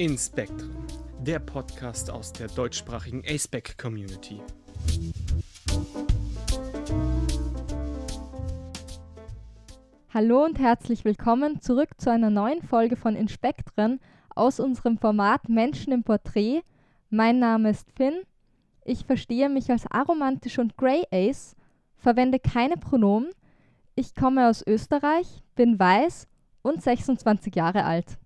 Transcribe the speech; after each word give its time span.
In 0.00 0.16
Spectrum, 0.16 0.86
der 1.20 1.40
Podcast 1.40 2.10
aus 2.10 2.32
der 2.32 2.48
deutschsprachigen 2.48 3.22
ASPEC 3.28 3.76
Community. 3.76 4.40
Hallo 10.08 10.42
und 10.46 10.58
herzlich 10.58 11.04
willkommen 11.04 11.60
zurück 11.60 11.90
zu 11.98 12.10
einer 12.10 12.30
neuen 12.30 12.62
Folge 12.62 12.96
von 12.96 13.14
Inspektren 13.14 14.00
aus 14.34 14.58
unserem 14.58 14.96
Format 14.96 15.50
Menschen 15.50 15.92
im 15.92 16.02
Porträt. 16.02 16.62
Mein 17.10 17.38
Name 17.38 17.68
ist 17.68 17.92
Finn. 17.94 18.22
Ich 18.86 19.04
verstehe 19.04 19.50
mich 19.50 19.70
als 19.70 19.86
aromantisch 19.86 20.58
und 20.58 20.78
Grey 20.78 21.04
Ace, 21.12 21.56
verwende 21.98 22.38
keine 22.38 22.78
Pronomen. 22.78 23.28
Ich 23.96 24.14
komme 24.14 24.48
aus 24.48 24.66
Österreich, 24.66 25.42
bin 25.56 25.78
weiß 25.78 26.26
und 26.62 26.82
26 26.82 27.54
Jahre 27.54 27.84
alt. 27.84 28.19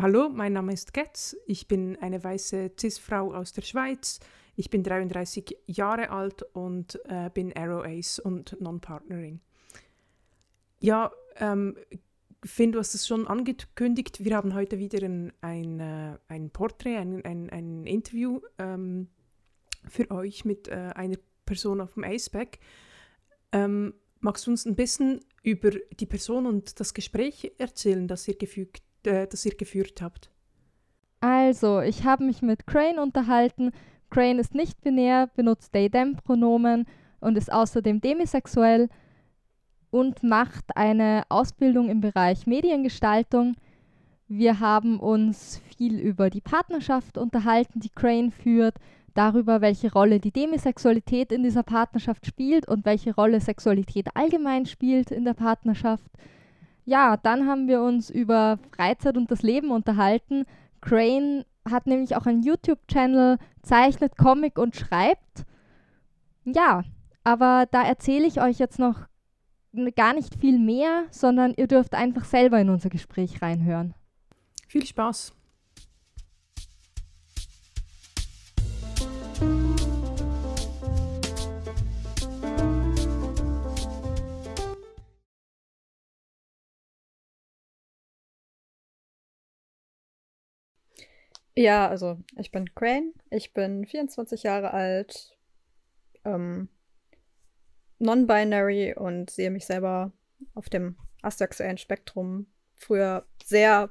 Hallo, 0.00 0.30
mein 0.30 0.54
Name 0.54 0.72
ist 0.72 0.94
Getz. 0.94 1.36
Ich 1.46 1.68
bin 1.68 1.98
eine 2.00 2.24
weiße 2.24 2.72
Cis-Frau 2.80 3.34
aus 3.34 3.52
der 3.52 3.60
Schweiz. 3.60 4.20
Ich 4.56 4.70
bin 4.70 4.82
33 4.82 5.58
Jahre 5.66 6.08
alt 6.08 6.42
und 6.54 6.98
äh, 7.04 7.28
bin 7.28 7.54
Arrow 7.54 7.84
Ace 7.84 8.18
und 8.18 8.58
Non-Partnering. 8.58 9.40
Ja, 10.80 11.12
ähm, 11.36 11.76
Finn, 12.42 12.72
du 12.72 12.78
hast 12.78 12.94
es 12.94 13.06
schon 13.06 13.28
angekündigt. 13.28 14.24
Wir 14.24 14.34
haben 14.34 14.54
heute 14.54 14.78
wieder 14.78 15.04
ein, 15.04 15.30
ein, 15.42 15.78
äh, 15.78 16.18
ein 16.26 16.48
Porträt, 16.48 16.96
ein, 16.96 17.22
ein, 17.26 17.50
ein 17.50 17.86
Interview 17.86 18.40
ähm, 18.58 19.08
für 19.86 20.10
euch 20.10 20.46
mit 20.46 20.68
äh, 20.68 20.92
einer 20.94 21.18
Person 21.44 21.82
auf 21.82 21.94
dem 21.94 22.04
ACEPAC. 22.04 22.58
Ähm, 23.52 23.92
magst 24.20 24.46
du 24.46 24.52
uns 24.52 24.64
ein 24.64 24.74
bisschen 24.74 25.20
über 25.42 25.70
die 25.70 26.06
Person 26.06 26.46
und 26.46 26.80
das 26.80 26.94
Gespräch 26.94 27.52
erzählen, 27.58 28.08
das 28.08 28.26
ihr, 28.26 28.38
gefügt, 28.38 28.82
äh, 29.06 29.26
das 29.26 29.44
ihr 29.44 29.56
geführt 29.56 30.00
habt? 30.02 30.30
Also, 31.20 31.80
ich 31.80 32.04
habe 32.04 32.24
mich 32.24 32.42
mit 32.42 32.66
Crane 32.66 32.98
unterhalten. 32.98 33.70
Crane 34.10 34.40
ist 34.40 34.54
nicht 34.54 34.80
binär, 34.80 35.30
benutzt 35.36 35.72
they-them-Pronomen 35.72 36.86
und 37.20 37.38
ist 37.38 37.52
außerdem 37.52 38.00
demisexuell 38.00 38.88
und 39.90 40.22
macht 40.22 40.76
eine 40.76 41.22
Ausbildung 41.28 41.88
im 41.88 42.00
Bereich 42.00 42.46
Mediengestaltung. 42.46 43.54
Wir 44.26 44.60
haben 44.60 44.98
uns 44.98 45.60
viel 45.76 46.00
über 46.00 46.30
die 46.30 46.40
Partnerschaft 46.40 47.18
unterhalten, 47.18 47.80
die 47.80 47.90
Crane 47.90 48.30
führt, 48.30 48.76
darüber, 49.14 49.60
welche 49.60 49.92
Rolle 49.92 50.20
die 50.20 50.32
Demisexualität 50.32 51.32
in 51.32 51.42
dieser 51.42 51.62
Partnerschaft 51.62 52.26
spielt 52.26 52.66
und 52.66 52.84
welche 52.84 53.14
Rolle 53.14 53.40
Sexualität 53.40 54.08
allgemein 54.14 54.66
spielt 54.66 55.10
in 55.10 55.24
der 55.24 55.34
Partnerschaft. 55.34 56.10
Ja, 56.84 57.16
dann 57.16 57.46
haben 57.46 57.68
wir 57.68 57.80
uns 57.82 58.10
über 58.10 58.58
Freizeit 58.74 59.16
und 59.16 59.30
das 59.30 59.42
Leben 59.42 59.70
unterhalten. 59.70 60.44
Crane 60.80 61.44
hat 61.68 61.86
nämlich 61.86 62.16
auch 62.16 62.26
einen 62.26 62.42
YouTube-Channel, 62.42 63.38
zeichnet 63.62 64.16
Comic 64.16 64.58
und 64.58 64.74
schreibt. 64.74 65.44
Ja, 66.44 66.82
aber 67.22 67.66
da 67.70 67.82
erzähle 67.82 68.26
ich 68.26 68.40
euch 68.40 68.58
jetzt 68.58 68.78
noch 68.78 69.06
gar 69.94 70.12
nicht 70.12 70.34
viel 70.34 70.58
mehr, 70.58 71.04
sondern 71.10 71.54
ihr 71.56 71.66
dürft 71.66 71.94
einfach 71.94 72.24
selber 72.24 72.60
in 72.60 72.68
unser 72.68 72.90
Gespräch 72.90 73.40
reinhören. 73.40 73.94
Viel 74.66 74.84
Spaß! 74.84 75.34
Ja, 91.54 91.88
also 91.88 92.18
ich 92.38 92.50
bin 92.50 92.74
Crane, 92.74 93.12
ich 93.30 93.52
bin 93.52 93.84
24 93.84 94.42
Jahre 94.42 94.72
alt, 94.72 95.36
ähm, 96.24 96.68
non-binary 97.98 98.94
und 98.94 99.30
sehe 99.30 99.50
mich 99.50 99.66
selber 99.66 100.12
auf 100.54 100.70
dem 100.70 100.96
asexuellen 101.20 101.78
Spektrum. 101.78 102.46
Früher 102.74 103.26
sehr, 103.44 103.90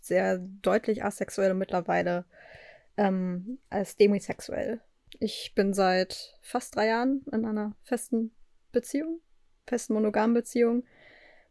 sehr 0.00 0.38
deutlich 0.38 1.02
asexuell 1.02 1.52
und 1.52 1.58
mittlerweile 1.58 2.26
ähm, 2.96 3.58
als 3.70 3.96
demisexuell. 3.96 4.80
Ich 5.18 5.54
bin 5.54 5.72
seit 5.72 6.38
fast 6.42 6.76
drei 6.76 6.88
Jahren 6.88 7.24
in 7.32 7.46
einer 7.46 7.74
festen 7.82 8.30
Beziehung, 8.72 9.20
festen 9.66 9.94
monogamen 9.94 10.34
Beziehung, 10.34 10.84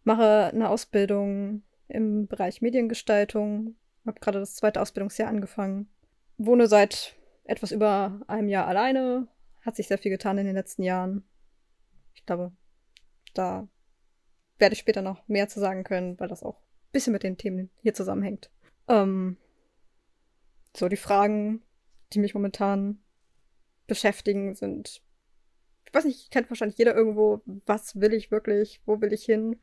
mache 0.04 0.52
eine 0.54 0.70
Ausbildung 0.70 1.64
im 1.88 2.28
Bereich 2.28 2.62
Mediengestaltung, 2.62 3.76
habe 4.06 4.20
gerade 4.20 4.40
das 4.40 4.56
zweite 4.56 4.82
Ausbildungsjahr 4.82 5.30
angefangen, 5.30 5.90
wohne 6.38 6.68
seit 6.68 7.16
etwas 7.44 7.72
über 7.72 8.22
einem 8.28 8.48
Jahr 8.48 8.68
alleine, 8.68 9.28
hat 9.62 9.76
sich 9.76 9.88
sehr 9.88 9.98
viel 9.98 10.12
getan 10.12 10.38
in 10.38 10.46
den 10.46 10.56
letzten 10.56 10.84
Jahren. 10.84 11.24
Ich 12.14 12.26
glaube, 12.26 12.52
da 13.34 13.68
werde 14.58 14.74
ich 14.74 14.80
später 14.80 15.02
noch 15.02 15.28
mehr 15.28 15.48
zu 15.48 15.60
sagen 15.60 15.84
können, 15.84 16.20
weil 16.20 16.28
das 16.28 16.44
auch 16.44 16.58
ein 16.58 16.92
bisschen 16.92 17.14
mit 17.14 17.24
den 17.24 17.38
Themen 17.38 17.70
hier 17.82 17.94
zusammenhängt. 17.94 18.50
Ähm, 18.88 19.38
so, 20.76 20.88
die 20.90 20.98
Fragen, 20.98 21.62
die 22.14 22.20
mich 22.20 22.34
momentan 22.34 23.00
beschäftigen, 23.88 24.56
sind, 24.56 25.02
ich 25.86 25.94
weiß 25.94 26.06
nicht, 26.06 26.31
kennt 26.31 26.50
wahrscheinlich 26.50 26.78
jeder 26.78 26.96
irgendwo, 26.96 27.42
was 27.66 28.00
will 28.00 28.14
ich 28.14 28.31
wirklich, 28.31 28.81
wo 28.86 29.02
will 29.02 29.14
ich 29.14 29.24
hin? 29.24 29.60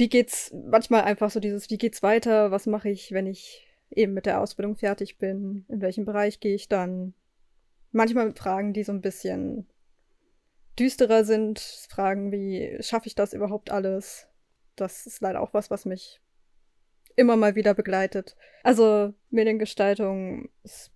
Wie 0.00 0.08
geht's, 0.08 0.50
manchmal 0.54 1.02
einfach 1.02 1.30
so 1.30 1.40
dieses, 1.40 1.68
wie 1.68 1.76
geht's 1.76 2.02
weiter, 2.02 2.50
was 2.50 2.64
mache 2.64 2.88
ich, 2.88 3.12
wenn 3.12 3.26
ich 3.26 3.68
eben 3.90 4.14
mit 4.14 4.24
der 4.24 4.40
Ausbildung 4.40 4.74
fertig 4.74 5.18
bin, 5.18 5.66
in 5.68 5.82
welchem 5.82 6.06
Bereich 6.06 6.40
gehe 6.40 6.54
ich 6.54 6.70
dann? 6.70 7.12
Manchmal 7.92 8.34
Fragen, 8.34 8.72
die 8.72 8.82
so 8.82 8.92
ein 8.92 9.02
bisschen 9.02 9.66
düsterer 10.78 11.24
sind. 11.24 11.58
Fragen 11.90 12.32
wie, 12.32 12.78
schaffe 12.80 13.08
ich 13.08 13.14
das 13.14 13.34
überhaupt 13.34 13.70
alles? 13.70 14.26
Das 14.74 15.04
ist 15.04 15.20
leider 15.20 15.42
auch 15.42 15.52
was, 15.52 15.70
was 15.70 15.84
mich 15.84 16.22
immer 17.14 17.36
mal 17.36 17.54
wieder 17.54 17.74
begleitet. 17.74 18.36
Also 18.62 19.12
Mediengestaltung 19.28 20.48
ist 20.62 20.92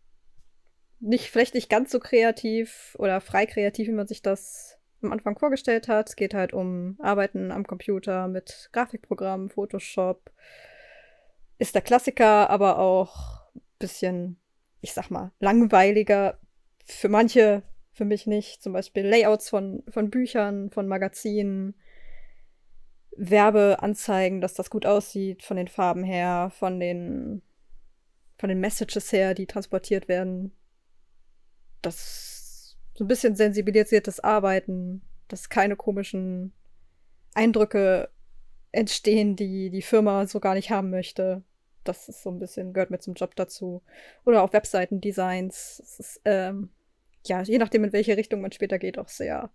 nicht, 1.01 1.31
vielleicht 1.31 1.53
nicht 1.53 1.69
ganz 1.69 1.91
so 1.91 2.01
kreativ 2.01 2.97
oder 2.99 3.21
frei 3.21 3.45
kreativ, 3.45 3.87
wie 3.87 3.93
man 3.93 4.07
sich 4.07 4.23
das 4.23 4.79
am 5.05 5.13
Anfang 5.13 5.39
vorgestellt 5.39 5.89
hat. 5.89 6.09
Es 6.09 6.17
geht 6.17 6.35
halt 6.35 6.53
um 6.53 6.97
Arbeiten 7.01 7.51
am 7.51 7.67
Computer 7.67 8.29
mit 8.29 8.71
Grafikprogrammen, 8.73 9.51
Photoshop. 9.51 10.31
Ist 11.59 11.75
der 11.75 11.83
Klassiker, 11.83 12.51
aber 12.51 12.79
auch 12.79 13.43
ein 13.55 13.63
bisschen, 13.79 14.41
ich 14.81 14.93
sag 14.93 15.11
mal, 15.11 15.33
langweiliger. 15.39 16.39
Für 16.85 17.09
manche 17.09 17.63
für 17.95 18.05
mich 18.05 18.27
nicht. 18.27 18.63
Zum 18.63 18.73
Beispiel 18.73 19.07
Layouts 19.07 19.49
von, 19.49 19.83
von 19.89 20.11
Büchern, 20.11 20.71
von 20.71 20.87
Magazinen, 20.87 21.75
Werbeanzeigen, 23.17 24.41
dass 24.41 24.55
das 24.55 24.69
gut 24.69 24.85
aussieht, 24.85 25.45
von 25.45 25.57
den 25.57 25.69
Farben 25.69 26.03
her, 26.03 26.51
von 26.59 26.81
den, 26.81 27.43
von 28.37 28.49
den 28.49 28.59
Messages 28.59 29.13
her, 29.13 29.35
die 29.35 29.47
transportiert 29.47 30.09
werden. 30.09 30.53
Das 31.81 32.34
so 32.95 33.05
ein 33.05 33.09
bisschen 33.09 33.35
sensibilisiertes 33.35 34.21
Arbeiten, 34.21 35.03
dass 35.29 35.49
keine 35.49 35.77
komischen 35.77 36.53
Eindrücke 37.35 38.09
entstehen, 38.73 39.37
die 39.37 39.71
die 39.71 39.83
Firma 39.83 40.27
so 40.27 40.41
gar 40.41 40.55
nicht 40.55 40.71
haben 40.71 40.91
möchte. 40.91 41.43
Das 41.83 42.09
ist 42.09 42.23
so 42.23 42.31
ein 42.31 42.39
bisschen, 42.39 42.73
gehört 42.73 42.91
mit 42.91 43.03
zum 43.03 43.15
Job 43.15 43.35
dazu. 43.37 43.83
Oder 44.25 44.43
auch 44.43 44.53
Webseitendesigns. 44.53 45.79
Das 45.79 46.01
ist, 46.01 46.21
ähm, 46.25 46.71
ja, 47.27 47.43
je 47.43 47.59
nachdem, 47.59 47.85
in 47.85 47.93
welche 47.93 48.17
Richtung 48.17 48.41
man 48.41 48.53
später 48.53 48.79
geht, 48.79 48.99
auch 48.99 49.09
sehr 49.09 49.51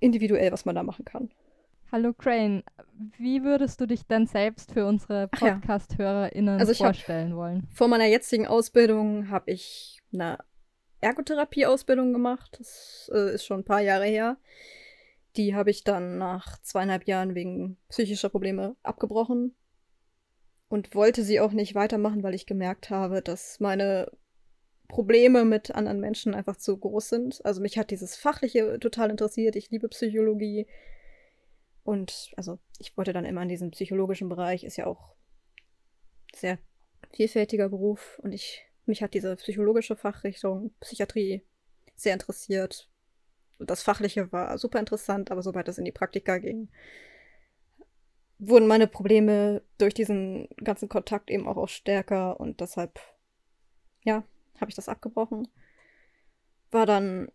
individuell, 0.00 0.52
was 0.52 0.64
man 0.64 0.74
da 0.74 0.82
machen 0.82 1.04
kann. 1.04 1.30
Hallo 1.92 2.12
Crane, 2.14 2.64
wie 3.18 3.44
würdest 3.44 3.80
du 3.80 3.86
dich 3.86 4.06
denn 4.06 4.26
selbst 4.26 4.72
für 4.72 4.86
unsere 4.86 5.28
Podcast-HörerInnen 5.28 6.58
also 6.58 6.74
vorstellen 6.74 7.36
wollen? 7.36 7.68
Vor 7.70 7.86
meiner 7.86 8.06
jetzigen 8.06 8.46
Ausbildung 8.46 9.28
habe 9.28 9.50
ich 9.52 10.00
eine 10.12 10.38
Ergotherapie-Ausbildung 11.02 12.12
gemacht. 12.12 12.56
Das 12.58 13.10
äh, 13.14 13.34
ist 13.34 13.44
schon 13.44 13.60
ein 13.60 13.64
paar 13.64 13.80
Jahre 13.80 14.06
her. 14.06 14.38
Die 15.36 15.54
habe 15.54 15.70
ich 15.70 15.84
dann 15.84 16.18
nach 16.18 16.60
zweieinhalb 16.62 17.06
Jahren 17.06 17.34
wegen 17.34 17.76
psychischer 17.88 18.28
Probleme 18.28 18.76
abgebrochen 18.82 19.54
und 20.68 20.94
wollte 20.94 21.22
sie 21.22 21.40
auch 21.40 21.52
nicht 21.52 21.74
weitermachen, 21.74 22.22
weil 22.22 22.34
ich 22.34 22.46
gemerkt 22.46 22.90
habe, 22.90 23.20
dass 23.20 23.60
meine 23.60 24.10
Probleme 24.88 25.44
mit 25.44 25.74
anderen 25.74 26.00
Menschen 26.00 26.34
einfach 26.34 26.56
zu 26.56 26.76
groß 26.76 27.08
sind. 27.08 27.44
Also 27.44 27.60
mich 27.60 27.78
hat 27.78 27.90
dieses 27.90 28.16
Fachliche 28.16 28.78
total 28.78 29.10
interessiert. 29.10 29.56
Ich 29.56 29.70
liebe 29.70 29.88
Psychologie. 29.88 30.66
Und 31.82 32.30
also 32.36 32.58
ich 32.78 32.96
wollte 32.96 33.12
dann 33.12 33.24
immer 33.24 33.42
in 33.42 33.48
diesem 33.48 33.70
psychologischen 33.70 34.28
Bereich, 34.28 34.64
ist 34.64 34.76
ja 34.76 34.86
auch 34.86 35.14
sehr 36.34 36.58
vielfältiger 37.12 37.68
Beruf. 37.68 38.20
Und 38.22 38.32
ich, 38.32 38.64
mich 38.86 39.02
hat 39.02 39.14
diese 39.14 39.36
psychologische 39.36 39.96
Fachrichtung 39.96 40.72
Psychiatrie 40.80 41.42
sehr 41.94 42.12
interessiert. 42.12 42.88
Das 43.58 43.82
Fachliche 43.82 44.32
war 44.32 44.58
super 44.58 44.80
interessant, 44.80 45.30
aber 45.30 45.42
sobald 45.42 45.68
es 45.68 45.78
in 45.78 45.84
die 45.84 45.92
Praktika 45.92 46.38
ging, 46.38 46.68
wurden 48.38 48.66
meine 48.66 48.88
Probleme 48.88 49.62
durch 49.78 49.94
diesen 49.94 50.48
ganzen 50.56 50.88
Kontakt 50.88 51.30
eben 51.30 51.46
auch, 51.46 51.56
auch 51.56 51.68
stärker 51.68 52.40
und 52.40 52.60
deshalb, 52.60 52.98
ja, 54.02 54.24
habe 54.60 54.70
ich 54.70 54.74
das 54.74 54.88
abgebrochen. 54.88 55.46
War 56.72 56.86
dann 56.86 57.30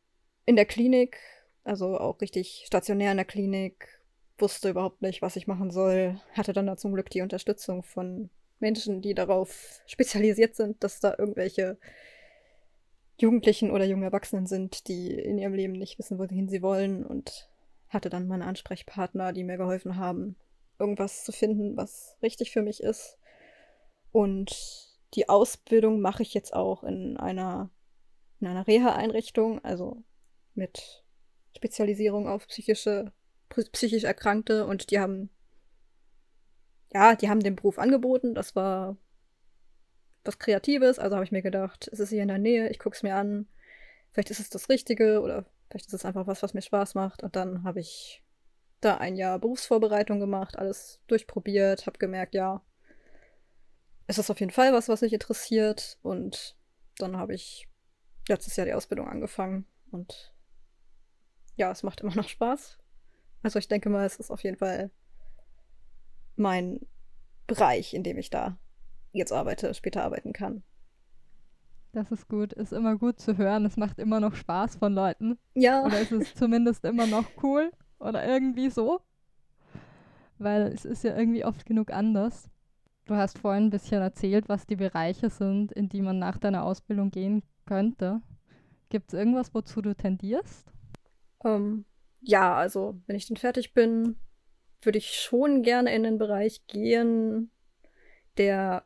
in 0.45 0.57
der 0.57 0.65
Klinik, 0.65 1.17
also 1.63 1.97
auch 1.97 2.19
richtig 2.19 2.63
stationär 2.65 3.11
in 3.11 3.17
der 3.17 3.25
Klinik, 3.25 3.87
wusste 4.37 4.69
überhaupt 4.69 5.01
nicht, 5.01 5.21
was 5.21 5.35
ich 5.35 5.47
machen 5.47 5.71
soll. 5.71 6.19
Hatte 6.33 6.53
dann 6.53 6.67
da 6.67 6.77
zum 6.77 6.93
Glück 6.93 7.09
die 7.09 7.21
Unterstützung 7.21 7.83
von 7.83 8.29
Menschen, 8.59 9.01
die 9.01 9.13
darauf 9.13 9.81
spezialisiert 9.85 10.55
sind, 10.55 10.83
dass 10.83 10.99
da 10.99 11.15
irgendwelche 11.17 11.77
Jugendlichen 13.19 13.71
oder 13.71 13.85
jungen 13.85 14.03
Erwachsenen 14.03 14.45
sind, 14.45 14.87
die 14.87 15.11
in 15.11 15.37
ihrem 15.37 15.53
Leben 15.53 15.73
nicht 15.73 15.97
wissen, 15.97 16.19
wohin 16.19 16.49
sie 16.49 16.61
wollen 16.61 17.05
und 17.05 17.49
hatte 17.89 18.09
dann 18.09 18.27
meine 18.27 18.45
Ansprechpartner, 18.45 19.33
die 19.33 19.43
mir 19.43 19.57
geholfen 19.57 19.97
haben, 19.97 20.35
irgendwas 20.79 21.23
zu 21.23 21.31
finden, 21.31 21.77
was 21.77 22.15
richtig 22.21 22.51
für 22.51 22.61
mich 22.61 22.81
ist. 22.81 23.17
Und 24.11 24.97
die 25.13 25.29
Ausbildung 25.29 25.99
mache 25.99 26.21
ich 26.21 26.33
jetzt 26.33 26.53
auch 26.53 26.83
in 26.83 27.17
einer, 27.17 27.69
in 28.39 28.47
einer 28.47 28.67
Reha-Einrichtung, 28.67 29.63
also 29.63 30.03
mit 30.53 31.03
Spezialisierung 31.55 32.27
auf 32.27 32.47
psychische, 32.47 33.11
psychisch 33.71 34.03
Erkrankte 34.03 34.67
und 34.67 34.91
die 34.91 34.99
haben, 34.99 35.29
ja, 36.93 37.15
die 37.15 37.29
haben 37.29 37.41
den 37.41 37.55
Beruf 37.55 37.79
angeboten. 37.79 38.33
Das 38.33 38.55
war 38.55 38.97
was 40.23 40.39
Kreatives, 40.39 40.99
also 40.99 41.15
habe 41.15 41.23
ich 41.23 41.31
mir 41.31 41.41
gedacht, 41.41 41.89
es 41.91 41.99
ist 41.99 42.09
hier 42.09 42.21
in 42.21 42.27
der 42.27 42.37
Nähe, 42.37 42.69
ich 42.69 42.79
gucke 42.79 42.95
es 42.95 43.03
mir 43.03 43.15
an. 43.15 43.47
Vielleicht 44.11 44.29
ist 44.29 44.39
es 44.39 44.49
das 44.49 44.67
Richtige 44.69 45.21
oder 45.21 45.45
vielleicht 45.69 45.87
ist 45.87 45.93
es 45.93 46.05
einfach 46.05 46.27
was, 46.27 46.43
was 46.43 46.53
mir 46.53 46.61
Spaß 46.61 46.95
macht. 46.95 47.23
Und 47.23 47.35
dann 47.35 47.63
habe 47.63 47.79
ich 47.79 48.23
da 48.81 48.97
ein 48.97 49.15
Jahr 49.15 49.39
Berufsvorbereitung 49.39 50.19
gemacht, 50.19 50.57
alles 50.57 51.01
durchprobiert, 51.07 51.85
habe 51.85 51.97
gemerkt, 51.97 52.35
ja, 52.35 52.61
es 54.07 54.17
ist 54.17 54.29
auf 54.29 54.39
jeden 54.39 54.51
Fall 54.51 54.73
was, 54.73 54.89
was 54.89 55.01
mich 55.01 55.13
interessiert. 55.13 55.97
Und 56.01 56.57
dann 56.97 57.17
habe 57.17 57.33
ich 57.33 57.67
letztes 58.27 58.55
Jahr 58.55 58.65
die 58.65 58.73
Ausbildung 58.73 59.07
angefangen 59.07 59.65
und 59.91 60.33
ja, 61.55 61.71
es 61.71 61.83
macht 61.83 62.01
immer 62.01 62.15
noch 62.15 62.27
Spaß. 62.27 62.77
Also 63.43 63.59
ich 63.59 63.67
denke 63.67 63.89
mal, 63.89 64.05
es 64.05 64.17
ist 64.17 64.31
auf 64.31 64.43
jeden 64.43 64.57
Fall 64.57 64.91
mein 66.37 66.79
Bereich, 67.47 67.93
in 67.93 68.03
dem 68.03 68.17
ich 68.17 68.29
da 68.29 68.57
jetzt 69.11 69.31
arbeite, 69.31 69.73
später 69.73 70.03
arbeiten 70.03 70.33
kann. 70.33 70.63
Das 71.93 72.11
ist 72.11 72.27
gut, 72.27 72.53
ist 72.53 72.73
immer 72.73 72.97
gut 72.97 73.19
zu 73.19 73.37
hören. 73.37 73.65
Es 73.65 73.77
macht 73.77 73.97
immer 73.99 74.19
noch 74.19 74.35
Spaß 74.35 74.75
von 74.75 74.93
Leuten. 74.93 75.39
Ja. 75.55 75.83
Oder 75.83 76.01
es 76.01 76.11
ist 76.11 76.37
zumindest 76.37 76.85
immer 76.85 77.07
noch 77.07 77.25
cool 77.41 77.71
oder 77.99 78.25
irgendwie 78.27 78.69
so. 78.69 79.01
Weil 80.37 80.63
es 80.73 80.85
ist 80.85 81.03
ja 81.03 81.17
irgendwie 81.17 81.45
oft 81.45 81.65
genug 81.65 81.91
anders. 81.91 82.49
Du 83.05 83.15
hast 83.15 83.39
vorhin 83.39 83.65
ein 83.65 83.69
bisschen 83.69 84.01
erzählt, 84.01 84.49
was 84.49 84.67
die 84.67 84.75
Bereiche 84.75 85.29
sind, 85.29 85.71
in 85.71 85.89
die 85.89 86.01
man 86.01 86.19
nach 86.19 86.37
deiner 86.37 86.63
Ausbildung 86.63 87.09
gehen 87.09 87.41
könnte. 87.65 88.21
Gibt 88.89 89.11
es 89.11 89.17
irgendwas, 89.17 89.53
wozu 89.53 89.81
du 89.81 89.95
tendierst? 89.95 90.71
Ähm, 91.43 91.85
ja, 92.21 92.55
also 92.55 92.99
wenn 93.07 93.15
ich 93.15 93.27
dann 93.27 93.37
fertig 93.37 93.73
bin, 93.73 94.17
würde 94.81 94.97
ich 94.97 95.13
schon 95.13 95.63
gerne 95.63 95.93
in 95.93 96.03
den 96.03 96.17
Bereich 96.17 96.65
gehen, 96.67 97.51
der 98.37 98.83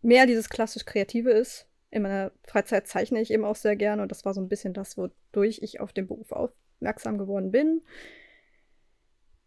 mehr 0.00 0.26
dieses 0.26 0.48
klassisch 0.48 0.84
Kreative 0.84 1.30
ist. 1.30 1.68
In 1.90 2.02
meiner 2.02 2.32
Freizeit 2.44 2.86
zeichne 2.86 3.20
ich 3.20 3.30
eben 3.30 3.44
auch 3.44 3.56
sehr 3.56 3.76
gerne 3.76 4.02
und 4.02 4.10
das 4.10 4.24
war 4.24 4.34
so 4.34 4.40
ein 4.40 4.48
bisschen 4.48 4.74
das, 4.74 4.96
wodurch 4.96 5.60
ich 5.62 5.80
auf 5.80 5.92
den 5.92 6.06
Beruf 6.06 6.32
aufmerksam 6.32 7.18
geworden 7.18 7.50
bin. 7.50 7.82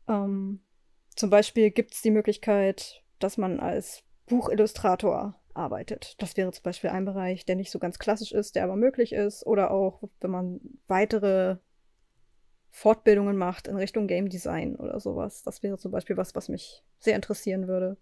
Ähm, 0.08 0.62
zum 1.16 1.30
Beispiel 1.30 1.72
gibt 1.72 1.94
es 1.94 2.02
die 2.02 2.12
Möglichkeit, 2.12 3.04
dass 3.20 3.38
man 3.38 3.60
als 3.60 4.04
Buchillustrator 4.28 5.40
arbeitet. 5.54 6.16
Das 6.22 6.36
wäre 6.38 6.52
zum 6.52 6.64
Beispiel 6.64 6.90
ein 6.90 7.06
Bereich, 7.06 7.46
der 7.46 7.56
nicht 7.56 7.72
so 7.72 7.80
ganz 7.80 8.00
klassisch 8.00 8.32
ist, 8.32 8.56
der 8.56 8.64
aber 8.64 8.76
möglich 8.76 9.14
ist. 9.14 9.46
Oder 9.46 9.72
auch, 9.72 10.04
wenn 10.20 10.32
man 10.32 10.60
weitere 10.88 11.58
Fortbildungen 12.76 13.38
macht 13.38 13.68
in 13.68 13.78
Richtung 13.78 14.06
Game 14.06 14.28
Design 14.28 14.76
oder 14.76 15.00
sowas. 15.00 15.44
Das 15.44 15.64
wäre 15.64 15.78
zum 15.78 15.94
Beispiel 15.94 16.18
was, 16.18 16.36
was 16.36 16.50
mich 16.50 16.84
sehr 17.00 17.16
interessieren 17.16 17.70
würde. 17.70 17.96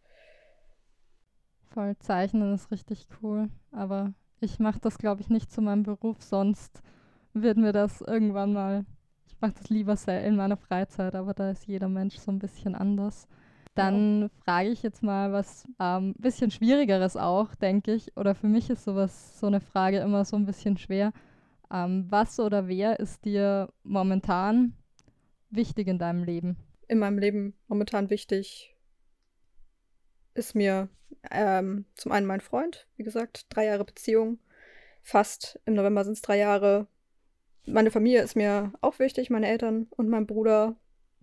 Voll 1.70 1.96
zeichnen 2.00 2.56
ist 2.56 2.72
richtig 2.72 3.08
cool, 3.22 3.50
aber 3.72 4.16
ich 4.40 4.58
mache 4.58 4.80
das, 4.80 4.98
glaube 4.98 5.22
ich, 5.22 5.30
nicht 5.30 5.52
zu 5.52 5.62
meinem 5.62 5.84
Beruf, 5.84 6.24
sonst 6.24 6.82
wird 7.34 7.58
mir 7.58 7.72
das 7.72 8.02
irgendwann 8.02 8.54
mal. 8.54 8.84
Ich 9.28 9.40
mache 9.40 9.54
das 9.54 9.70
lieber 9.70 9.96
in 10.08 10.36
meiner 10.36 10.58
Freizeit, 10.58 11.14
aber 11.14 11.36
da 11.36 11.52
ist 11.52 11.68
jeder 11.68 11.88
Mensch 11.88 12.18
so 12.18 12.32
ein 12.32 12.40
bisschen 12.40 12.74
anders. 12.74 13.28
Dann 13.76 14.22
ja. 14.24 14.30
frage 14.44 14.70
ich 14.70 14.82
jetzt 14.82 15.04
mal 15.04 15.32
was 15.32 15.68
ein 15.78 16.04
ähm, 16.04 16.16
bisschen 16.18 16.50
Schwierigeres 16.50 17.16
auch, 17.16 17.54
denke 17.54 17.94
ich. 17.94 18.18
Oder 18.18 18.34
für 18.34 18.48
mich 18.48 18.72
ist 18.72 18.86
sowas, 18.86 19.40
so 19.40 19.46
eine 19.46 19.62
Frage 19.62 20.00
immer 20.00 20.26
so 20.26 20.36
ein 20.36 20.48
bisschen 20.48 20.78
schwer. 20.78 21.14
Ähm, 21.74 22.06
was 22.10 22.40
oder 22.40 22.68
wer 22.68 23.00
ist 23.00 23.26
dir 23.26 23.74
momentan 23.84 24.76
wichtig 25.50 25.88
in 25.88 25.98
deinem 25.98 26.24
Leben? 26.24 26.58
In 26.88 27.00
meinem 27.00 27.18
Leben 27.18 27.56
momentan 27.68 28.10
wichtig 28.10 28.76
ist 30.36 30.56
mir 30.56 30.90
ähm, 31.32 31.86
zum 31.96 32.12
einen 32.12 32.28
mein 32.28 32.42
Freund, 32.42 32.88
wie 32.98 33.04
gesagt, 33.04 33.48
drei 33.50 33.66
Jahre 33.66 33.86
Beziehung. 33.86 34.40
Fast 35.02 35.60
im 35.66 35.74
November 35.74 36.04
sind 36.04 36.14
es 36.14 36.22
drei 36.22 36.38
Jahre. 36.38 36.88
Meine 37.66 37.92
Familie 37.92 38.22
ist 38.22 38.36
mir 38.36 38.74
auch 38.82 39.00
wichtig, 39.00 39.30
meine 39.30 39.48
Eltern 39.48 39.88
und 39.92 40.10
mein 40.10 40.28
Bruder 40.28 40.76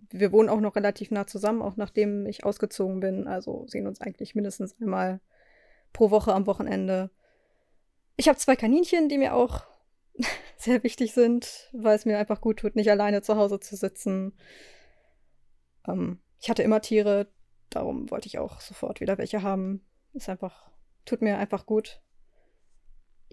wir 0.09 0.31
wohnen 0.31 0.49
auch 0.49 0.59
noch 0.59 0.75
relativ 0.75 1.11
nah 1.11 1.27
zusammen, 1.27 1.61
auch 1.61 1.77
nachdem 1.77 2.25
ich 2.25 2.43
ausgezogen 2.43 2.99
bin. 2.99 3.27
Also 3.27 3.65
sehen 3.67 3.87
uns 3.87 4.01
eigentlich 4.01 4.35
mindestens 4.35 4.75
einmal 4.81 5.19
pro 5.93 6.11
Woche 6.11 6.33
am 6.33 6.47
Wochenende. 6.47 7.09
Ich 8.17 8.27
habe 8.27 8.37
zwei 8.37 8.55
Kaninchen, 8.55 9.09
die 9.09 9.17
mir 9.17 9.33
auch 9.33 9.63
sehr 10.57 10.83
wichtig 10.83 11.13
sind, 11.13 11.69
weil 11.73 11.95
es 11.95 12.05
mir 12.05 12.17
einfach 12.17 12.41
gut 12.41 12.59
tut, 12.59 12.75
nicht 12.75 12.91
alleine 12.91 13.21
zu 13.21 13.35
Hause 13.35 13.59
zu 13.59 13.75
sitzen. 13.75 14.33
Ähm, 15.87 16.19
ich 16.39 16.49
hatte 16.49 16.63
immer 16.63 16.81
Tiere, 16.81 17.31
darum 17.69 18.09
wollte 18.11 18.27
ich 18.27 18.39
auch 18.39 18.61
sofort 18.61 19.01
wieder 19.01 19.17
welche 19.17 19.41
haben. 19.41 19.85
Ist 20.13 20.29
einfach, 20.29 20.71
tut 21.05 21.21
mir 21.21 21.37
einfach 21.37 21.65
gut. 21.65 22.01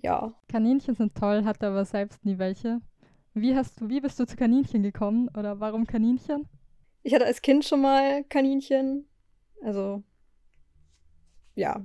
Ja. 0.03 0.35
Kaninchen 0.49 0.95
sind 0.95 1.15
toll, 1.15 1.45
hatte 1.45 1.67
aber 1.67 1.85
selbst 1.85 2.25
nie 2.25 2.39
welche. 2.39 2.81
Wie 3.35 3.55
hast 3.55 3.81
du, 3.81 3.89
wie 3.89 4.01
bist 4.01 4.19
du 4.19 4.27
zu 4.27 4.37
Kaninchen 4.37 4.83
gekommen 4.83 5.29
oder 5.37 5.61
warum 5.61 5.87
Kaninchen? 5.87 6.49
Ich 7.03 7.15
hatte 7.15 7.27
als 7.27 7.43
Kind 7.43 7.65
schon 7.65 7.81
mal 7.81 8.25
Kaninchen. 8.25 9.09
Also, 9.63 10.03
ja, 11.55 11.85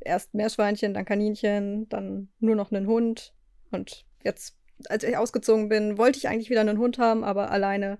erst 0.00 0.34
Meerschweinchen, 0.34 0.94
dann 0.94 1.04
Kaninchen, 1.04 1.88
dann 1.88 2.28
nur 2.38 2.54
noch 2.54 2.70
einen 2.70 2.86
Hund. 2.86 3.34
Und 3.70 4.06
jetzt, 4.22 4.56
als 4.88 5.04
ich 5.04 5.16
ausgezogen 5.16 5.68
bin, 5.68 5.98
wollte 5.98 6.18
ich 6.18 6.28
eigentlich 6.28 6.50
wieder 6.50 6.60
einen 6.60 6.78
Hund 6.78 6.98
haben, 6.98 7.24
aber 7.24 7.50
alleine 7.50 7.98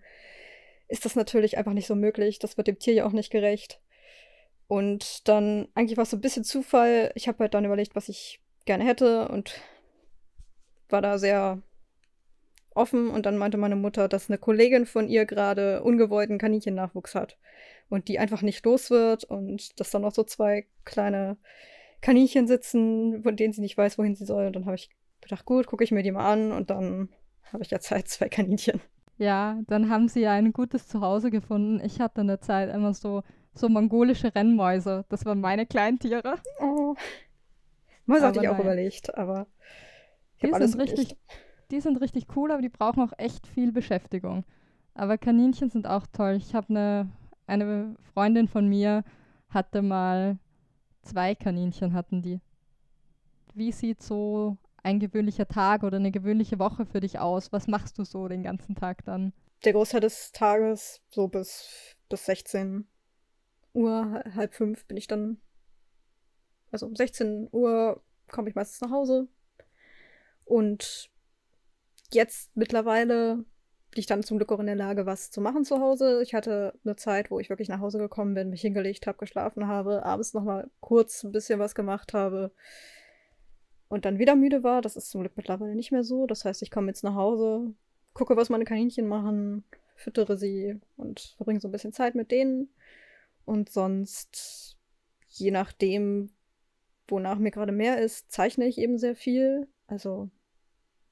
ist 0.89 1.05
das 1.05 1.17
natürlich 1.17 1.59
einfach 1.59 1.73
nicht 1.73 1.87
so 1.87 1.95
möglich. 1.95 2.39
Das 2.39 2.57
wird 2.57 2.67
dem 2.67 2.79
Tier 2.79 2.95
ja 2.95 3.07
auch 3.07 3.13
nicht 3.13 3.31
gerecht. 3.31 3.81
Und 4.67 5.29
dann, 5.29 5.69
eigentlich 5.75 5.97
war 5.97 6.03
es 6.03 6.11
so 6.11 6.17
ein 6.17 6.21
bisschen 6.21 6.45
Zufall. 6.45 7.11
Ich 7.15 7.29
habe 7.29 7.39
halt 7.41 7.55
dann 7.55 7.65
überlegt, 7.65 7.95
was 7.95 8.09
ich 8.09 8.41
gerne 8.65 8.85
hätte 8.85 9.29
und 9.29 9.61
war 10.89 11.03
da 11.03 11.19
sehr 11.19 11.63
offen 12.75 13.11
und 13.11 13.27
dann 13.27 13.37
meinte 13.37 13.59
meine 13.59 13.77
Mutter, 13.77 14.09
dass 14.09 14.31
eine 14.31 14.39
Kollegin 14.39 14.87
von 14.87 15.09
ihr 15.09 15.27
gerade 15.27 15.83
ungewollten 15.83 16.39
Kaninchennachwuchs 16.39 17.15
hat 17.15 17.37
und 17.89 18.09
die 18.09 18.19
einfach 18.19 18.43
nicht 18.43 18.65
los 18.65 18.91
wird 18.91 19.25
und 19.25 19.79
dass 19.81 19.91
dann 19.91 20.03
noch 20.03 20.15
so 20.15 20.23
zwei 20.23 20.67
kleine 20.85 21.37
Kaninchen 22.01 22.47
sitzen, 22.47 23.23
von 23.23 23.37
denen 23.37 23.53
sie 23.53 23.61
nicht 23.61 23.77
weiß, 23.77 23.99
wohin 23.99 24.15
sie 24.15 24.27
soll. 24.27 24.47
Und 24.47 24.53
dann 24.55 24.67
habe 24.67 24.77
ich 24.77 24.91
gedacht, 25.29 25.45
gut, 25.45 25.67
gucke 25.67 25.85
ich 25.85 25.91
mir 25.91 26.03
die 26.03 26.13
mal 26.13 26.31
an 26.33 26.53
und 26.53 26.71
dann 26.71 27.09
habe 27.53 27.63
ich 27.63 27.71
ja 27.71 27.81
Zeit, 27.81 28.09
zwei 28.09 28.29
Kaninchen. 28.29 28.81
Ja, 29.17 29.59
dann 29.67 29.91
haben 29.91 30.09
sie 30.09 30.21
ja 30.21 30.33
ein 30.33 30.53
gutes 30.53 30.87
Zuhause 30.87 31.31
gefunden. 31.31 31.81
Ich 31.85 32.01
hatte 32.01 32.21
in 32.21 32.29
der 32.29 32.41
Zeit 32.41 32.73
immer 32.73 32.95
so, 32.95 33.25
so 33.53 33.69
mongolische 33.69 34.35
Rennmäuse. 34.35 35.05
Das 35.09 35.25
waren 35.25 35.41
meine 35.41 35.67
kleinen 35.67 35.99
Tiere. 35.99 36.37
Oh. 36.61 36.95
Mäuse 38.07 38.27
hatte 38.27 38.41
ich 38.41 38.49
auch 38.49 38.53
nein. 38.53 38.63
überlegt, 38.63 39.19
aber 39.19 39.49
ich 40.37 40.45
habe 40.45 40.55
alles 40.55 40.79
richtig 40.79 41.17
die 41.71 41.81
sind 41.81 42.01
richtig 42.01 42.27
cool, 42.37 42.51
aber 42.51 42.63
die 42.63 42.69
brauchen 42.69 43.03
auch 43.03 43.13
echt 43.19 43.47
viel 43.47 43.73
Beschäftigung. 43.73 44.45
Aber 44.95 45.19
Kaninchen 45.19 45.71
sind 45.71 45.87
auch 45.87 46.07
toll. 46.07 46.35
Ich 46.37 46.55
habe 46.55 46.71
eine, 46.71 47.11
eine 47.47 47.95
Freundin 48.13 48.49
von 48.49 48.67
mir, 48.67 49.05
hatte 49.51 49.83
mal 49.83 50.39
zwei 51.03 51.35
Kaninchen, 51.35 51.93
hatten 51.93 52.23
die. 52.23 52.41
Wie 53.55 53.73
sieht 53.73 54.03
so 54.03 54.57
ein 54.89 55.01
gewöhnlicher 55.01 55.47
Tag 55.47 55.83
oder 55.83 55.99
eine 55.99 56.11
gewöhnliche 56.11 56.59
Woche 56.59 56.87
für 56.87 57.01
dich 57.01 57.19
aus? 57.19 57.53
Was 57.53 57.67
machst 57.67 57.99
du 57.99 58.05
so 58.05 58.27
den 58.27 58.43
ganzen 58.43 58.75
Tag 58.75 59.05
dann? 59.05 59.35
Der 59.65 59.75
Großteil 59.75 60.01
des 60.01 60.33
Tages, 60.33 61.03
so 61.11 61.29
bis, 61.29 61.97
bis 62.09 62.25
16 62.25 62.87
Uhr, 63.75 64.25
halb 64.35 64.55
fünf 64.55 64.87
bin 64.87 64.97
ich 64.97 65.07
dann. 65.07 65.39
Also 66.71 66.87
um 66.87 66.97
16 66.97 67.49
Uhr 67.53 68.03
komme 68.31 68.49
ich 68.49 68.55
meistens 68.55 68.81
nach 68.81 68.91
Hause 68.91 69.29
und 70.45 71.11
jetzt 72.11 72.57
mittlerweile, 72.57 73.45
ich 73.95 74.07
dann 74.07 74.23
zum 74.23 74.39
Glück 74.39 74.53
auch 74.53 74.61
in 74.61 74.67
der 74.67 74.75
Lage, 74.75 75.07
was 75.07 75.31
zu 75.31 75.41
machen 75.41 75.65
zu 75.65 75.81
Hause. 75.81 76.23
Ich 76.23 76.35
hatte 76.35 76.75
eine 76.85 76.97
Zeit, 76.97 77.31
wo 77.31 77.41
ich 77.41 77.51
wirklich 77.51 77.69
nach 77.69 77.81
Hause 77.81 77.99
gekommen 77.99 78.35
bin, 78.35 78.51
mich 78.51 78.61
hingelegt 78.63 79.07
habe, 79.07 79.19
geschlafen 79.19 79.67
habe, 79.67 80.05
abends 80.05 80.35
nochmal 80.35 80.71
kurz 80.81 81.25
ein 81.25 81.33
bisschen 81.33 81.59
was 81.59 81.75
gemacht 81.75 82.15
habe 82.15 82.53
und 83.89 84.05
dann 84.05 84.19
wieder 84.19 84.37
müde 84.37 84.63
war. 84.63 84.83
Das 84.83 84.97
ist 84.97 85.11
zum 85.11 85.23
Glück 85.23 85.37
mittlerweile 85.37 85.75
nicht 85.75 85.93
mehr 85.93 86.05
so. 86.05 86.27
Das 86.27 86.45
heißt, 86.45 86.63
ich 86.63 86.71
komme 86.71 86.89
jetzt 86.89 87.05
nach 87.05 87.15
Hause, 87.15 87.75
gucke, 88.15 88.37
was 88.37 88.51
meine 88.51 88.65
Kaninchen 88.65 89.09
machen, 89.09 89.65
füttere 89.95 90.37
sie 90.37 90.81
und 90.97 91.35
verbringe 91.37 91.61
so 91.61 91.69
ein 91.69 91.73
bisschen 91.73 91.93
Zeit 91.93 92.15
mit 92.15 92.31
denen. 92.31 92.69
Und 93.45 93.71
sonst, 93.71 94.77
je 95.29 95.51
nachdem, 95.51 96.31
wonach 97.09 97.39
mir 97.39 97.51
gerade 97.51 97.73
mehr 97.73 98.01
ist, 98.01 98.31
zeichne 98.31 98.67
ich 98.67 98.79
eben 98.79 98.99
sehr 98.99 99.17
viel. 99.17 99.69
Also 99.87 100.31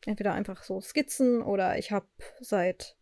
entweder 0.05 0.35
einfach 0.35 0.63
so 0.63 0.81
Skizzen 0.81 1.43
oder 1.43 1.79
ich 1.79 1.91
habe 1.91 2.07
seit 2.41 2.97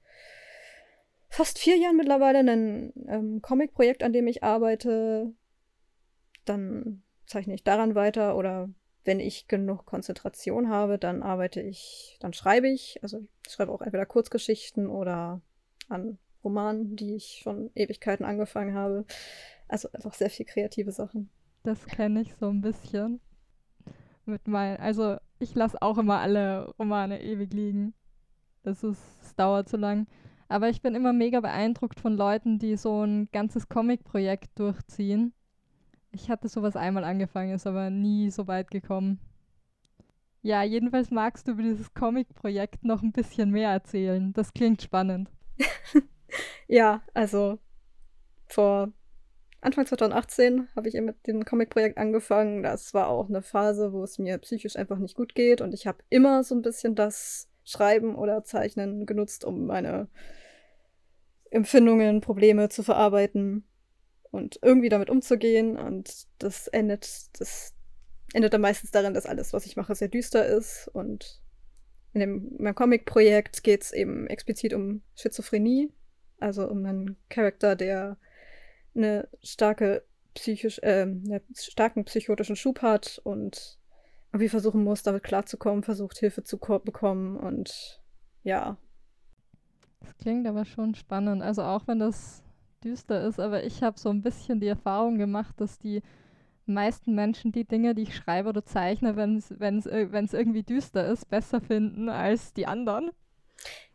fast 1.28 1.58
vier 1.58 1.76
Jahren 1.76 1.96
mittlerweile 1.96 2.38
ein 2.38 2.92
ähm, 3.08 3.42
Comic-Projekt, 3.42 4.04
an 4.04 4.12
dem 4.12 4.28
ich 4.28 4.44
arbeite. 4.44 5.32
Dann 6.44 7.02
zeichne 7.26 7.54
ich 7.54 7.64
daran 7.64 7.96
weiter 7.96 8.36
oder 8.36 8.68
wenn 9.04 9.20
ich 9.20 9.48
genug 9.48 9.84
Konzentration 9.86 10.68
habe, 10.68 10.98
dann 10.98 11.22
arbeite 11.22 11.60
ich, 11.60 12.16
dann 12.20 12.32
schreibe 12.32 12.68
ich. 12.68 12.98
Also 13.02 13.26
ich 13.46 13.52
schreibe 13.52 13.72
auch 13.72 13.82
entweder 13.82 14.06
Kurzgeschichten 14.06 14.88
oder 14.88 15.40
an 15.88 16.18
Romanen, 16.42 16.96
die 16.96 17.16
ich 17.16 17.40
schon 17.42 17.70
Ewigkeiten 17.74 18.24
angefangen 18.24 18.74
habe. 18.74 19.04
Also 19.68 19.88
einfach 19.92 20.14
sehr 20.14 20.30
viel 20.30 20.46
kreative 20.46 20.92
Sachen. 20.92 21.30
Das 21.62 21.86
kenne 21.86 22.20
ich 22.20 22.34
so 22.34 22.48
ein 22.48 22.60
bisschen. 22.60 23.20
Mit 24.26 24.48
meinen, 24.48 24.78
also 24.78 25.16
ich 25.38 25.54
lasse 25.54 25.80
auch 25.82 25.98
immer 25.98 26.20
alle 26.20 26.70
Romane 26.78 27.22
ewig 27.22 27.52
liegen. 27.52 27.94
Das 28.62 28.82
ist, 28.82 29.02
es 29.22 29.34
dauert 29.36 29.68
zu 29.68 29.76
lang. 29.76 30.06
Aber 30.48 30.68
ich 30.68 30.82
bin 30.82 30.94
immer 30.94 31.12
mega 31.12 31.40
beeindruckt 31.40 32.00
von 32.00 32.16
Leuten, 32.16 32.58
die 32.58 32.76
so 32.76 33.04
ein 33.04 33.28
ganzes 33.32 33.68
Comic-Projekt 33.68 34.58
durchziehen. 34.58 35.34
Ich 36.14 36.30
hatte 36.30 36.48
sowas 36.48 36.76
einmal 36.76 37.02
angefangen, 37.02 37.54
ist 37.54 37.66
aber 37.66 37.90
nie 37.90 38.30
so 38.30 38.46
weit 38.46 38.70
gekommen. 38.70 39.18
Ja, 40.42 40.62
jedenfalls 40.62 41.10
magst 41.10 41.48
du 41.48 41.52
über 41.52 41.62
dieses 41.62 41.92
Comic-Projekt 41.92 42.84
noch 42.84 43.02
ein 43.02 43.10
bisschen 43.10 43.50
mehr 43.50 43.70
erzählen. 43.70 44.32
Das 44.32 44.52
klingt 44.52 44.80
spannend. 44.80 45.28
ja, 46.68 47.02
also 47.14 47.58
vor 48.46 48.92
Anfang 49.60 49.86
2018 49.86 50.68
habe 50.76 50.88
ich 50.88 50.94
mit 50.94 51.26
dem 51.26 51.44
Comic-Projekt 51.44 51.98
angefangen. 51.98 52.62
Das 52.62 52.94
war 52.94 53.08
auch 53.08 53.28
eine 53.28 53.42
Phase, 53.42 53.92
wo 53.92 54.04
es 54.04 54.18
mir 54.18 54.38
psychisch 54.38 54.76
einfach 54.76 54.98
nicht 54.98 55.16
gut 55.16 55.34
geht. 55.34 55.60
Und 55.60 55.74
ich 55.74 55.88
habe 55.88 55.98
immer 56.10 56.44
so 56.44 56.54
ein 56.54 56.62
bisschen 56.62 56.94
das 56.94 57.48
Schreiben 57.64 58.14
oder 58.14 58.44
Zeichnen 58.44 59.04
genutzt, 59.04 59.44
um 59.44 59.66
meine 59.66 60.08
Empfindungen, 61.50 62.20
Probleme 62.20 62.68
zu 62.68 62.84
verarbeiten 62.84 63.64
und 64.34 64.58
irgendwie 64.62 64.88
damit 64.88 65.10
umzugehen. 65.10 65.76
Und 65.76 66.26
das 66.38 66.66
endet, 66.68 67.06
das 67.40 67.72
endet 68.32 68.52
dann 68.52 68.60
meistens 68.60 68.90
darin, 68.90 69.14
dass 69.14 69.26
alles, 69.26 69.52
was 69.52 69.64
ich 69.64 69.76
mache, 69.76 69.94
sehr 69.94 70.08
düster 70.08 70.44
ist. 70.44 70.90
Und 70.92 71.40
in 72.12 72.20
dem, 72.20 72.56
meinem 72.58 72.74
Comic-Projekt 72.74 73.62
geht 73.62 73.82
es 73.82 73.92
eben 73.92 74.26
explizit 74.26 74.74
um 74.74 75.02
Schizophrenie, 75.14 75.92
also 76.40 76.68
um 76.68 76.84
einen 76.84 77.16
Charakter, 77.28 77.76
der 77.76 78.18
eine 78.94 79.28
starke 79.42 80.04
psychisch, 80.34 80.78
äh, 80.82 81.02
einen 81.02 81.42
starken 81.54 82.04
psychotischen 82.04 82.56
Schub 82.56 82.82
hat 82.82 83.20
und 83.22 83.78
irgendwie 84.32 84.48
versuchen 84.48 84.82
muss, 84.82 85.04
damit 85.04 85.22
klarzukommen, 85.22 85.84
versucht 85.84 86.18
Hilfe 86.18 86.42
zu 86.42 86.58
bekommen 86.58 87.36
und 87.36 88.02
ja. 88.42 88.76
Das 90.00 90.16
klingt 90.18 90.46
aber 90.46 90.64
schon 90.64 90.94
spannend. 90.96 91.40
Also 91.40 91.62
auch 91.62 91.86
wenn 91.86 92.00
das 92.00 92.43
düster 92.84 93.26
ist, 93.26 93.40
aber 93.40 93.64
ich 93.64 93.82
habe 93.82 93.98
so 93.98 94.10
ein 94.10 94.22
bisschen 94.22 94.60
die 94.60 94.68
Erfahrung 94.68 95.18
gemacht, 95.18 95.54
dass 95.58 95.78
die 95.78 96.02
meisten 96.66 97.14
Menschen 97.14 97.52
die 97.52 97.64
Dinge, 97.64 97.94
die 97.94 98.02
ich 98.02 98.16
schreibe 98.16 98.50
oder 98.50 98.64
zeichne, 98.64 99.16
wenn 99.16 99.36
es 99.36 100.32
irgendwie 100.32 100.62
düster 100.62 101.06
ist, 101.06 101.28
besser 101.28 101.60
finden 101.60 102.08
als 102.08 102.52
die 102.52 102.66
anderen. 102.66 103.10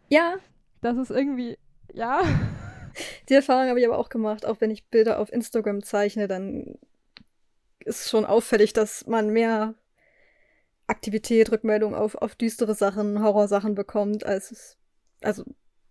Ja. 0.10 0.36
Das 0.82 0.98
ist 0.98 1.12
irgendwie, 1.12 1.58
ja. 1.94 2.22
Die 3.30 3.34
Erfahrung 3.36 3.70
habe 3.70 3.80
ich 3.80 3.86
aber 3.86 3.98
auch 3.98 4.10
gemacht. 4.10 4.46
Auch 4.46 4.62
wenn 4.62 4.72
ich 4.72 4.88
Bilder 4.88 5.20
auf 5.20 5.32
Instagram 5.32 5.84
zeichne, 5.84 6.28
dann 6.28 6.78
ist 7.86 8.10
schon 8.10 8.26
auffällig, 8.26 8.74
dass 8.74 9.06
man 9.08 9.30
mehr 9.30 9.76
Aktivität, 10.88 11.52
Rückmeldung 11.52 11.96
auf, 11.96 12.16
auf 12.16 12.36
düstere 12.36 12.76
Sachen, 12.76 13.22
Horrorsachen 13.22 13.76
bekommt, 13.76 14.26
als 14.26 14.52
es. 14.52 14.78
Also, 15.22 15.44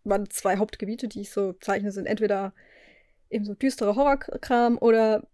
waren 0.05 0.29
zwei 0.31 0.57
Hauptgebiete, 0.57 1.07
die 1.07 1.21
ich 1.21 1.31
so 1.31 1.53
zeichne, 1.53 1.93
sind 1.93 2.07
entweder 2.07 2.53
eben 3.31 3.45
so 3.45 3.55
düstere 3.55 3.97
Horrorkram 3.97 4.79
oder 4.79 5.27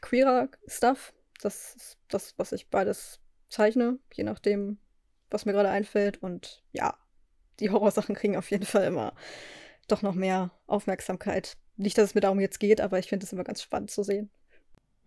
queerer 0.00 0.48
Stuff. 0.66 1.12
Das 1.40 1.74
ist 1.76 1.98
das, 2.08 2.34
was 2.36 2.52
ich 2.52 2.68
beides 2.68 3.20
zeichne, 3.48 3.98
je 4.12 4.24
nachdem, 4.24 4.78
was 5.30 5.46
mir 5.46 5.52
gerade 5.52 5.70
einfällt. 5.70 6.22
Und 6.22 6.62
ja, 6.72 6.96
die 7.60 7.70
Horrorsachen 7.70 8.14
kriegen 8.14 8.36
auf 8.36 8.50
jeden 8.50 8.66
Fall 8.66 8.84
immer 8.84 9.14
doch 9.88 10.02
noch 10.02 10.14
mehr 10.14 10.50
Aufmerksamkeit. 10.66 11.56
Nicht, 11.76 11.96
dass 11.96 12.06
es 12.10 12.14
mir 12.14 12.20
darum 12.20 12.40
jetzt 12.40 12.60
geht, 12.60 12.80
aber 12.80 12.98
ich 12.98 13.08
finde 13.08 13.24
es 13.24 13.32
immer 13.32 13.44
ganz 13.44 13.62
spannend 13.62 13.90
zu 13.90 14.02
sehen. 14.02 14.30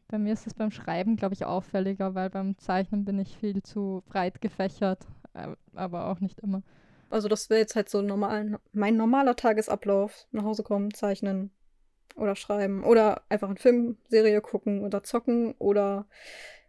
Bei 0.07 0.17
mir 0.17 0.33
ist 0.33 0.47
es 0.47 0.53
beim 0.53 0.71
Schreiben, 0.71 1.15
glaube 1.15 1.35
ich, 1.35 1.45
auffälliger, 1.45 2.15
weil 2.15 2.29
beim 2.29 2.57
Zeichnen 2.57 3.05
bin 3.05 3.19
ich 3.19 3.37
viel 3.37 3.61
zu 3.63 4.03
breit 4.07 4.41
gefächert, 4.41 5.05
äh, 5.33 5.55
aber 5.73 6.07
auch 6.07 6.19
nicht 6.19 6.39
immer. 6.39 6.63
Also 7.09 7.27
das 7.27 7.49
wäre 7.49 7.59
jetzt 7.59 7.75
halt 7.75 7.89
so 7.89 8.01
normal, 8.01 8.59
mein 8.73 8.97
normaler 8.97 9.35
Tagesablauf. 9.35 10.27
Nach 10.31 10.43
Hause 10.43 10.63
kommen, 10.63 10.93
zeichnen 10.93 11.51
oder 12.21 12.35
schreiben 12.35 12.83
oder 12.83 13.23
einfach 13.29 13.49
eine 13.49 13.59
Filmserie 13.59 14.41
gucken 14.41 14.83
oder 14.83 15.03
zocken 15.03 15.53
oder 15.57 16.07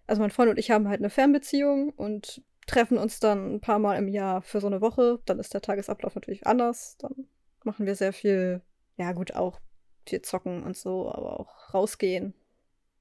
also 0.07 0.21
mein 0.21 0.31
Freund 0.31 0.51
und 0.51 0.59
ich 0.59 0.71
haben 0.71 0.89
halt 0.89 1.01
eine 1.01 1.11
Fernbeziehung 1.11 1.91
und 1.91 2.43
treffen 2.67 2.99
uns 2.99 3.21
dann 3.21 3.55
ein 3.55 3.61
paar 3.61 3.79
Mal 3.79 3.97
im 3.97 4.09
Jahr 4.09 4.43
für 4.43 4.61
so 4.61 4.67
eine 4.67 4.81
Woche. 4.81 5.21
Dann 5.25 5.39
ist 5.39 5.55
der 5.55 5.61
Tagesablauf 5.61 6.15
natürlich 6.15 6.47
anders. 6.47 6.97
Dann 6.99 7.29
machen 7.65 7.87
wir 7.87 7.95
sehr 7.95 8.13
viel, 8.13 8.63
ja 8.97 9.13
gut, 9.13 9.35
auch 9.35 9.61
viel 10.07 10.23
zocken 10.23 10.63
und 10.63 10.77
so, 10.77 11.11
aber 11.13 11.41
auch 11.41 11.75
rausgehen. 11.75 12.35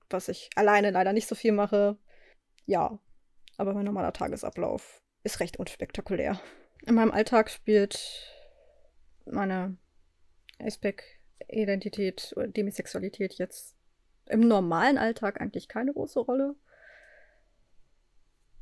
Was 0.10 0.28
ich 0.28 0.50
alleine 0.56 0.92
leider 0.92 1.14
nicht 1.14 1.28
so 1.28 1.36
viel 1.36 1.52
mache. 1.52 1.98
Ja, 2.66 3.00
aber 3.58 3.74
mein 3.74 3.86
normaler 3.86 4.14
Tagesablauf 4.14 5.02
ist 5.24 5.40
recht 5.40 5.58
unspektakulär. 5.58 6.40
In 6.86 6.96
meinem 6.96 7.12
Alltag 7.12 7.50
spielt 7.50 8.28
meine 9.26 9.78
Aceback-Identität 11.50 12.34
oder 12.36 12.48
Demisexualität 12.48 13.36
jetzt 13.36 13.76
im 14.28 14.42
normalen 14.42 14.98
Alltag 14.98 15.42
eigentlich 15.42 15.68
keine 15.68 15.94
große 15.94 16.20
Rolle. 16.20 16.56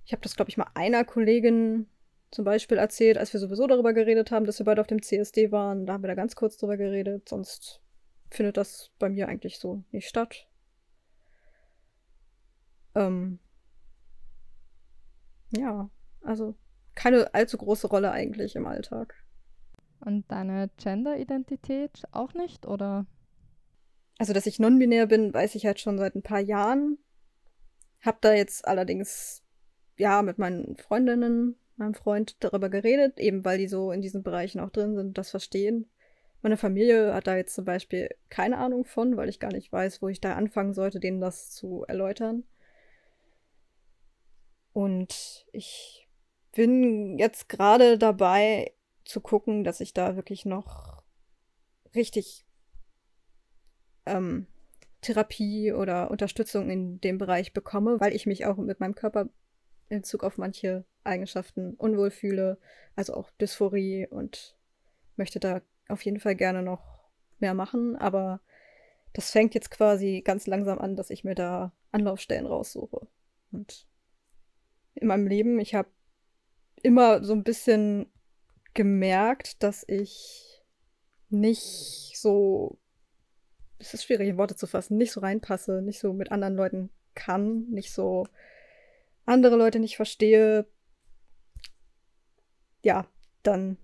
Ich 0.05 0.11
habe 0.11 0.21
das, 0.21 0.35
glaube 0.35 0.49
ich, 0.49 0.57
mal 0.57 0.71
einer 0.73 1.03
Kollegin 1.03 1.87
zum 2.31 2.45
Beispiel 2.45 2.77
erzählt, 2.77 3.17
als 3.17 3.33
wir 3.33 3.39
sowieso 3.39 3.67
darüber 3.67 3.93
geredet 3.93 4.31
haben, 4.31 4.45
dass 4.45 4.59
wir 4.59 4.65
beide 4.65 4.81
auf 4.81 4.87
dem 4.87 5.01
CSD 5.01 5.51
waren. 5.51 5.85
Da 5.85 5.93
haben 5.93 6.03
wir 6.03 6.07
da 6.07 6.15
ganz 6.15 6.35
kurz 6.35 6.57
drüber 6.57 6.77
geredet. 6.77 7.27
Sonst 7.27 7.81
findet 8.29 8.57
das 8.57 8.91
bei 8.99 9.09
mir 9.09 9.27
eigentlich 9.27 9.59
so 9.59 9.83
nicht 9.91 10.07
statt. 10.07 10.47
Ähm 12.95 13.39
ja, 15.51 15.89
also 16.21 16.55
keine 16.95 17.33
allzu 17.33 17.57
große 17.57 17.87
Rolle 17.87 18.11
eigentlich 18.11 18.55
im 18.55 18.67
Alltag. 18.67 19.18
Und 20.01 20.31
deine 20.31 20.69
Gender-Identität 20.77 22.03
auch 22.11 22.33
nicht, 22.33 22.65
oder? 22.65 23.05
Also, 24.17 24.33
dass 24.33 24.45
ich 24.45 24.59
non-binär 24.59 25.07
bin, 25.07 25.33
weiß 25.33 25.55
ich 25.55 25.65
halt 25.65 25.79
schon 25.79 25.97
seit 25.97 26.15
ein 26.15 26.23
paar 26.23 26.39
Jahren. 26.39 26.97
Hab 28.01 28.21
da 28.21 28.33
jetzt 28.33 28.67
allerdings, 28.67 29.43
ja, 29.97 30.21
mit 30.21 30.37
meinen 30.37 30.77
Freundinnen 30.77 31.55
meinem 31.79 31.95
Freund 31.95 32.35
darüber 32.43 32.69
geredet, 32.69 33.19
eben 33.19 33.43
weil 33.43 33.57
die 33.57 33.67
so 33.67 33.91
in 33.91 34.01
diesen 34.01 34.21
Bereichen 34.21 34.59
auch 34.59 34.69
drin 34.69 34.95
sind 34.95 35.17
das 35.17 35.31
verstehen. 35.31 35.89
Meine 36.41 36.57
Familie 36.57 37.13
hat 37.13 37.27
da 37.27 37.35
jetzt 37.35 37.55
zum 37.55 37.65
Beispiel 37.65 38.09
keine 38.29 38.57
Ahnung 38.57 38.85
von, 38.85 39.17
weil 39.17 39.29
ich 39.29 39.39
gar 39.39 39.51
nicht 39.51 39.71
weiß, 39.71 40.01
wo 40.01 40.07
ich 40.07 40.21
da 40.21 40.35
anfangen 40.35 40.73
sollte, 40.73 40.99
denen 40.99 41.19
das 41.19 41.51
zu 41.51 41.83
erläutern. 41.87 42.43
Und 44.71 45.45
ich 45.51 46.07
bin 46.53 47.17
jetzt 47.17 47.49
gerade 47.49 47.97
dabei 47.97 48.73
zu 49.09 49.21
gucken, 49.21 49.63
dass 49.63 49.81
ich 49.81 49.93
da 49.93 50.15
wirklich 50.15 50.45
noch 50.45 51.03
richtig 51.95 52.45
ähm, 54.05 54.45
Therapie 55.01 55.73
oder 55.73 56.11
Unterstützung 56.11 56.69
in 56.69 57.01
dem 57.01 57.17
Bereich 57.17 57.51
bekomme, 57.51 57.99
weil 57.99 58.13
ich 58.13 58.27
mich 58.27 58.45
auch 58.45 58.57
mit 58.57 58.79
meinem 58.79 58.93
Körper 58.93 59.29
in 59.89 60.01
Bezug 60.01 60.23
auf 60.23 60.37
manche 60.37 60.85
Eigenschaften 61.03 61.73
unwohl 61.73 62.11
fühle, 62.11 62.59
also 62.95 63.15
auch 63.15 63.31
Dysphorie 63.31 64.07
und 64.07 64.55
möchte 65.15 65.39
da 65.39 65.61
auf 65.87 66.03
jeden 66.03 66.19
Fall 66.19 66.35
gerne 66.35 66.61
noch 66.61 67.09
mehr 67.39 67.55
machen, 67.55 67.95
aber 67.95 68.41
das 69.13 69.31
fängt 69.31 69.55
jetzt 69.55 69.71
quasi 69.71 70.21
ganz 70.23 70.45
langsam 70.45 70.77
an, 70.77 70.95
dass 70.95 71.09
ich 71.09 71.23
mir 71.23 71.33
da 71.33 71.73
Anlaufstellen 71.91 72.45
raussuche. 72.45 73.07
Und 73.51 73.87
in 74.93 75.07
meinem 75.07 75.25
Leben, 75.25 75.59
ich 75.59 75.73
habe 75.73 75.89
immer 76.83 77.23
so 77.23 77.33
ein 77.33 77.43
bisschen 77.43 78.11
gemerkt, 78.73 79.61
dass 79.63 79.83
ich 79.87 80.63
nicht 81.29 82.13
so, 82.15 82.77
es 83.77 83.93
ist 83.93 84.03
schwierig 84.03 84.29
in 84.29 84.37
Worte 84.37 84.55
zu 84.55 84.67
fassen, 84.67 84.97
nicht 84.97 85.11
so 85.11 85.19
reinpasse, 85.19 85.81
nicht 85.81 85.99
so 85.99 86.13
mit 86.13 86.31
anderen 86.31 86.55
Leuten 86.55 86.89
kann, 87.15 87.69
nicht 87.69 87.91
so 87.91 88.27
andere 89.25 89.55
Leute 89.55 89.79
nicht 89.79 89.95
verstehe, 89.95 90.65
ja, 92.81 93.07
dann 93.43 93.77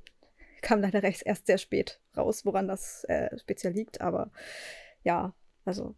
kam 0.62 0.82
leider 0.82 1.04
rechts 1.04 1.22
erst 1.22 1.46
sehr 1.46 1.58
spät 1.58 2.02
raus, 2.18 2.46
woran 2.46 2.68
das 2.68 3.04
äh, 3.06 3.38
speziell 3.38 3.74
liegt. 3.74 4.02
Aber 4.02 4.32
ja, 5.04 5.36
also 5.64 5.96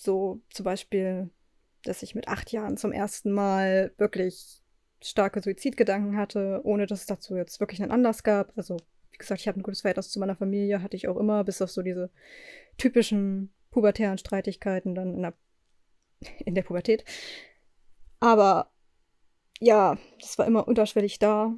so 0.00 0.40
zum 0.50 0.64
Beispiel, 0.64 1.30
dass 1.82 2.02
ich 2.02 2.14
mit 2.14 2.28
acht 2.28 2.52
Jahren 2.52 2.76
zum 2.76 2.92
ersten 2.92 3.32
Mal 3.32 3.92
wirklich 3.98 4.57
starke 5.02 5.40
Suizidgedanken 5.40 6.16
hatte, 6.16 6.60
ohne 6.64 6.86
dass 6.86 7.00
es 7.00 7.06
dazu 7.06 7.36
jetzt 7.36 7.60
wirklich 7.60 7.82
einen 7.82 7.92
Anlass 7.92 8.22
gab. 8.22 8.52
Also, 8.56 8.76
wie 9.12 9.18
gesagt, 9.18 9.40
ich 9.40 9.48
habe 9.48 9.58
ein 9.58 9.62
gutes 9.62 9.82
Verhältnis 9.82 10.10
zu 10.10 10.18
meiner 10.18 10.36
Familie, 10.36 10.82
hatte 10.82 10.96
ich 10.96 11.08
auch 11.08 11.16
immer, 11.16 11.44
bis 11.44 11.62
auf 11.62 11.70
so 11.70 11.82
diese 11.82 12.10
typischen 12.76 13.52
pubertären 13.70 14.18
Streitigkeiten 14.18 14.94
dann 14.94 15.14
in 15.14 15.22
der, 15.22 15.34
in 16.44 16.54
der 16.54 16.62
Pubertät. 16.62 17.04
Aber 18.20 18.70
ja, 19.60 19.96
das 20.20 20.38
war 20.38 20.46
immer 20.46 20.66
unterschwellig 20.66 21.18
da. 21.18 21.54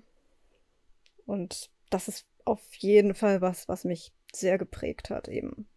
Und 1.26 1.70
das 1.90 2.08
ist 2.08 2.26
auf 2.44 2.74
jeden 2.74 3.14
Fall 3.14 3.40
was, 3.40 3.68
was 3.68 3.84
mich 3.84 4.12
sehr 4.32 4.58
geprägt 4.58 5.10
hat, 5.10 5.28
eben. 5.28 5.68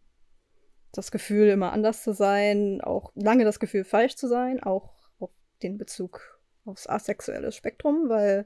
Das 0.91 1.12
Gefühl, 1.12 1.50
immer 1.50 1.72
anders 1.72 2.03
zu 2.03 2.13
sein, 2.13 2.82
auch 2.82 3.12
lange 3.15 3.46
das 3.46 3.60
Gefühl, 3.60 3.84
falsch 3.84 4.15
zu 4.15 4.27
sein, 4.27 4.62
auch 4.62 4.93
den 5.63 5.77
Bezug 5.77 6.32
aufs 6.65 6.88
asexuelle 6.88 7.51
Spektrum, 7.51 8.10
weil 8.10 8.46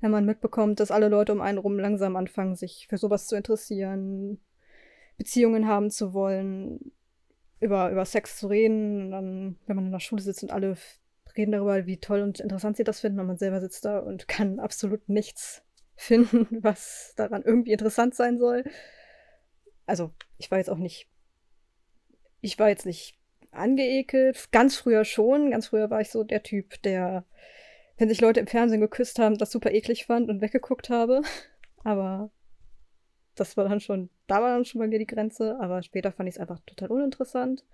wenn 0.00 0.10
man 0.10 0.24
mitbekommt, 0.24 0.80
dass 0.80 0.90
alle 0.90 1.08
Leute 1.08 1.32
um 1.32 1.40
einen 1.40 1.58
rum 1.58 1.78
langsam 1.78 2.16
anfangen, 2.16 2.54
sich 2.54 2.86
für 2.88 2.98
sowas 2.98 3.26
zu 3.26 3.36
interessieren, 3.36 4.40
Beziehungen 5.16 5.66
haben 5.66 5.90
zu 5.90 6.12
wollen, 6.12 6.92
über, 7.60 7.90
über 7.90 8.04
Sex 8.04 8.38
zu 8.38 8.46
reden, 8.46 9.10
dann, 9.10 9.58
wenn 9.66 9.76
man 9.76 9.86
in 9.86 9.92
der 9.92 10.00
Schule 10.00 10.22
sitzt 10.22 10.42
und 10.42 10.52
alle 10.52 10.76
reden 11.36 11.52
darüber, 11.52 11.86
wie 11.86 11.98
toll 11.98 12.20
und 12.20 12.40
interessant 12.40 12.76
sie 12.76 12.84
das 12.84 13.00
finden 13.00 13.20
und 13.20 13.26
man 13.26 13.38
selber 13.38 13.60
sitzt 13.60 13.84
da 13.84 13.98
und 13.98 14.28
kann 14.28 14.60
absolut 14.60 15.08
nichts 15.08 15.62
finden, 15.96 16.46
was 16.62 17.14
daran 17.16 17.42
irgendwie 17.42 17.72
interessant 17.72 18.14
sein 18.14 18.38
soll. 18.38 18.64
Also, 19.86 20.12
ich 20.36 20.50
war 20.50 20.58
jetzt 20.58 20.70
auch 20.70 20.78
nicht, 20.78 21.08
ich 22.40 22.58
war 22.58 22.68
jetzt 22.68 22.86
nicht 22.86 23.18
angeekelt. 23.50 24.50
Ganz 24.52 24.76
früher 24.76 25.04
schon. 25.04 25.50
Ganz 25.50 25.68
früher 25.68 25.90
war 25.90 26.00
ich 26.00 26.10
so 26.10 26.24
der 26.24 26.42
Typ, 26.42 26.82
der, 26.82 27.24
wenn 27.96 28.08
sich 28.08 28.20
Leute 28.20 28.40
im 28.40 28.46
Fernsehen 28.46 28.80
geküsst 28.80 29.18
haben, 29.18 29.38
das 29.38 29.50
super 29.50 29.72
eklig 29.72 30.06
fand 30.06 30.28
und 30.28 30.40
weggeguckt 30.40 30.90
habe. 30.90 31.22
Aber 31.84 32.30
das 33.34 33.56
war 33.56 33.68
dann 33.68 33.80
schon, 33.80 34.10
da 34.26 34.42
war 34.42 34.50
dann 34.50 34.64
schon 34.64 34.80
bei 34.80 34.88
mir 34.88 34.98
die 34.98 35.06
Grenze. 35.06 35.58
Aber 35.60 35.82
später 35.82 36.12
fand 36.12 36.28
ich 36.28 36.36
es 36.36 36.40
einfach 36.40 36.60
total 36.66 36.90
uninteressant. 36.90 37.64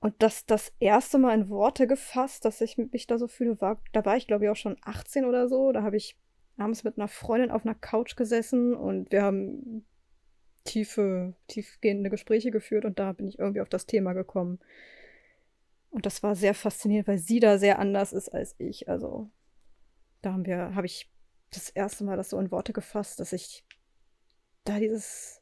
Und 0.00 0.14
das 0.22 0.46
das 0.46 0.72
erste 0.78 1.18
Mal 1.18 1.34
in 1.34 1.48
Worte 1.48 1.86
gefasst, 1.86 2.44
dass 2.44 2.60
ich 2.60 2.76
mich 2.76 3.06
da 3.06 3.18
so 3.18 3.28
fühle, 3.28 3.60
war, 3.60 3.80
da 3.92 4.04
war 4.04 4.16
ich 4.16 4.26
glaube 4.26 4.44
ich 4.44 4.50
auch 4.50 4.56
schon 4.56 4.76
18 4.82 5.24
oder 5.24 5.48
so. 5.48 5.72
Da 5.72 5.82
habe 5.82 5.96
ich 5.96 6.16
abends 6.58 6.84
mit 6.84 6.98
einer 6.98 7.08
Freundin 7.08 7.50
auf 7.50 7.64
einer 7.64 7.74
Couch 7.74 8.16
gesessen 8.16 8.74
und 8.74 9.10
wir 9.10 9.22
haben 9.22 9.84
tiefe, 10.66 11.34
tiefgehende 11.48 12.10
Gespräche 12.10 12.50
geführt 12.50 12.84
und 12.84 12.98
da 12.98 13.12
bin 13.12 13.26
ich 13.26 13.38
irgendwie 13.38 13.62
auf 13.62 13.68
das 13.68 13.86
Thema 13.86 14.12
gekommen. 14.12 14.58
Und 15.90 16.04
das 16.04 16.22
war 16.22 16.34
sehr 16.34 16.52
faszinierend, 16.52 17.08
weil 17.08 17.18
sie 17.18 17.40
da 17.40 17.58
sehr 17.58 17.78
anders 17.78 18.12
ist 18.12 18.28
als 18.28 18.54
ich. 18.58 18.88
Also 18.88 19.30
da 20.20 20.32
haben 20.32 20.44
wir, 20.44 20.74
habe 20.74 20.86
ich 20.86 21.10
das 21.50 21.70
erste 21.70 22.04
Mal 22.04 22.16
das 22.16 22.30
so 22.30 22.38
in 22.38 22.50
Worte 22.50 22.72
gefasst, 22.72 23.18
dass 23.20 23.32
ich 23.32 23.64
da 24.64 24.78
dieses 24.78 25.40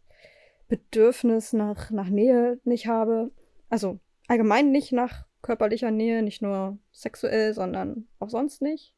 Bedürfnis 0.68 1.52
nach, 1.52 1.90
nach 1.90 2.08
Nähe 2.08 2.60
nicht 2.64 2.86
habe. 2.86 3.32
Also 3.68 3.98
allgemein 4.28 4.70
nicht 4.70 4.92
nach 4.92 5.26
körperlicher 5.42 5.90
Nähe, 5.90 6.22
nicht 6.22 6.42
nur 6.42 6.78
sexuell, 6.92 7.52
sondern 7.54 8.06
auch 8.18 8.30
sonst 8.30 8.62
nicht. 8.62 8.94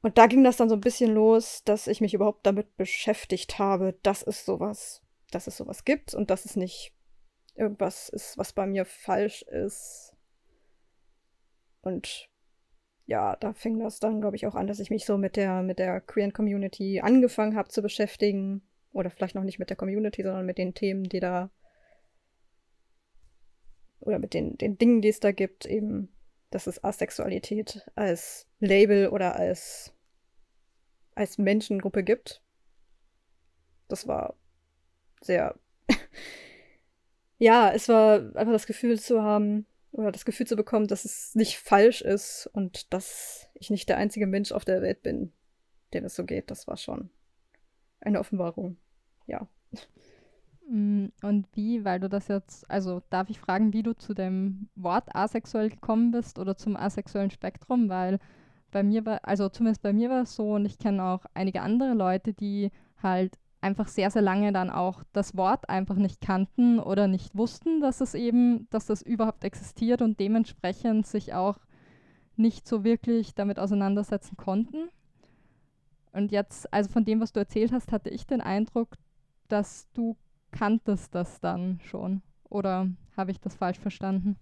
Und 0.00 0.16
da 0.16 0.26
ging 0.26 0.44
das 0.44 0.56
dann 0.56 0.68
so 0.68 0.76
ein 0.76 0.80
bisschen 0.80 1.12
los, 1.12 1.62
dass 1.64 1.86
ich 1.86 2.00
mich 2.00 2.14
überhaupt 2.14 2.46
damit 2.46 2.76
beschäftigt 2.76 3.58
habe, 3.58 3.98
dass 4.02 4.22
es 4.22 4.44
sowas, 4.44 5.02
dass 5.30 5.46
es 5.46 5.56
sowas 5.56 5.84
gibt 5.84 6.14
und 6.14 6.30
dass 6.30 6.44
es 6.44 6.56
nicht 6.56 6.94
irgendwas 7.54 8.08
ist, 8.08 8.38
was 8.38 8.52
bei 8.52 8.66
mir 8.66 8.84
falsch 8.84 9.42
ist. 9.42 10.14
Und 11.82 12.28
ja, 13.06 13.36
da 13.36 13.54
fing 13.54 13.78
das 13.80 13.98
dann, 14.00 14.20
glaube 14.20 14.36
ich, 14.36 14.46
auch 14.46 14.54
an, 14.54 14.66
dass 14.66 14.80
ich 14.80 14.90
mich 14.90 15.04
so 15.04 15.18
mit 15.18 15.36
der, 15.36 15.62
mit 15.62 15.78
der 15.78 16.00
queeren 16.00 16.32
Community 16.32 17.00
angefangen 17.00 17.56
habe 17.56 17.68
zu 17.68 17.82
beschäftigen. 17.82 18.62
Oder 18.92 19.10
vielleicht 19.10 19.34
noch 19.34 19.44
nicht 19.44 19.58
mit 19.58 19.70
der 19.70 19.76
Community, 19.76 20.22
sondern 20.22 20.46
mit 20.46 20.58
den 20.58 20.74
Themen, 20.74 21.04
die 21.04 21.20
da. 21.20 21.50
Oder 24.00 24.18
mit 24.18 24.34
den, 24.34 24.56
den 24.58 24.78
Dingen, 24.78 25.02
die 25.02 25.08
es 25.08 25.20
da 25.20 25.32
gibt, 25.32 25.66
eben 25.66 26.08
dass 26.50 26.66
es 26.66 26.82
Asexualität 26.82 27.86
als 27.94 28.46
Label 28.60 29.08
oder 29.08 29.36
als, 29.36 29.92
als 31.14 31.38
Menschengruppe 31.38 32.02
gibt. 32.02 32.42
Das 33.88 34.06
war 34.06 34.34
sehr. 35.20 35.58
ja, 37.38 37.70
es 37.72 37.88
war 37.88 38.36
einfach 38.36 38.52
das 38.52 38.66
Gefühl 38.66 38.98
zu 38.98 39.22
haben, 39.22 39.66
oder 39.92 40.12
das 40.12 40.24
Gefühl 40.24 40.46
zu 40.46 40.56
bekommen, 40.56 40.86
dass 40.86 41.04
es 41.04 41.34
nicht 41.34 41.58
falsch 41.58 42.02
ist 42.02 42.48
und 42.52 42.92
dass 42.92 43.48
ich 43.54 43.70
nicht 43.70 43.88
der 43.88 43.96
einzige 43.96 44.26
Mensch 44.26 44.52
auf 44.52 44.64
der 44.64 44.82
Welt 44.82 45.02
bin, 45.02 45.32
dem 45.92 46.04
es 46.04 46.14
so 46.14 46.24
geht. 46.24 46.50
Das 46.50 46.66
war 46.66 46.76
schon 46.76 47.10
eine 48.00 48.20
Offenbarung. 48.20 48.76
Ja. 49.26 49.48
Mm, 50.68 51.06
und 51.22 51.46
wie, 51.54 51.84
weil 51.84 51.98
du 51.98 52.08
das 52.08 52.28
jetzt, 52.28 52.70
also 52.70 53.00
darf 53.08 53.30
ich 53.30 53.40
fragen, 53.40 53.72
wie 53.72 53.82
du 53.82 53.94
zu 53.96 54.12
dem 54.12 54.68
Wort 54.74 55.14
asexuell 55.14 55.70
gekommen 55.70 56.10
bist 56.10 56.38
oder 56.38 56.56
zum 56.56 56.76
asexuellen 56.76 57.30
Spektrum, 57.30 57.88
weil 57.88 58.18
bei 58.70 58.82
mir 58.82 59.06
war, 59.06 59.20
also 59.22 59.48
zumindest 59.48 59.82
bei 59.82 59.94
mir 59.94 60.10
war 60.10 60.22
es 60.22 60.36
so 60.36 60.54
und 60.54 60.66
ich 60.66 60.78
kenne 60.78 61.02
auch 61.02 61.24
einige 61.32 61.62
andere 61.62 61.94
Leute, 61.94 62.34
die 62.34 62.70
halt 63.02 63.38
einfach 63.62 63.88
sehr, 63.88 64.10
sehr 64.10 64.20
lange 64.22 64.52
dann 64.52 64.68
auch 64.68 65.02
das 65.12 65.36
Wort 65.36 65.68
einfach 65.70 65.96
nicht 65.96 66.20
kannten 66.20 66.78
oder 66.78 67.08
nicht 67.08 67.34
wussten, 67.34 67.80
dass 67.80 68.02
es 68.02 68.14
eben, 68.14 68.68
dass 68.70 68.86
das 68.86 69.00
überhaupt 69.00 69.44
existiert 69.44 70.02
und 70.02 70.20
dementsprechend 70.20 71.06
sich 71.06 71.32
auch 71.32 71.58
nicht 72.36 72.68
so 72.68 72.84
wirklich 72.84 73.34
damit 73.34 73.58
auseinandersetzen 73.58 74.36
konnten. 74.36 74.90
Und 76.12 76.30
jetzt, 76.30 76.72
also 76.72 76.90
von 76.90 77.04
dem, 77.04 77.20
was 77.20 77.32
du 77.32 77.40
erzählt 77.40 77.72
hast, 77.72 77.90
hatte 77.90 78.10
ich 78.10 78.26
den 78.26 78.40
Eindruck, 78.40 78.96
dass 79.48 79.88
du 79.92 80.16
kanntest 80.52 81.14
das 81.14 81.40
dann 81.40 81.80
schon. 81.84 82.22
Oder 82.48 82.88
habe 83.16 83.30
ich 83.30 83.40
das 83.40 83.54
falsch 83.54 83.78
verstanden? 83.78 84.36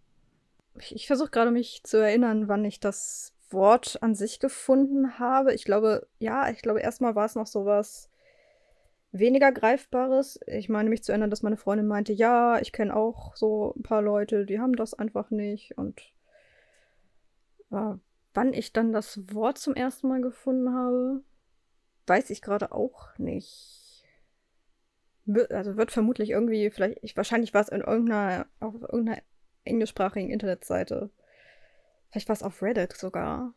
Ich, 0.78 0.94
ich 0.94 1.06
versuche 1.06 1.30
gerade 1.30 1.50
mich 1.50 1.82
zu 1.84 1.98
erinnern, 1.98 2.48
wann 2.48 2.64
ich 2.64 2.80
das 2.80 3.32
Wort 3.50 3.98
an 4.02 4.14
sich 4.14 4.40
gefunden 4.40 5.18
habe. 5.18 5.54
Ich 5.54 5.64
glaube, 5.64 6.06
ja, 6.18 6.50
ich 6.50 6.62
glaube, 6.62 6.80
erstmal 6.80 7.14
war 7.14 7.26
es 7.26 7.34
noch 7.34 7.46
so 7.46 7.64
was 7.64 8.10
weniger 9.12 9.52
Greifbares. 9.52 10.40
Ich 10.46 10.68
meine 10.68 10.90
mich 10.90 11.02
zu 11.02 11.12
erinnern, 11.12 11.30
dass 11.30 11.42
meine 11.42 11.56
Freundin 11.56 11.86
meinte, 11.86 12.12
ja, 12.12 12.58
ich 12.60 12.72
kenne 12.72 12.94
auch 12.94 13.36
so 13.36 13.74
ein 13.76 13.82
paar 13.82 14.02
Leute, 14.02 14.46
die 14.46 14.60
haben 14.60 14.74
das 14.74 14.94
einfach 14.94 15.30
nicht. 15.30 15.76
Und 15.78 16.00
äh, 17.70 17.94
wann 18.34 18.52
ich 18.52 18.72
dann 18.72 18.92
das 18.92 19.32
Wort 19.32 19.58
zum 19.58 19.74
ersten 19.74 20.08
Mal 20.08 20.20
gefunden 20.20 20.74
habe, 20.74 21.22
weiß 22.06 22.30
ich 22.30 22.42
gerade 22.42 22.72
auch 22.72 23.16
nicht 23.18 23.85
also 25.50 25.76
wird 25.76 25.90
vermutlich 25.90 26.30
irgendwie, 26.30 26.70
vielleicht, 26.70 26.98
ich, 27.02 27.16
wahrscheinlich 27.16 27.52
war 27.54 27.62
es 27.62 27.68
in 27.68 27.80
irgendeiner, 27.80 28.46
auf 28.60 28.74
irgendeiner 28.74 29.22
englischsprachigen 29.64 30.30
Internetseite. 30.30 31.10
Vielleicht 32.10 32.28
war 32.28 32.34
es 32.34 32.42
auf 32.42 32.62
Reddit 32.62 32.92
sogar, 32.92 33.54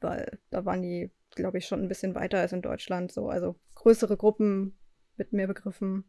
weil 0.00 0.38
da 0.50 0.64
waren 0.64 0.82
die, 0.82 1.10
glaube 1.34 1.58
ich, 1.58 1.66
schon 1.66 1.82
ein 1.82 1.88
bisschen 1.88 2.14
weiter 2.14 2.38
als 2.38 2.52
in 2.52 2.62
Deutschland. 2.62 3.12
So, 3.12 3.28
also 3.28 3.56
größere 3.74 4.16
Gruppen 4.16 4.78
mit 5.16 5.32
mehr 5.32 5.46
Begriffen. 5.46 6.04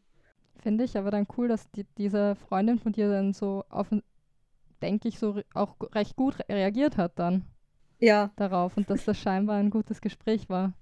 Finde 0.62 0.84
ich 0.84 0.96
aber 0.96 1.10
dann 1.10 1.26
cool, 1.36 1.48
dass 1.48 1.70
die, 1.72 1.84
diese 1.98 2.36
Freundin 2.36 2.78
von 2.78 2.92
dir 2.92 3.10
dann 3.10 3.32
so 3.32 3.64
auf, 3.68 3.88
denke 4.82 5.08
ich, 5.08 5.18
so 5.18 5.40
auch 5.54 5.76
recht 5.92 6.16
gut 6.16 6.38
reagiert 6.48 6.96
hat 6.96 7.18
dann. 7.18 7.44
Ja. 7.98 8.32
Darauf 8.36 8.76
und 8.76 8.88
dass 8.88 9.04
das 9.04 9.18
scheinbar 9.18 9.56
ein 9.56 9.70
gutes 9.70 10.00
Gespräch 10.00 10.48
war. 10.48 10.72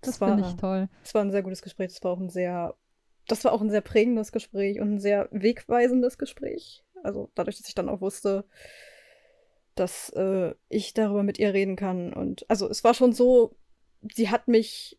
Das, 0.00 0.18
das 0.18 0.28
finde 0.28 0.46
ich 0.46 0.56
toll. 0.56 0.88
Es 1.02 1.14
war 1.14 1.22
ein 1.22 1.30
sehr 1.30 1.42
gutes 1.42 1.62
Gespräch. 1.62 1.92
Es 1.92 2.04
war 2.04 2.12
auch 2.12 2.20
ein 2.20 2.28
sehr 2.28 2.76
das 3.28 3.44
war 3.44 3.52
auch 3.52 3.60
ein 3.60 3.70
sehr 3.70 3.80
prägendes 3.80 4.32
Gespräch 4.32 4.80
und 4.80 4.94
ein 4.94 5.00
sehr 5.00 5.28
wegweisendes 5.30 6.18
Gespräch. 6.18 6.84
Also 7.02 7.30
dadurch, 7.34 7.58
dass 7.58 7.68
ich 7.68 7.74
dann 7.74 7.88
auch 7.88 8.00
wusste, 8.00 8.44
dass 9.74 10.10
äh, 10.10 10.54
ich 10.68 10.94
darüber 10.94 11.22
mit 11.22 11.38
ihr 11.38 11.52
reden 11.52 11.76
kann. 11.76 12.12
Und 12.12 12.48
also 12.48 12.68
es 12.68 12.84
war 12.84 12.94
schon 12.94 13.12
so, 13.12 13.56
sie 14.14 14.30
hat 14.30 14.48
mich, 14.48 14.98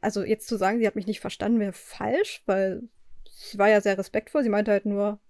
also 0.00 0.24
jetzt 0.24 0.48
zu 0.48 0.56
sagen, 0.56 0.78
sie 0.78 0.86
hat 0.86 0.96
mich 0.96 1.06
nicht 1.06 1.20
verstanden, 1.20 1.60
wäre 1.60 1.72
falsch, 1.72 2.42
weil 2.46 2.82
sie 3.28 3.58
war 3.58 3.68
ja 3.68 3.80
sehr 3.80 3.98
respektvoll. 3.98 4.42
Sie 4.42 4.48
meinte 4.48 4.70
halt 4.70 4.86
nur, 4.86 5.20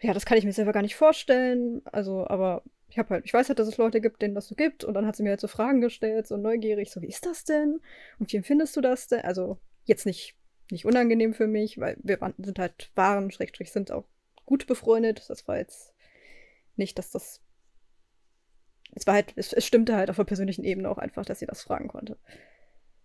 ja, 0.00 0.12
das 0.12 0.26
kann 0.26 0.38
ich 0.38 0.44
mir 0.44 0.52
selber 0.52 0.72
gar 0.72 0.82
nicht 0.82 0.96
vorstellen. 0.96 1.82
Also, 1.84 2.26
aber 2.26 2.62
ich 2.88 2.98
habe 2.98 3.10
halt, 3.10 3.24
ich 3.24 3.34
weiß 3.34 3.48
halt, 3.48 3.58
dass 3.58 3.68
es 3.68 3.76
Leute 3.76 4.00
gibt, 4.00 4.22
denen 4.22 4.34
das 4.34 4.48
so 4.48 4.54
gibt. 4.54 4.84
Und 4.84 4.94
dann 4.94 5.06
hat 5.06 5.16
sie 5.16 5.22
mir 5.22 5.30
halt 5.30 5.40
so 5.40 5.48
Fragen 5.48 5.80
gestellt, 5.80 6.26
so 6.26 6.36
neugierig, 6.36 6.90
so 6.90 7.02
wie 7.02 7.08
ist 7.08 7.26
das 7.26 7.44
denn? 7.44 7.80
Und 8.18 8.32
wie 8.32 8.36
empfindest 8.36 8.76
du 8.76 8.80
das 8.80 9.08
denn? 9.08 9.20
Also 9.20 9.58
jetzt 9.84 10.06
nicht, 10.06 10.37
nicht 10.70 10.84
unangenehm 10.84 11.34
für 11.34 11.46
mich, 11.46 11.78
weil 11.78 11.96
wir 12.02 12.20
waren, 12.20 12.34
sind 12.38 12.58
halt, 12.58 12.90
waren, 12.94 13.30
Schrägstrich, 13.30 13.72
sind 13.72 13.90
auch 13.90 14.04
gut 14.44 14.66
befreundet. 14.66 15.24
Das 15.28 15.46
war 15.48 15.58
jetzt 15.58 15.94
nicht, 16.76 16.98
dass 16.98 17.10
das. 17.10 17.42
Es 18.94 19.06
war 19.06 19.14
halt, 19.14 19.32
es, 19.36 19.52
es 19.52 19.66
stimmte 19.66 19.96
halt 19.96 20.10
auf 20.10 20.16
der 20.16 20.24
persönlichen 20.24 20.64
Ebene 20.64 20.90
auch 20.90 20.98
einfach, 20.98 21.24
dass 21.24 21.38
sie 21.38 21.46
das 21.46 21.62
fragen 21.62 21.88
konnte. 21.88 22.16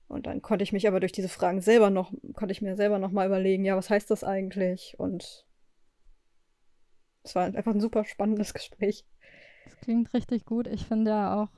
Und 0.08 0.28
dann 0.28 0.42
konnte 0.42 0.64
ich 0.64 0.74
mich 0.74 0.88
aber 0.88 1.00
durch 1.00 1.12
diese 1.12 1.30
Fragen 1.30 1.62
selber 1.62 1.90
noch, 1.90 2.14
konnte 2.34 2.52
ich 2.52 2.62
mir 2.62 2.76
selber 2.76 3.00
noch 3.00 3.12
mal 3.12 3.26
überlegen, 3.26 3.66
ja, 3.66 3.76
was 3.76 3.90
heißt 3.90 4.12
das 4.12 4.24
eigentlich? 4.24 4.96
Und 4.98 5.46
es 7.24 7.36
war 7.36 7.46
einfach 7.46 7.74
ein 7.74 7.82
super 7.82 8.06
spannendes 8.06 8.54
Gespräch. 8.54 9.06
Das 9.66 9.78
klingt 9.78 10.14
richtig 10.14 10.46
gut. 10.46 10.68
Ich 10.68 10.86
finde 10.86 11.12
ja 11.12 11.44
auch, 11.44 11.50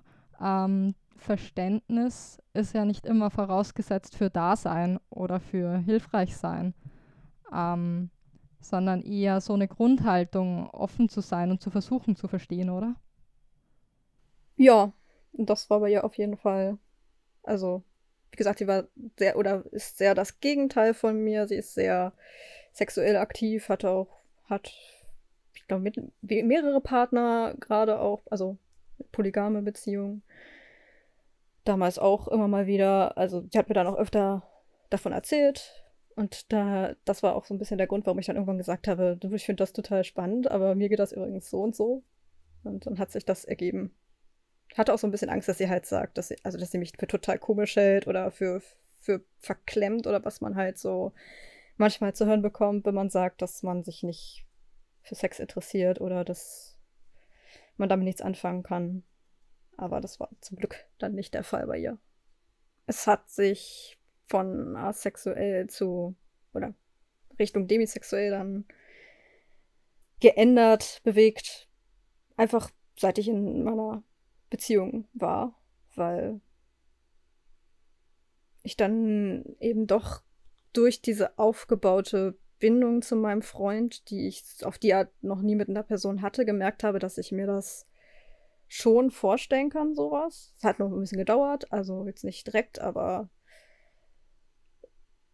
ähm, 0.41 0.95
Verständnis 1.15 2.41
ist 2.53 2.73
ja 2.73 2.85
nicht 2.85 3.05
immer 3.05 3.31
vorausgesetzt 3.31 4.15
für 4.15 4.29
Dasein 4.29 4.99
oder 5.09 5.39
für 5.39 5.77
hilfreich 5.77 6.35
sein, 6.35 6.73
ähm, 7.53 8.09
sondern 8.59 9.01
eher 9.01 9.41
so 9.41 9.53
eine 9.53 9.67
Grundhaltung, 9.67 10.69
offen 10.69 11.09
zu 11.09 11.21
sein 11.21 11.51
und 11.51 11.61
zu 11.61 11.69
versuchen 11.69 12.15
zu 12.15 12.27
verstehen, 12.27 12.69
oder? 12.69 12.95
Ja, 14.57 14.93
das 15.33 15.69
war 15.69 15.79
bei 15.79 15.91
ihr 15.91 16.03
auf 16.03 16.15
jeden 16.15 16.37
Fall. 16.37 16.77
Also, 17.43 17.83
wie 18.31 18.37
gesagt, 18.37 18.59
sie 18.59 18.67
war 18.67 18.85
sehr 19.17 19.37
oder 19.37 19.65
ist 19.71 19.97
sehr 19.97 20.15
das 20.15 20.39
Gegenteil 20.39 20.93
von 20.93 21.23
mir. 21.23 21.47
Sie 21.47 21.55
ist 21.55 21.73
sehr 21.73 22.13
sexuell 22.71 23.17
aktiv, 23.17 23.69
hat 23.69 23.85
auch, 23.85 24.07
hat, 24.49 24.71
ich 25.53 25.67
glaube, 25.67 25.91
mehrere 26.21 26.81
Partner 26.81 27.55
gerade 27.59 27.99
auch, 27.99 28.21
also 28.29 28.57
polygame 29.11 29.61
Beziehungen 29.61 30.23
damals 31.65 31.99
auch 31.99 32.27
immer 32.27 32.47
mal 32.47 32.67
wieder, 32.67 33.17
also 33.17 33.45
sie 33.51 33.57
hat 33.57 33.67
mir 33.67 33.75
dann 33.75 33.87
auch 33.87 33.97
öfter 33.97 34.43
davon 34.89 35.11
erzählt. 35.11 35.83
Und 36.15 36.53
da, 36.53 36.95
das 37.03 37.23
war 37.23 37.35
auch 37.35 37.45
so 37.45 37.53
ein 37.53 37.57
bisschen 37.57 37.77
der 37.77 37.87
Grund, 37.87 38.05
warum 38.05 38.19
ich 38.19 38.27
dann 38.27 38.37
irgendwann 38.37 38.57
gesagt 38.57 38.87
habe, 38.87 39.19
ich 39.33 39.45
finde 39.45 39.61
das 39.61 39.73
total 39.73 40.03
spannend, 40.05 40.49
aber 40.49 40.73
mir 40.73 40.87
geht 40.87 40.99
das 40.99 41.11
übrigens 41.11 41.49
so 41.49 41.61
und 41.61 41.75
so. 41.75 42.03
Und 42.63 42.85
dann 42.85 42.99
hat 42.99 43.11
sich 43.11 43.25
das 43.25 43.43
ergeben. 43.43 43.93
Hatte 44.75 44.93
auch 44.93 44.97
so 44.97 45.07
ein 45.07 45.11
bisschen 45.11 45.29
Angst, 45.29 45.49
dass 45.49 45.57
sie 45.57 45.69
halt 45.69 45.85
sagt, 45.85 46.17
dass 46.17 46.29
sie, 46.29 46.37
also 46.43 46.57
dass 46.57 46.71
sie 46.71 46.77
mich 46.77 46.93
für 46.97 47.07
total 47.07 47.37
komisch 47.37 47.75
hält 47.75 48.07
oder 48.07 48.31
für, 48.31 48.61
für 48.99 49.23
verklemmt 49.39 50.07
oder 50.07 50.23
was 50.23 50.41
man 50.41 50.55
halt 50.55 50.77
so 50.77 51.11
manchmal 51.77 52.13
zu 52.13 52.25
hören 52.25 52.41
bekommt, 52.41 52.85
wenn 52.85 52.95
man 52.95 53.09
sagt, 53.09 53.41
dass 53.41 53.61
man 53.61 53.83
sich 53.83 54.01
nicht 54.01 54.45
für 55.01 55.15
Sex 55.15 55.39
interessiert 55.39 56.01
oder 56.01 56.23
dass 56.23 56.77
man 57.77 57.89
damit 57.89 58.05
nichts 58.05 58.21
anfangen 58.21 58.63
kann. 58.63 59.03
Aber 59.77 60.01
das 60.01 60.19
war 60.19 60.29
zum 60.41 60.57
Glück 60.57 60.85
dann 60.97 61.15
nicht 61.15 61.33
der 61.33 61.43
Fall 61.43 61.67
bei 61.67 61.79
ihr. 61.79 61.97
Es 62.87 63.07
hat 63.07 63.29
sich 63.29 63.97
von 64.27 64.75
asexuell 64.75 65.67
zu 65.67 66.15
oder 66.53 66.73
Richtung 67.37 67.67
demisexuell 67.67 68.31
dann 68.31 68.65
geändert, 70.19 71.01
bewegt. 71.03 71.67
Einfach 72.37 72.69
seit 72.97 73.17
ich 73.17 73.27
in 73.27 73.63
meiner 73.63 74.03
Beziehung 74.49 75.07
war, 75.13 75.59
weil 75.95 76.39
ich 78.63 78.77
dann 78.77 79.55
eben 79.59 79.87
doch 79.87 80.21
durch 80.73 81.01
diese 81.01 81.37
aufgebaute 81.37 82.37
Bindung 82.59 83.01
zu 83.01 83.15
meinem 83.15 83.41
Freund, 83.41 84.09
die 84.09 84.27
ich 84.27 84.43
auf 84.63 84.77
die 84.77 84.93
Art 84.93 85.11
noch 85.21 85.41
nie 85.41 85.55
mit 85.55 85.69
einer 85.69 85.83
Person 85.83 86.21
hatte, 86.21 86.45
gemerkt 86.45 86.83
habe, 86.83 86.99
dass 86.99 87.17
ich 87.17 87.31
mir 87.31 87.47
das 87.47 87.85
schon 88.67 89.11
vorstellen 89.11 89.69
kann, 89.69 89.95
sowas. 89.95 90.53
Es 90.57 90.63
hat 90.63 90.79
noch 90.79 90.91
ein 90.91 90.99
bisschen 90.99 91.17
gedauert, 91.17 91.71
also 91.71 92.05
jetzt 92.05 92.23
nicht 92.23 92.47
direkt, 92.47 92.79
aber 92.79 93.29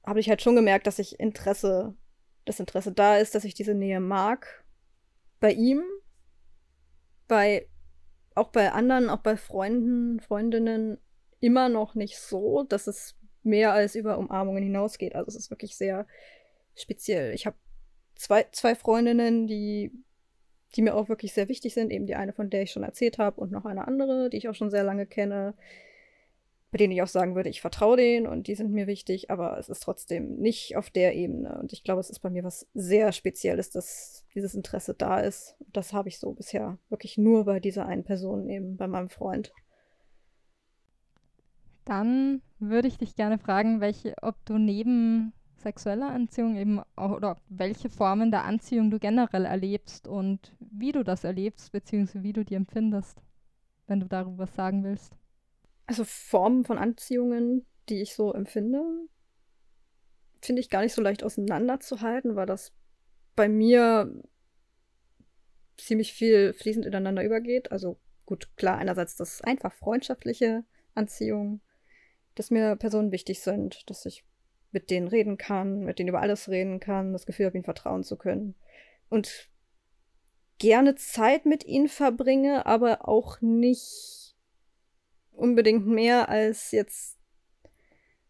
habe 0.03 0.19
ich 0.19 0.29
halt 0.29 0.41
schon 0.41 0.55
gemerkt, 0.55 0.87
dass 0.87 0.99
ich 0.99 1.19
Interesse, 1.19 1.95
das 2.45 2.59
Interesse 2.59 2.91
da 2.91 3.17
ist, 3.17 3.35
dass 3.35 3.43
ich 3.43 3.53
diese 3.53 3.75
Nähe 3.75 3.99
mag. 3.99 4.63
Bei 5.39 5.51
ihm, 5.51 5.83
bei 7.27 7.67
auch 8.35 8.49
bei 8.49 8.71
anderen, 8.71 9.09
auch 9.09 9.19
bei 9.19 9.37
Freunden, 9.37 10.19
Freundinnen 10.19 10.99
immer 11.39 11.69
noch 11.69 11.95
nicht 11.95 12.17
so, 12.17 12.63
dass 12.63 12.87
es 12.87 13.15
mehr 13.43 13.73
als 13.73 13.95
über 13.95 14.17
Umarmungen 14.17 14.63
hinausgeht. 14.63 15.15
Also 15.15 15.29
es 15.29 15.35
ist 15.35 15.49
wirklich 15.49 15.75
sehr 15.75 16.07
speziell. 16.75 17.33
Ich 17.33 17.45
habe 17.45 17.57
zwei, 18.15 18.45
zwei 18.51 18.75
Freundinnen, 18.75 19.47
die 19.47 19.91
die 20.75 20.81
mir 20.81 20.95
auch 20.95 21.09
wirklich 21.09 21.33
sehr 21.33 21.49
wichtig 21.49 21.73
sind. 21.73 21.91
Eben 21.91 22.07
die 22.07 22.15
eine, 22.15 22.33
von 22.33 22.49
der 22.49 22.63
ich 22.63 22.71
schon 22.71 22.83
erzählt 22.83 23.17
habe, 23.17 23.39
und 23.41 23.51
noch 23.51 23.65
eine 23.65 23.87
andere, 23.87 24.29
die 24.29 24.37
ich 24.37 24.49
auch 24.49 24.55
schon 24.55 24.71
sehr 24.71 24.83
lange 24.83 25.05
kenne, 25.05 25.53
bei 26.71 26.77
denen 26.77 26.93
ich 26.93 27.01
auch 27.01 27.07
sagen 27.07 27.35
würde, 27.35 27.49
ich 27.49 27.59
vertraue 27.59 27.97
denen 27.97 28.25
und 28.25 28.47
die 28.47 28.55
sind 28.55 28.71
mir 28.71 28.87
wichtig, 28.87 29.29
aber 29.29 29.57
es 29.57 29.67
ist 29.67 29.83
trotzdem 29.83 30.37
nicht 30.37 30.77
auf 30.77 30.89
der 30.89 31.15
Ebene. 31.15 31.59
Und 31.59 31.73
ich 31.73 31.83
glaube, 31.83 31.99
es 31.99 32.09
ist 32.09 32.19
bei 32.19 32.29
mir 32.29 32.45
was 32.45 32.65
sehr 32.73 33.11
Spezielles, 33.11 33.71
dass 33.71 34.25
dieses 34.33 34.55
Interesse 34.55 34.93
da 34.93 35.19
ist. 35.19 35.57
Das 35.73 35.91
habe 35.91 36.07
ich 36.07 36.17
so 36.17 36.31
bisher 36.31 36.77
wirklich 36.89 37.17
nur 37.17 37.43
bei 37.43 37.59
dieser 37.59 37.85
einen 37.85 38.05
Person, 38.05 38.49
eben 38.49 38.77
bei 38.77 38.87
meinem 38.87 39.09
Freund. 39.09 39.51
Dann 41.83 42.41
würde 42.59 42.87
ich 42.87 42.97
dich 42.97 43.15
gerne 43.15 43.37
fragen, 43.37 43.81
welche, 43.81 44.15
ob 44.21 44.35
du 44.45 44.57
neben 44.57 45.33
sexuelle 45.61 46.07
Anziehung 46.07 46.55
eben 46.55 46.81
auch, 46.95 47.11
oder 47.11 47.37
welche 47.49 47.89
Formen 47.89 48.31
der 48.31 48.43
Anziehung 48.43 48.91
du 48.91 48.99
generell 48.99 49.45
erlebst 49.45 50.07
und 50.07 50.53
wie 50.59 50.91
du 50.91 51.03
das 51.03 51.23
erlebst, 51.23 51.71
beziehungsweise 51.71 52.23
wie 52.23 52.33
du 52.33 52.43
die 52.43 52.55
empfindest, 52.55 53.21
wenn 53.87 53.99
du 53.99 54.07
darüber 54.07 54.39
was 54.39 54.55
sagen 54.55 54.83
willst. 54.83 55.13
Also 55.85 56.03
Formen 56.03 56.63
von 56.63 56.77
Anziehungen, 56.77 57.65
die 57.89 58.01
ich 58.01 58.15
so 58.15 58.33
empfinde, 58.33 58.83
finde 60.41 60.61
ich 60.61 60.69
gar 60.69 60.81
nicht 60.81 60.93
so 60.93 61.01
leicht 61.01 61.23
auseinanderzuhalten, 61.23 62.35
weil 62.35 62.45
das 62.45 62.73
bei 63.35 63.47
mir 63.47 64.11
ziemlich 65.77 66.13
viel 66.13 66.53
fließend 66.53 66.85
ineinander 66.85 67.23
übergeht. 67.23 67.71
Also 67.71 67.99
gut, 68.25 68.55
klar, 68.55 68.77
einerseits 68.77 69.15
das 69.15 69.41
einfach 69.41 69.73
freundschaftliche 69.73 70.63
Anziehung, 70.95 71.61
dass 72.35 72.51
mir 72.51 72.75
Personen 72.75 73.11
wichtig 73.11 73.41
sind, 73.41 73.89
dass 73.89 74.05
ich 74.05 74.23
mit 74.71 74.89
denen 74.89 75.07
reden 75.07 75.37
kann, 75.37 75.83
mit 75.83 75.99
denen 75.99 76.09
über 76.09 76.21
alles 76.21 76.49
reden 76.49 76.79
kann, 76.79 77.13
das 77.13 77.25
Gefühl 77.25 77.47
habe, 77.47 77.57
ihnen 77.57 77.65
vertrauen 77.65 78.03
zu 78.03 78.17
können. 78.17 78.55
Und 79.09 79.49
gerne 80.59 80.95
Zeit 80.95 81.45
mit 81.45 81.65
ihnen 81.65 81.87
verbringe, 81.87 82.65
aber 82.65 83.07
auch 83.07 83.41
nicht 83.41 84.35
unbedingt 85.31 85.87
mehr 85.87 86.29
als 86.29 86.71
jetzt 86.71 87.17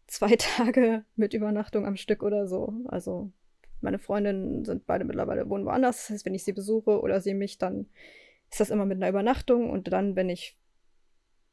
zwei 0.06 0.36
Tage 0.38 1.04
mit 1.14 1.34
Übernachtung 1.34 1.86
am 1.86 1.96
Stück 1.96 2.22
oder 2.22 2.46
so. 2.46 2.72
Also 2.86 3.30
meine 3.80 3.98
Freundinnen 3.98 4.64
sind 4.64 4.86
beide 4.86 5.04
mittlerweile 5.04 5.48
wohnen 5.48 5.66
woanders. 5.66 5.98
Das 5.98 6.10
heißt, 6.10 6.26
wenn 6.26 6.34
ich 6.34 6.44
sie 6.44 6.52
besuche 6.52 7.00
oder 7.00 7.20
sie 7.20 7.34
mich, 7.34 7.58
dann 7.58 7.86
ist 8.50 8.60
das 8.60 8.70
immer 8.70 8.86
mit 8.86 8.96
einer 8.96 9.08
Übernachtung 9.08 9.70
und 9.70 9.92
dann, 9.92 10.16
wenn 10.16 10.28
ich 10.28 10.58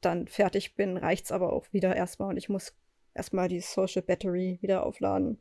dann 0.01 0.27
fertig 0.27 0.75
bin, 0.75 0.97
reicht 0.97 1.25
es 1.25 1.31
aber 1.31 1.53
auch 1.53 1.71
wieder 1.73 1.95
erstmal 1.95 2.29
und 2.29 2.37
ich 2.37 2.49
muss 2.49 2.73
erstmal 3.13 3.47
die 3.47 3.61
Social 3.61 4.01
Battery 4.01 4.57
wieder 4.61 4.85
aufladen. 4.85 5.39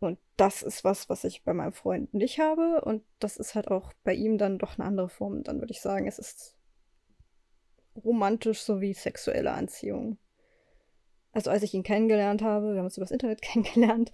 Und 0.00 0.18
das 0.36 0.62
ist 0.62 0.82
was, 0.82 1.08
was 1.10 1.24
ich 1.24 1.44
bei 1.44 1.52
meinem 1.52 1.72
Freund 1.72 2.14
nicht 2.14 2.38
habe. 2.38 2.80
Und 2.82 3.04
das 3.18 3.36
ist 3.36 3.54
halt 3.54 3.68
auch 3.68 3.92
bei 4.02 4.14
ihm 4.14 4.38
dann 4.38 4.58
doch 4.58 4.78
eine 4.78 4.86
andere 4.86 5.08
Form. 5.10 5.42
Dann 5.42 5.60
würde 5.60 5.72
ich 5.72 5.80
sagen, 5.82 6.06
es 6.06 6.18
ist 6.18 6.56
romantisch 8.02 8.60
sowie 8.62 8.94
sexuelle 8.94 9.52
Anziehung. 9.52 10.16
Also 11.32 11.50
als 11.50 11.62
ich 11.62 11.74
ihn 11.74 11.82
kennengelernt 11.82 12.42
habe, 12.42 12.72
wir 12.72 12.78
haben 12.78 12.86
uns 12.86 12.96
übers 12.96 13.10
Internet 13.10 13.42
kennengelernt, 13.42 14.10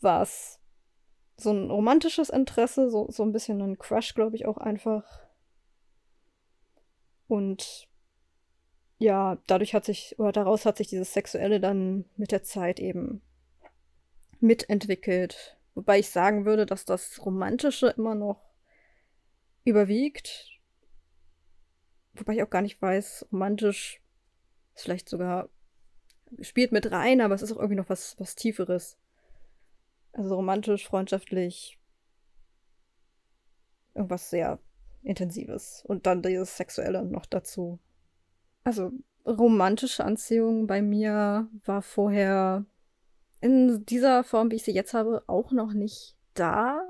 war 0.00 0.22
es 0.22 0.60
so 1.36 1.52
ein 1.52 1.70
romantisches 1.70 2.30
Interesse, 2.30 2.90
so, 2.90 3.10
so 3.10 3.22
ein 3.22 3.32
bisschen 3.32 3.62
ein 3.62 3.78
Crush, 3.78 4.14
glaube 4.14 4.36
ich, 4.36 4.46
auch 4.46 4.58
einfach. 4.58 5.26
Und 7.28 7.87
ja, 8.98 9.38
dadurch 9.46 9.74
hat 9.74 9.84
sich, 9.84 10.18
oder 10.18 10.32
daraus 10.32 10.66
hat 10.66 10.76
sich 10.76 10.88
dieses 10.88 11.12
Sexuelle 11.12 11.60
dann 11.60 12.04
mit 12.16 12.32
der 12.32 12.42
Zeit 12.42 12.80
eben 12.80 13.22
mitentwickelt. 14.40 15.56
Wobei 15.74 16.00
ich 16.00 16.10
sagen 16.10 16.44
würde, 16.44 16.66
dass 16.66 16.84
das 16.84 17.24
Romantische 17.24 17.88
immer 17.88 18.16
noch 18.16 18.42
überwiegt. 19.64 20.58
Wobei 22.14 22.34
ich 22.34 22.42
auch 22.42 22.50
gar 22.50 22.62
nicht 22.62 22.82
weiß, 22.82 23.28
romantisch 23.30 24.02
ist 24.74 24.82
vielleicht 24.82 25.08
sogar, 25.08 25.48
spielt 26.40 26.72
mit 26.72 26.90
rein, 26.90 27.20
aber 27.20 27.34
es 27.34 27.42
ist 27.42 27.52
auch 27.52 27.58
irgendwie 27.58 27.76
noch 27.76 27.88
was, 27.88 28.18
was 28.18 28.34
Tieferes. 28.34 28.98
Also 30.12 30.34
romantisch, 30.34 30.86
freundschaftlich, 30.88 31.78
irgendwas 33.94 34.30
sehr 34.30 34.58
Intensives. 35.02 35.84
Und 35.86 36.06
dann 36.06 36.22
dieses 36.22 36.56
Sexuelle 36.56 37.04
noch 37.04 37.26
dazu. 37.26 37.78
Also 38.68 38.92
romantische 39.24 40.04
Anziehung 40.04 40.66
bei 40.66 40.82
mir 40.82 41.48
war 41.64 41.80
vorher 41.80 42.66
in 43.40 43.86
dieser 43.86 44.24
Form, 44.24 44.50
wie 44.50 44.56
ich 44.56 44.62
sie 44.62 44.74
jetzt 44.74 44.92
habe, 44.92 45.22
auch 45.26 45.52
noch 45.52 45.72
nicht 45.72 46.16
da. 46.34 46.86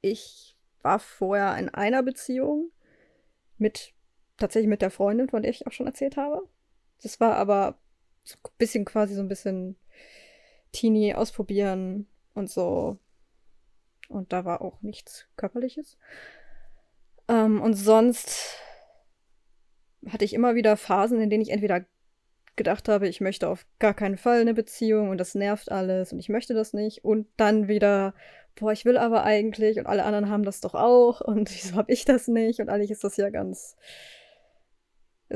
Ich 0.00 0.56
war 0.80 1.00
vorher 1.00 1.58
in 1.58 1.68
einer 1.68 2.02
Beziehung 2.02 2.70
mit 3.58 3.92
tatsächlich 4.38 4.70
mit 4.70 4.80
der 4.80 4.90
Freundin, 4.90 5.28
von 5.28 5.42
der 5.42 5.50
ich 5.50 5.66
auch 5.66 5.72
schon 5.72 5.86
erzählt 5.86 6.16
habe. 6.16 6.48
Das 7.02 7.20
war 7.20 7.36
aber 7.36 7.78
so 8.24 8.36
ein 8.42 8.52
bisschen 8.56 8.86
quasi 8.86 9.12
so 9.12 9.20
ein 9.20 9.28
bisschen 9.28 9.76
Teenie 10.72 11.14
ausprobieren 11.14 12.06
und 12.32 12.48
so. 12.48 12.98
Und 14.08 14.32
da 14.32 14.46
war 14.46 14.62
auch 14.62 14.80
nichts 14.80 15.26
Körperliches. 15.36 15.98
Ähm, 17.28 17.60
und 17.60 17.74
sonst 17.74 18.62
hatte 20.08 20.24
ich 20.24 20.34
immer 20.34 20.54
wieder 20.54 20.76
Phasen, 20.76 21.20
in 21.20 21.30
denen 21.30 21.42
ich 21.42 21.50
entweder 21.50 21.84
gedacht 22.56 22.88
habe, 22.88 23.06
ich 23.06 23.20
möchte 23.20 23.48
auf 23.48 23.66
gar 23.78 23.94
keinen 23.94 24.16
Fall 24.16 24.40
eine 24.40 24.54
Beziehung 24.54 25.10
und 25.10 25.18
das 25.18 25.34
nervt 25.34 25.70
alles 25.70 26.12
und 26.12 26.18
ich 26.18 26.28
möchte 26.28 26.54
das 26.54 26.72
nicht. 26.72 27.04
Und 27.04 27.26
dann 27.36 27.68
wieder, 27.68 28.14
boah, 28.54 28.72
ich 28.72 28.84
will 28.84 28.96
aber 28.96 29.24
eigentlich 29.24 29.78
und 29.78 29.86
alle 29.86 30.04
anderen 30.04 30.30
haben 30.30 30.42
das 30.42 30.60
doch 30.60 30.74
auch 30.74 31.20
und 31.24 31.50
wieso 31.50 31.76
habe 31.76 31.92
ich 31.92 32.04
das 32.04 32.28
nicht? 32.28 32.60
Und 32.60 32.68
eigentlich 32.68 32.90
ist 32.90 33.04
das 33.04 33.16
ja 33.16 33.30
ganz, 33.30 33.76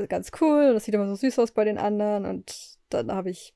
ganz 0.09 0.31
cool 0.41 0.67
und 0.69 0.73
das 0.73 0.85
sieht 0.85 0.95
immer 0.95 1.07
so 1.07 1.15
süß 1.15 1.39
aus 1.39 1.51
bei 1.51 1.63
den 1.63 1.77
anderen. 1.77 2.25
Und 2.25 2.77
dann 2.89 3.11
habe 3.11 3.29
ich 3.29 3.53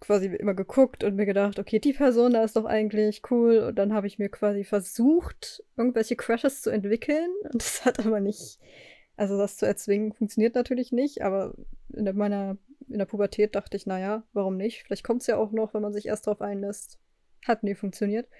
quasi 0.00 0.26
immer 0.26 0.54
geguckt 0.54 1.04
und 1.04 1.16
mir 1.16 1.26
gedacht, 1.26 1.58
okay, 1.58 1.78
die 1.78 1.92
Person 1.92 2.32
da 2.32 2.42
ist 2.42 2.56
doch 2.56 2.64
eigentlich 2.64 3.22
cool. 3.30 3.58
Und 3.60 3.76
dann 3.76 3.92
habe 3.92 4.06
ich 4.06 4.18
mir 4.18 4.28
quasi 4.28 4.64
versucht, 4.64 5.62
irgendwelche 5.76 6.16
Crushes 6.16 6.62
zu 6.62 6.70
entwickeln. 6.70 7.30
Und 7.52 7.62
das 7.62 7.84
hat 7.84 7.98
aber 8.00 8.20
nicht, 8.20 8.58
also 9.20 9.36
das 9.36 9.58
zu 9.58 9.66
erzwingen, 9.66 10.14
funktioniert 10.14 10.54
natürlich 10.54 10.92
nicht. 10.92 11.20
Aber 11.20 11.54
in 11.92 12.06
der, 12.06 12.14
meiner, 12.14 12.56
in 12.88 12.96
der 12.96 13.04
Pubertät 13.04 13.54
dachte 13.54 13.76
ich, 13.76 13.84
naja, 13.84 14.22
warum 14.32 14.56
nicht? 14.56 14.82
Vielleicht 14.82 15.04
kommt 15.04 15.20
es 15.20 15.26
ja 15.26 15.36
auch 15.36 15.52
noch, 15.52 15.74
wenn 15.74 15.82
man 15.82 15.92
sich 15.92 16.06
erst 16.06 16.26
drauf 16.26 16.40
einlässt. 16.40 16.98
Hat 17.46 17.62
nie 17.62 17.74
funktioniert. 17.74 18.30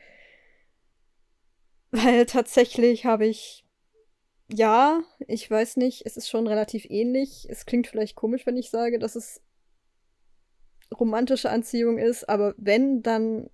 Weil 1.90 2.25
tatsächlich 2.25 3.05
habe 3.05 3.27
ich, 3.27 3.66
ja, 4.51 5.03
ich 5.29 5.51
weiß 5.51 5.77
nicht, 5.77 6.07
es 6.07 6.16
ist 6.16 6.31
schon 6.31 6.47
relativ 6.47 6.87
ähnlich. 6.88 7.47
Es 7.51 7.66
klingt 7.66 7.87
vielleicht 7.87 8.16
komisch, 8.16 8.47
wenn 8.47 8.57
ich 8.57 8.71
sage, 8.71 8.99
dass 8.99 9.16
es 9.16 9.43
romantische 10.99 11.51
Anziehung 11.51 11.99
ist, 11.99 12.27
aber 12.27 12.55
wenn, 12.57 13.03
dann 13.03 13.51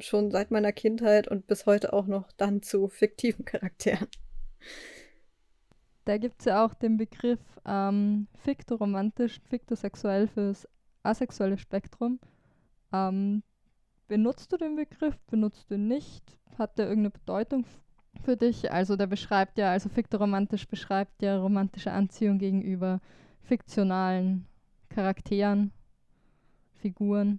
schon 0.00 0.32
seit 0.32 0.50
meiner 0.50 0.72
Kindheit 0.72 1.28
und 1.28 1.46
bis 1.46 1.66
heute 1.66 1.92
auch 1.92 2.08
noch 2.08 2.32
dann 2.32 2.62
zu 2.62 2.88
fiktiven 2.88 3.44
Charakteren. 3.44 4.08
Da 6.08 6.16
gibt 6.16 6.40
es 6.40 6.46
ja 6.46 6.64
auch 6.64 6.72
den 6.72 6.96
Begriff 6.96 7.38
ähm, 7.66 8.28
fiktoromantisch, 8.42 9.42
fiktosexuell 9.50 10.26
fürs 10.26 10.66
asexuelle 11.02 11.58
Spektrum. 11.58 12.18
Ähm, 12.94 13.42
benutzt 14.06 14.50
du 14.50 14.56
den 14.56 14.74
Begriff? 14.74 15.18
Benutzt 15.30 15.68
du 15.68 15.74
ihn 15.74 15.86
nicht? 15.86 16.38
Hat 16.56 16.78
der 16.78 16.86
irgendeine 16.86 17.10
Bedeutung 17.10 17.66
für 18.24 18.38
dich? 18.38 18.72
Also 18.72 18.96
der 18.96 19.06
beschreibt 19.06 19.58
ja, 19.58 19.70
also 19.70 19.90
fiktoromantisch 19.90 20.66
beschreibt 20.66 21.20
ja 21.20 21.36
romantische 21.36 21.92
Anziehung 21.92 22.38
gegenüber 22.38 23.02
fiktionalen 23.42 24.46
Charakteren. 24.88 25.72
Figuren? 26.80 27.38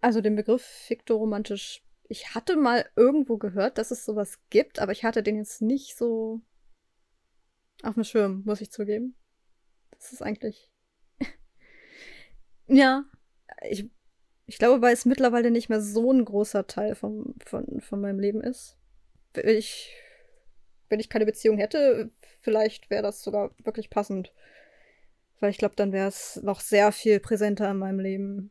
Also 0.00 0.22
den 0.22 0.36
Begriff 0.36 0.62
fiktoromantisch, 0.62 1.82
ich 2.08 2.34
hatte 2.34 2.56
mal 2.56 2.86
irgendwo 2.96 3.36
gehört, 3.36 3.76
dass 3.76 3.90
es 3.90 4.06
sowas 4.06 4.38
gibt, 4.48 4.78
aber 4.78 4.92
ich 4.92 5.04
hatte 5.04 5.22
den 5.22 5.36
jetzt 5.36 5.60
nicht 5.60 5.98
so 5.98 6.40
auf 7.82 7.94
dem 7.94 8.04
Schirm, 8.04 8.42
muss 8.44 8.60
ich 8.60 8.70
zugeben. 8.70 9.14
Das 9.90 10.12
ist 10.12 10.22
eigentlich. 10.22 10.70
ja, 12.66 13.04
ich, 13.68 13.90
ich 14.46 14.58
glaube, 14.58 14.82
weil 14.82 14.94
es 14.94 15.04
mittlerweile 15.04 15.50
nicht 15.50 15.68
mehr 15.68 15.80
so 15.80 16.12
ein 16.12 16.24
großer 16.24 16.66
Teil 16.66 16.94
vom, 16.94 17.34
von, 17.44 17.80
von 17.80 18.00
meinem 18.00 18.18
Leben 18.18 18.40
ist. 18.40 18.76
Wenn 19.34 19.48
ich, 19.48 19.94
wenn 20.88 21.00
ich 21.00 21.08
keine 21.08 21.26
Beziehung 21.26 21.58
hätte, 21.58 22.10
vielleicht 22.40 22.90
wäre 22.90 23.02
das 23.02 23.22
sogar 23.22 23.54
wirklich 23.62 23.90
passend. 23.90 24.32
Weil 25.40 25.50
ich 25.50 25.58
glaube, 25.58 25.76
dann 25.76 25.92
wäre 25.92 26.08
es 26.08 26.40
noch 26.42 26.60
sehr 26.60 26.92
viel 26.92 27.20
präsenter 27.20 27.70
in 27.70 27.78
meinem 27.78 28.00
Leben. 28.00 28.50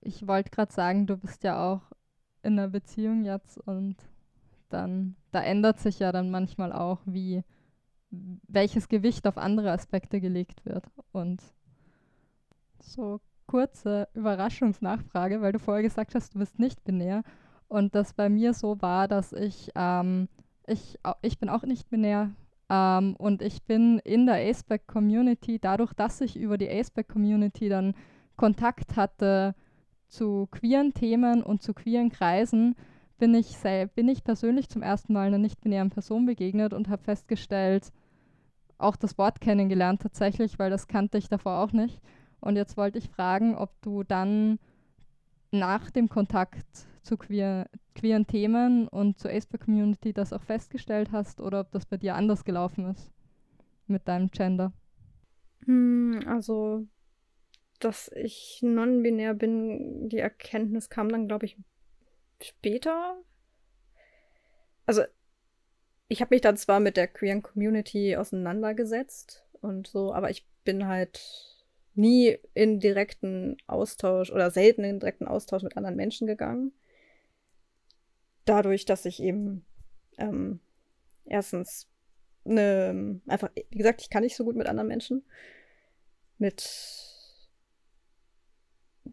Ich 0.00 0.26
wollte 0.26 0.50
gerade 0.50 0.72
sagen, 0.72 1.06
du 1.06 1.16
bist 1.16 1.44
ja 1.44 1.62
auch 1.62 1.92
in 2.42 2.58
einer 2.58 2.68
Beziehung 2.68 3.24
jetzt 3.24 3.58
und 3.58 3.96
dann, 4.68 5.16
da 5.30 5.42
ändert 5.42 5.78
sich 5.78 5.98
ja 6.00 6.10
dann 6.10 6.30
manchmal 6.30 6.72
auch, 6.72 7.00
wie 7.04 7.44
welches 8.48 8.88
Gewicht 8.88 9.26
auf 9.26 9.38
andere 9.38 9.72
Aspekte 9.72 10.20
gelegt 10.20 10.64
wird. 10.64 10.84
Und 11.12 11.42
so 12.80 13.20
kurze 13.46 14.08
Überraschungsnachfrage, 14.14 15.40
weil 15.40 15.52
du 15.52 15.58
vorher 15.58 15.82
gesagt 15.82 16.14
hast, 16.14 16.34
du 16.34 16.38
bist 16.38 16.58
nicht 16.58 16.84
binär. 16.84 17.22
Und 17.68 17.94
das 17.94 18.12
bei 18.12 18.28
mir 18.28 18.54
so 18.54 18.80
war, 18.82 19.08
dass 19.08 19.32
ich, 19.32 19.70
ähm, 19.74 20.28
ich, 20.66 20.98
ich 21.22 21.38
bin 21.38 21.48
auch 21.48 21.62
nicht 21.62 21.88
binär, 21.88 22.30
ähm, 22.72 23.16
und 23.18 23.42
ich 23.42 23.62
bin 23.64 23.98
in 23.98 24.24
der 24.24 24.48
ASPEC-Community, 24.48 25.58
dadurch, 25.58 25.92
dass 25.92 26.22
ich 26.22 26.36
über 26.36 26.56
die 26.56 26.70
ASPEC-Community 26.70 27.68
dann 27.68 27.94
Kontakt 28.36 28.96
hatte 28.96 29.54
zu 30.08 30.48
queeren 30.50 30.94
Themen 30.94 31.42
und 31.42 31.62
zu 31.62 31.74
queeren 31.74 32.08
Kreisen, 32.08 32.74
bin 33.18 33.34
ich, 33.34 33.56
bin 33.94 34.08
ich 34.08 34.24
persönlich 34.24 34.70
zum 34.70 34.82
ersten 34.82 35.12
Mal 35.12 35.26
einer 35.26 35.38
nicht-binären 35.38 35.90
Person 35.90 36.24
begegnet 36.24 36.72
und 36.72 36.88
habe 36.88 37.02
festgestellt, 37.02 37.92
auch 38.78 38.96
das 38.96 39.18
Wort 39.18 39.40
kennengelernt 39.40 40.02
tatsächlich, 40.02 40.58
weil 40.58 40.70
das 40.70 40.88
kannte 40.88 41.18
ich 41.18 41.28
davor 41.28 41.58
auch 41.58 41.72
nicht. 41.72 42.00
Und 42.40 42.56
jetzt 42.56 42.76
wollte 42.76 42.98
ich 42.98 43.08
fragen, 43.08 43.54
ob 43.54 43.70
du 43.82 44.02
dann 44.02 44.58
nach 45.52 45.90
dem 45.90 46.08
Kontakt 46.08 46.66
zu 47.02 47.16
queer, 47.16 47.68
queeren 47.94 48.26
Themen 48.26 48.88
und 48.88 49.18
zur 49.18 49.30
ASPA-Community 49.30 50.12
das 50.12 50.32
auch 50.32 50.42
festgestellt 50.42 51.12
hast 51.12 51.40
oder 51.40 51.60
ob 51.60 51.70
das 51.72 51.86
bei 51.86 51.96
dir 51.96 52.14
anders 52.14 52.44
gelaufen 52.44 52.90
ist 52.90 53.12
mit 53.86 54.08
deinem 54.08 54.30
Gender? 54.30 54.72
Hm, 55.66 56.20
also, 56.26 56.86
dass 57.78 58.10
ich 58.14 58.60
non-binär 58.62 59.34
bin, 59.34 60.08
die 60.08 60.18
Erkenntnis 60.18 60.88
kam 60.88 61.08
dann, 61.08 61.28
glaube 61.28 61.46
ich, 61.46 61.56
später. 62.40 63.16
Also, 64.86 65.02
ich 66.12 66.20
habe 66.20 66.34
mich 66.34 66.42
dann 66.42 66.56
zwar 66.56 66.80
mit 66.80 66.96
der 66.96 67.08
queeren 67.08 67.42
Community 67.42 68.16
auseinandergesetzt 68.16 69.44
und 69.60 69.86
so, 69.86 70.12
aber 70.12 70.30
ich 70.30 70.46
bin 70.64 70.86
halt 70.86 71.20
nie 71.94 72.38
in 72.54 72.80
direkten 72.80 73.56
Austausch 73.66 74.30
oder 74.30 74.50
selten 74.50 74.84
in 74.84 75.00
direkten 75.00 75.26
Austausch 75.26 75.62
mit 75.62 75.76
anderen 75.76 75.96
Menschen 75.96 76.26
gegangen 76.26 76.72
dadurch, 78.44 78.84
dass 78.84 79.04
ich 79.04 79.22
eben 79.22 79.64
ähm, 80.18 80.60
erstens 81.24 81.88
eine, 82.44 83.20
einfach, 83.26 83.50
wie 83.70 83.78
gesagt, 83.78 84.02
ich 84.02 84.10
kann 84.10 84.22
nicht 84.22 84.36
so 84.36 84.44
gut 84.44 84.56
mit 84.56 84.66
anderen 84.66 84.88
Menschen. 84.88 85.24
Mit 86.38 87.11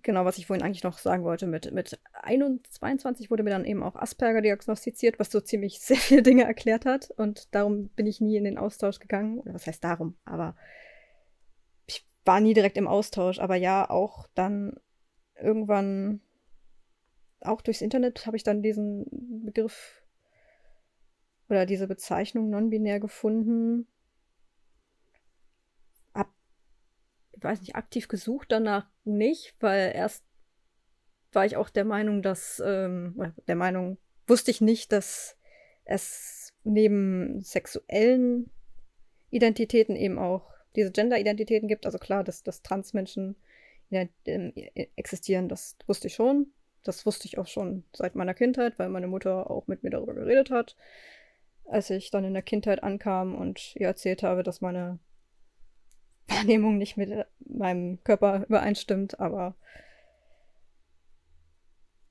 genau, 0.03 0.25
was 0.25 0.37
ich 0.37 0.47
vorhin 0.47 0.63
eigentlich 0.63 0.83
noch 0.83 0.97
sagen 0.97 1.23
wollte, 1.23 1.47
mit, 1.47 1.71
mit 1.71 1.99
21 2.13 3.29
wurde 3.31 3.43
mir 3.43 3.49
dann 3.49 3.65
eben 3.65 3.83
auch 3.83 3.95
Asperger 3.95 4.41
diagnostiziert, 4.41 5.19
was 5.19 5.31
so 5.31 5.41
ziemlich 5.41 5.79
sehr 5.81 5.97
viele 5.97 6.23
Dinge 6.23 6.43
erklärt 6.43 6.85
hat. 6.85 7.11
Und 7.17 7.53
darum 7.53 7.89
bin 7.89 8.07
ich 8.07 8.21
nie 8.21 8.37
in 8.37 8.43
den 8.43 8.57
Austausch 8.57 8.99
gegangen. 8.99 9.39
Oder 9.39 9.53
was 9.53 9.67
heißt 9.67 9.83
darum? 9.83 10.17
Aber 10.25 10.55
ich 11.85 12.07
war 12.25 12.39
nie 12.39 12.53
direkt 12.53 12.77
im 12.77 12.87
Austausch. 12.87 13.39
Aber 13.39 13.55
ja, 13.55 13.89
auch 13.89 14.27
dann 14.35 14.75
irgendwann 15.35 16.21
auch 17.41 17.61
durchs 17.61 17.81
Internet 17.81 18.25
habe 18.25 18.37
ich 18.37 18.43
dann 18.43 18.61
diesen 18.61 19.05
Begriff 19.45 20.03
oder 21.49 21.65
diese 21.65 21.87
Bezeichnung 21.87 22.49
non-binär 22.49 22.99
gefunden. 22.99 23.87
Hab, 26.13 26.31
ich 27.28 27.28
weiß 27.43 27.61
nicht, 27.61 27.75
aktiv 27.75 28.07
gesucht 28.07 28.51
danach 28.51 28.87
nicht, 29.03 29.55
weil 29.59 29.91
erst 29.93 30.23
war 31.31 31.45
ich 31.45 31.57
auch 31.57 31.69
der 31.69 31.85
Meinung, 31.85 32.21
dass, 32.21 32.61
ähm, 32.65 33.33
der 33.47 33.55
Meinung, 33.55 33.97
wusste 34.27 34.51
ich 34.51 34.61
nicht, 34.61 34.91
dass 34.91 35.37
es 35.85 36.53
neben 36.63 37.41
sexuellen 37.41 38.51
Identitäten 39.31 39.95
eben 39.95 40.17
auch 40.17 40.51
diese 40.75 40.91
Gender-Identitäten 40.91 41.67
gibt. 41.67 41.85
Also 41.85 41.97
klar, 41.97 42.23
dass, 42.23 42.43
dass 42.43 42.61
Transmenschen 42.61 43.35
ähm, 43.91 44.53
existieren, 44.95 45.49
das 45.49 45.77
wusste 45.87 46.07
ich 46.07 46.15
schon. 46.15 46.51
Das 46.83 47.05
wusste 47.05 47.27
ich 47.27 47.37
auch 47.37 47.47
schon 47.47 47.83
seit 47.93 48.15
meiner 48.15 48.33
Kindheit, 48.33 48.79
weil 48.79 48.89
meine 48.89 49.07
Mutter 49.07 49.49
auch 49.49 49.67
mit 49.67 49.83
mir 49.83 49.89
darüber 49.89 50.13
geredet 50.13 50.49
hat. 50.49 50.75
Als 51.65 51.89
ich 51.89 52.09
dann 52.09 52.23
in 52.23 52.33
der 52.33 52.41
Kindheit 52.41 52.83
ankam 52.83 53.35
und 53.35 53.75
ihr 53.75 53.87
erzählt 53.87 54.23
habe, 54.23 54.43
dass 54.43 54.61
meine 54.61 54.99
Wahrnehmung 56.29 56.77
nicht 56.77 56.97
mit 56.97 57.25
meinem 57.39 58.03
Körper 58.03 58.45
übereinstimmt, 58.47 59.19
aber 59.19 59.55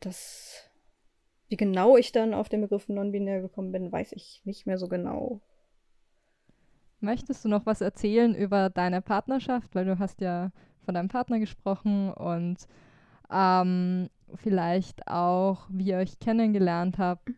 das, 0.00 0.70
wie 1.48 1.56
genau 1.56 1.96
ich 1.96 2.12
dann 2.12 2.34
auf 2.34 2.48
den 2.48 2.60
Begriff 2.60 2.88
non-binär 2.88 3.40
gekommen 3.40 3.72
bin, 3.72 3.90
weiß 3.90 4.12
ich 4.12 4.42
nicht 4.44 4.66
mehr 4.66 4.78
so 4.78 4.88
genau. 4.88 5.40
Möchtest 7.00 7.44
du 7.44 7.48
noch 7.48 7.64
was 7.64 7.80
erzählen 7.80 8.34
über 8.34 8.70
deine 8.70 9.02
Partnerschaft? 9.02 9.74
Weil 9.74 9.84
du 9.84 9.98
hast 9.98 10.20
ja 10.20 10.50
von 10.84 10.94
deinem 10.94 11.08
Partner 11.08 11.38
gesprochen 11.38 12.12
und 12.12 12.66
ähm, 13.30 14.10
vielleicht 14.34 15.06
auch, 15.06 15.66
wie 15.70 15.90
ihr 15.90 15.98
euch 15.98 16.18
kennengelernt 16.18 16.98
habt. 16.98 17.28
Mhm. 17.28 17.36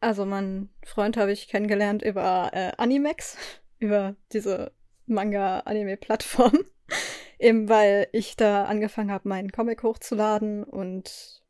Also, 0.00 0.24
meinen 0.24 0.70
Freund 0.84 1.16
habe 1.16 1.32
ich 1.32 1.48
kennengelernt 1.48 2.02
über 2.02 2.50
äh, 2.52 2.72
Animex, 2.78 3.36
über 3.78 4.14
diese 4.32 4.72
Manga-Anime-Plattform. 5.08 6.58
Eben 7.38 7.68
weil 7.68 8.08
ich 8.12 8.36
da 8.36 8.64
angefangen 8.64 9.12
habe, 9.12 9.28
meinen 9.28 9.52
Comic 9.52 9.82
hochzuladen 9.82 10.64
und 10.64 11.42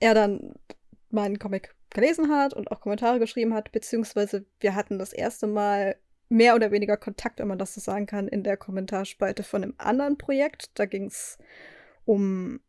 er 0.00 0.14
dann 0.14 0.54
meinen 1.10 1.38
Comic 1.38 1.74
gelesen 1.90 2.30
hat 2.30 2.52
und 2.52 2.70
auch 2.70 2.80
Kommentare 2.80 3.18
geschrieben 3.18 3.54
hat, 3.54 3.72
beziehungsweise 3.72 4.44
wir 4.60 4.74
hatten 4.74 4.98
das 4.98 5.12
erste 5.12 5.46
Mal 5.46 5.96
mehr 6.28 6.54
oder 6.54 6.70
weniger 6.70 6.96
Kontakt, 6.96 7.38
wenn 7.38 7.48
man 7.48 7.58
das 7.58 7.74
so 7.74 7.80
sagen 7.80 8.06
kann, 8.06 8.28
in 8.28 8.42
der 8.42 8.56
Kommentarspalte 8.56 9.42
von 9.42 9.62
einem 9.62 9.74
anderen 9.78 10.18
Projekt. 10.18 10.70
Da 10.74 10.84
ging 10.84 11.06
es 11.06 11.38
um 12.04 12.60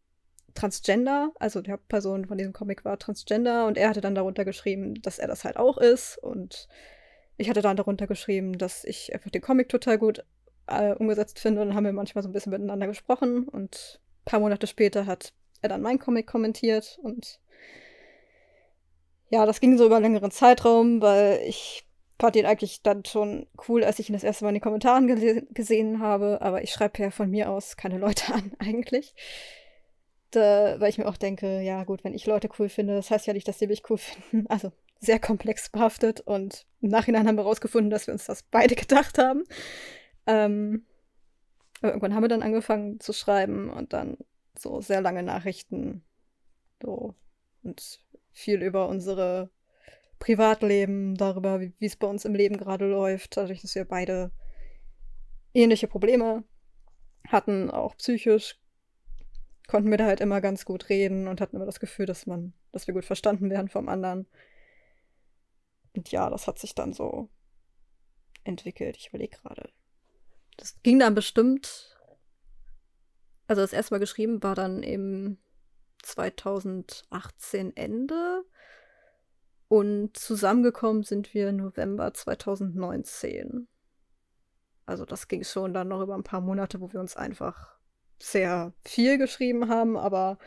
Transgender, 0.54 1.32
also 1.40 1.62
die 1.62 1.72
Hauptperson 1.72 2.26
von 2.26 2.38
diesem 2.38 2.54
Comic 2.54 2.86
war 2.86 2.98
Transgender 2.98 3.68
und 3.68 3.78
er 3.78 3.90
hatte 3.90 4.02
dann 4.02 4.16
darunter 4.16 4.46
geschrieben, 4.46 5.02
dass 5.02 5.20
er 5.20 5.28
das 5.28 5.44
halt 5.44 5.58
auch 5.58 5.78
ist 5.78 6.18
und 6.18 6.68
ich 7.40 7.50
hatte 7.50 7.62
dann 7.62 7.78
darunter 7.78 8.06
geschrieben, 8.06 8.58
dass 8.58 8.84
ich 8.84 9.14
einfach 9.14 9.30
den 9.30 9.42
Comic 9.42 9.70
total 9.70 9.98
gut 9.98 10.24
äh, 10.68 10.94
umgesetzt 10.94 11.40
finde 11.40 11.62
und 11.62 11.70
dann 11.70 11.76
haben 11.76 11.86
wir 11.86 11.94
manchmal 11.94 12.22
so 12.22 12.30
ein 12.30 12.34
bisschen 12.34 12.52
miteinander 12.52 12.88
gesprochen 12.88 13.48
und 13.48 14.00
ein 14.22 14.26
paar 14.26 14.40
Monate 14.42 14.68
später 14.68 15.06
hat 15.06 15.34
er 15.62 15.70
dann 15.70 15.82
meinen 15.82 16.00
Comic 16.00 16.28
kommentiert 16.28 17.00
und 17.02 17.40
ja, 19.30 19.46
das 19.46 19.62
ging 19.62 19.78
so 19.78 19.86
über 19.86 19.96
einen 19.96 20.06
längeren 20.06 20.32
Zeitraum, 20.32 21.02
weil 21.02 21.42
ich 21.46 21.86
fand 22.20 22.36
ihn 22.36 22.46
eigentlich 22.46 22.82
dann 22.84 23.06
schon 23.06 23.48
cool, 23.68 23.84
als 23.84 24.00
ich 24.00 24.10
ihn 24.10 24.14
das 24.14 24.24
erste 24.24 24.44
Mal 24.44 24.50
in 24.50 24.56
den 24.56 24.62
Kommentaren 24.62 25.08
gese 25.08 25.44
gesehen 25.52 26.02
habe, 26.02 26.40
aber 26.42 26.62
ich 26.62 26.72
schreibe 26.72 27.02
ja 27.02 27.12
von 27.12 27.30
mir 27.30 27.50
aus 27.50 27.78
keine 27.78 27.98
Leute 27.98 28.34
an 28.34 28.52
eigentlich. 28.60 29.16
Da, 30.32 30.80
weil 30.80 30.90
ich 30.90 30.98
mir 30.98 31.08
auch 31.08 31.18
denke, 31.18 31.62
ja 31.62 31.86
gut, 31.86 32.04
wenn 32.04 32.14
ich 32.14 32.28
Leute 32.28 32.50
cool 32.60 32.70
finde, 32.70 32.96
das 32.96 33.10
heißt 33.10 33.26
ja 33.26 33.34
nicht, 33.34 33.48
dass 33.48 33.60
sie 33.60 33.68
mich 33.68 33.90
cool 33.90 33.98
finden. 33.98 34.46
Also 34.48 34.72
sehr 35.00 35.20
komplex 35.20 35.70
behaftet 35.70 36.20
und 36.20 36.66
im 36.82 36.90
Nachhinein 36.90 37.28
haben 37.28 37.36
wir 37.36 37.44
herausgefunden, 37.44 37.90
dass 37.90 38.08
wir 38.08 38.14
uns 38.14 38.26
das 38.26 38.44
beide 38.44 38.76
gedacht 38.76 39.18
haben. 39.18 39.44
Ähm, 40.28 40.86
aber 41.80 41.90
irgendwann 41.90 42.14
haben 42.14 42.24
wir 42.24 42.30
dann 42.30 42.44
angefangen 42.44 43.00
zu 43.00 43.14
schreiben 43.14 43.70
und 43.70 43.94
dann 43.94 44.18
so 44.58 44.82
sehr 44.82 45.02
lange 45.02 45.24
Nachrichten 45.24 46.04
so 46.82 47.16
und 47.64 48.02
viel 48.32 48.62
über 48.62 48.88
unsere 48.88 49.50
Privatleben, 50.20 51.16
darüber, 51.16 51.62
wie 51.62 51.74
es 51.80 51.96
bei 51.96 52.08
uns 52.08 52.26
im 52.26 52.36
Leben 52.36 52.58
gerade 52.58 52.86
läuft, 52.86 53.38
dadurch, 53.38 53.62
dass 53.62 53.76
wir 53.76 53.86
beide 53.86 54.32
ähnliche 55.54 55.88
Probleme 55.88 56.44
hatten, 57.28 57.72
auch 57.72 57.96
psychisch, 57.96 58.60
konnten 59.68 59.90
wir 59.90 59.98
da 59.98 60.06
halt 60.06 60.20
immer 60.20 60.42
ganz 60.42 60.66
gut 60.66 60.90
reden 60.90 61.28
und 61.28 61.40
hatten 61.40 61.56
immer 61.56 61.66
das 61.66 61.80
Gefühl, 61.80 62.06
dass 62.06 62.26
man, 62.26 62.54
dass 62.72 62.88
wir 62.88 62.94
gut 62.94 63.06
verstanden 63.06 63.50
werden 63.50 63.70
vom 63.70 63.88
anderen. 63.88 64.28
Und 66.00 66.12
ja, 66.12 66.30
das 66.30 66.48
hat 66.48 66.58
sich 66.58 66.76
dann 66.76 66.94
so 66.94 67.28
entwickelt. 68.46 68.96
Ich 68.96 69.10
überlege 69.10 69.36
gerade. 69.36 69.70
Das 70.56 70.82
ging 70.82 70.98
dann 70.98 71.14
bestimmt. 71.14 72.00
Also 73.48 73.62
das 73.62 73.74
erste 73.74 73.94
Mal 73.94 74.00
geschrieben 74.00 74.42
war 74.42 74.56
dann 74.56 74.82
im 74.82 75.40
2018 76.04 77.76
Ende. 77.76 78.46
Und 79.68 80.16
zusammengekommen 80.16 81.04
sind 81.04 81.34
wir 81.34 81.52
November 81.52 82.14
2019. 82.14 83.68
Also 84.86 85.04
das 85.04 85.28
ging 85.28 85.44
schon 85.44 85.74
dann 85.74 85.90
noch 85.90 86.02
über 86.02 86.16
ein 86.16 86.24
paar 86.24 86.40
Monate, 86.40 86.80
wo 86.80 86.94
wir 86.94 87.02
uns 87.02 87.18
einfach 87.18 87.78
sehr 88.20 88.72
viel 88.86 89.18
geschrieben 89.18 89.68
haben, 89.68 89.98
aber 89.98 90.38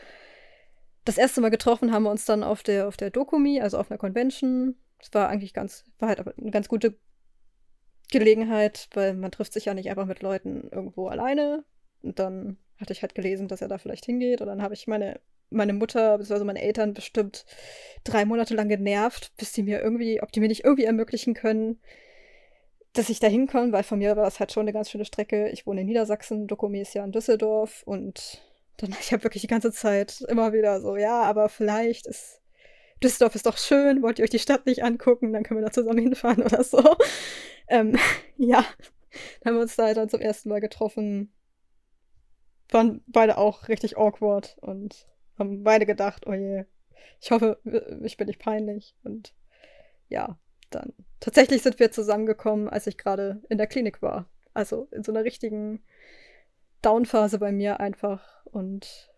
das 1.05 1.19
erste 1.19 1.43
Mal 1.43 1.51
getroffen 1.51 1.93
haben 1.93 2.05
wir 2.05 2.11
uns 2.11 2.25
dann 2.25 2.43
auf 2.43 2.62
der, 2.62 2.88
auf 2.88 2.97
der 2.97 3.11
Dokumi, 3.11 3.61
also 3.61 3.77
auf 3.77 3.91
einer 3.91 3.99
Convention. 3.99 4.77
Es 5.03 5.12
war 5.12 5.29
eigentlich 5.29 5.53
ganz, 5.53 5.85
war 5.99 6.09
halt 6.09 6.38
eine 6.38 6.51
ganz 6.51 6.69
gute 6.69 6.97
Gelegenheit, 8.11 8.88
weil 8.95 9.15
man 9.15 9.31
trifft 9.31 9.53
sich 9.53 9.67
ja 9.67 9.75
nicht 9.75 9.91
einfach 9.91 10.07
mit 10.07 10.23
Leuten 10.23 10.69
irgendwo 10.71 11.09
alleine. 11.09 11.65
Und 12.03 12.19
dann 12.19 12.57
hatte 12.79 12.93
ich 12.93 13.03
halt 13.03 13.15
gelesen, 13.15 13.49
dass 13.49 13.62
er 13.62 13.69
da 13.69 13.79
vielleicht 13.79 14.07
hingeht. 14.07 14.41
Und 14.41 14.47
dann 14.47 14.62
habe 14.62 14.75
ich 14.75 14.87
meine 14.87 15.21
meine 15.53 15.73
Mutter 15.73 16.19
bzw. 16.19 16.45
meine 16.45 16.62
Eltern 16.62 16.95
bestimmt 16.95 17.45
drei 18.05 18.25
Monate 18.25 18.55
lang 18.55 18.69
genervt, 18.69 19.33
bis 19.37 19.53
die 19.53 19.62
mir 19.62 19.81
irgendwie, 19.81 20.23
ob 20.23 20.33
die 20.33 20.41
mir 20.41 20.49
nicht 20.49 20.65
irgendwie 20.65 20.85
ermöglichen 20.85 21.35
können, 21.35 21.81
dass 22.95 23.09
ich 23.09 23.21
da 23.21 23.27
hinkomme, 23.27 23.73
weil 23.73 23.85
von 23.85 23.99
mir 23.99 24.17
war 24.17 24.25
das 24.25 24.41
halt 24.41 24.53
schon 24.53 24.62
eine 24.62 24.73
ganz 24.73 24.91
schöne 24.91 25.05
Strecke. 25.05 25.49
Ich 25.51 25.67
wohne 25.67 25.83
in 25.83 25.87
Niedersachsen, 25.87 26.47
Dokumi 26.47 26.81
ist 26.81 26.95
ja 26.95 27.05
in 27.05 27.12
Düsseldorf 27.12 27.83
und 27.85 28.43
dann 28.79 28.95
ich 29.01 29.12
habe 29.12 29.25
wirklich 29.25 29.43
die 29.43 29.49
ganze 29.49 29.73
Zeit 29.73 30.23
immer 30.29 30.53
wieder 30.53 30.81
so, 30.81 30.97
ja, 30.97 31.23
aber 31.23 31.49
vielleicht 31.49 32.07
ist 32.07 32.41
Düsseldorf 33.03 33.35
ist 33.35 33.47
doch 33.47 33.59
schön, 33.59 34.03
wollt 34.03 34.19
ihr 34.19 34.25
euch 34.25 34.31
die 34.31 34.38
Stadt 34.38 34.67
nicht 34.67 34.83
angucken, 34.83 35.33
dann 35.33 35.43
können 35.43 35.61
wir 35.61 35.67
da 35.67 35.73
zusammen 35.73 35.99
hinfahren 35.99 36.43
oder 36.43 36.62
so. 36.65 36.83
Ähm, 37.69 37.97
ja, 38.37 38.67
dann 39.41 39.53
haben 39.53 39.55
wir 39.55 39.62
uns 39.62 39.77
da 39.77 39.95
dann 39.95 40.09
zum 40.09 40.21
ersten 40.21 40.49
Mal 40.49 40.61
getroffen. 40.61 41.33
Waren 42.71 43.03
beide 43.07 43.38
auch 43.38 43.69
richtig 43.69 43.97
awkward 43.97 44.57
und 44.61 45.07
haben 45.38 45.62
beide 45.62 45.87
gedacht, 45.87 46.27
oh 46.27 46.33
je, 46.33 46.65
ich 47.21 47.31
hoffe, 47.31 47.59
ich 48.03 48.17
bin 48.17 48.27
nicht 48.27 48.41
peinlich. 48.41 48.97
Und 49.05 49.33
ja, 50.09 50.38
dann 50.71 50.93
tatsächlich 51.21 51.62
sind 51.62 51.79
wir 51.79 51.93
zusammengekommen, 51.93 52.69
als 52.69 52.87
ich 52.87 52.99
gerade 52.99 53.43
in 53.49 53.59
der 53.59 53.69
Klinik 53.69 54.03
war. 54.03 54.29
Also 54.55 54.88
in 54.91 55.05
so 55.05 55.12
einer 55.12 55.25
richtigen 55.25 55.83
Downphase 56.83 57.38
bei 57.38 57.53
mir 57.53 57.81
einfach. 57.81 58.45
Und 58.45 59.12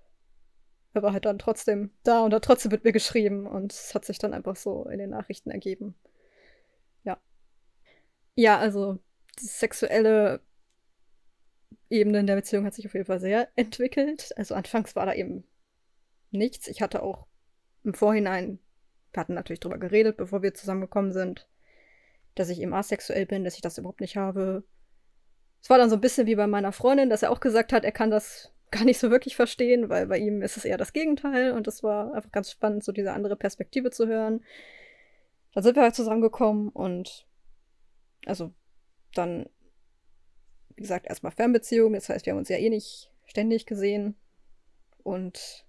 er 0.95 1.03
war 1.03 1.13
halt 1.13 1.25
dann 1.25 1.39
trotzdem 1.39 1.91
da 2.05 2.23
und 2.23 2.33
hat 2.33 2.45
trotzdem 2.45 2.71
mit 2.71 2.85
mir 2.85 2.93
geschrieben. 2.93 3.47
Und 3.47 3.73
es 3.73 3.95
hat 3.95 4.05
sich 4.05 4.19
dann 4.19 4.33
einfach 4.33 4.57
so 4.57 4.85
in 4.89 4.99
den 4.99 5.11
Nachrichten 5.11 5.51
ergeben. 5.51 5.95
Ja. 7.03 7.21
Ja, 8.37 8.59
also 8.59 8.99
die 9.41 9.47
sexuelle 9.47 10.41
Ebene 11.91 12.21
in 12.21 12.27
der 12.29 12.37
Beziehung 12.37 12.65
hat 12.65 12.75
sich 12.75 12.87
auf 12.87 12.95
jeden 12.95 13.07
Fall 13.07 13.21
sehr 13.21 13.49
entwickelt. 13.57 14.33
Also 14.37 14.55
anfangs 14.55 14.95
war 14.95 15.05
da 15.05 15.15
eben 15.15 15.45
nichts. 16.31 16.69
Ich 16.69 16.81
hatte 16.81 17.03
auch 17.03 17.27
im 17.83 17.95
Vorhinein, 17.95 18.61
wir 19.13 19.21
hatten 19.21 19.35
natürlich 19.35 19.61
drüber 19.61 19.79
geredet, 19.79 20.17
bevor 20.17 20.43
wir 20.43 20.55
zusammengekommen 20.55 21.13
sind, 21.13 21.49
dass 22.37 22.49
ich 22.49 22.61
eben 22.61 22.73
asexuell 22.73 23.27
bin, 23.27 23.45
dass 23.45 23.57
ich 23.57 23.63
das 23.63 23.79
überhaupt 23.79 24.01
nicht 24.01 24.17
habe. 24.17 24.65
Es 25.61 25.71
war 25.71 25.79
dann 25.79 25.91
so 25.91 25.97
ein 25.97 26.01
bisschen 26.01 26.27
wie 26.29 26.37
bei 26.37 26.47
meiner 26.47 26.73
Freundin, 26.73 27.11
dass 27.11 27.23
er 27.23 27.33
auch 27.33 27.41
gesagt 27.41 27.73
hat, 27.73 27.85
er 27.85 27.93
kann 27.93 28.11
das 28.11 28.54
gar 28.75 28.85
nicht 28.85 28.99
so 28.99 29.11
wirklich 29.11 29.37
verstehen, 29.37 29.89
weil 29.89 30.07
bei 30.07 30.19
ihm 30.19 30.43
ist 30.43 30.57
es 30.57 30.65
eher 30.65 30.77
das 30.77 30.93
Gegenteil 30.93 31.53
und 31.53 31.69
es 31.69 31.85
war 31.85 32.13
einfach 32.13 32.33
ganz 32.33 32.51
spannend, 32.51 32.83
so 32.83 32.91
diese 32.91 33.13
andere 33.13 33.37
Perspektive 33.37 33.91
zu 33.91 34.09
hören. 34.09 34.45
Dann 35.53 35.63
sind 35.63 35.77
wir 35.77 35.85
halt 35.85 35.95
zusammengekommen 35.95 36.71
und 36.71 37.25
also 38.27 38.53
dann, 39.15 39.49
wie 40.75 40.83
gesagt, 40.83 41.07
erstmal 41.07 41.31
Fernbeziehung, 41.31 41.93
das 41.93 42.09
heißt, 42.09 42.27
wir 42.27 42.33
haben 42.33 42.39
uns 42.39 42.49
ja 42.49 42.57
eh 42.57 42.69
nicht 42.69 43.13
ständig 43.27 43.65
gesehen. 43.65 44.17
Und 45.05 45.65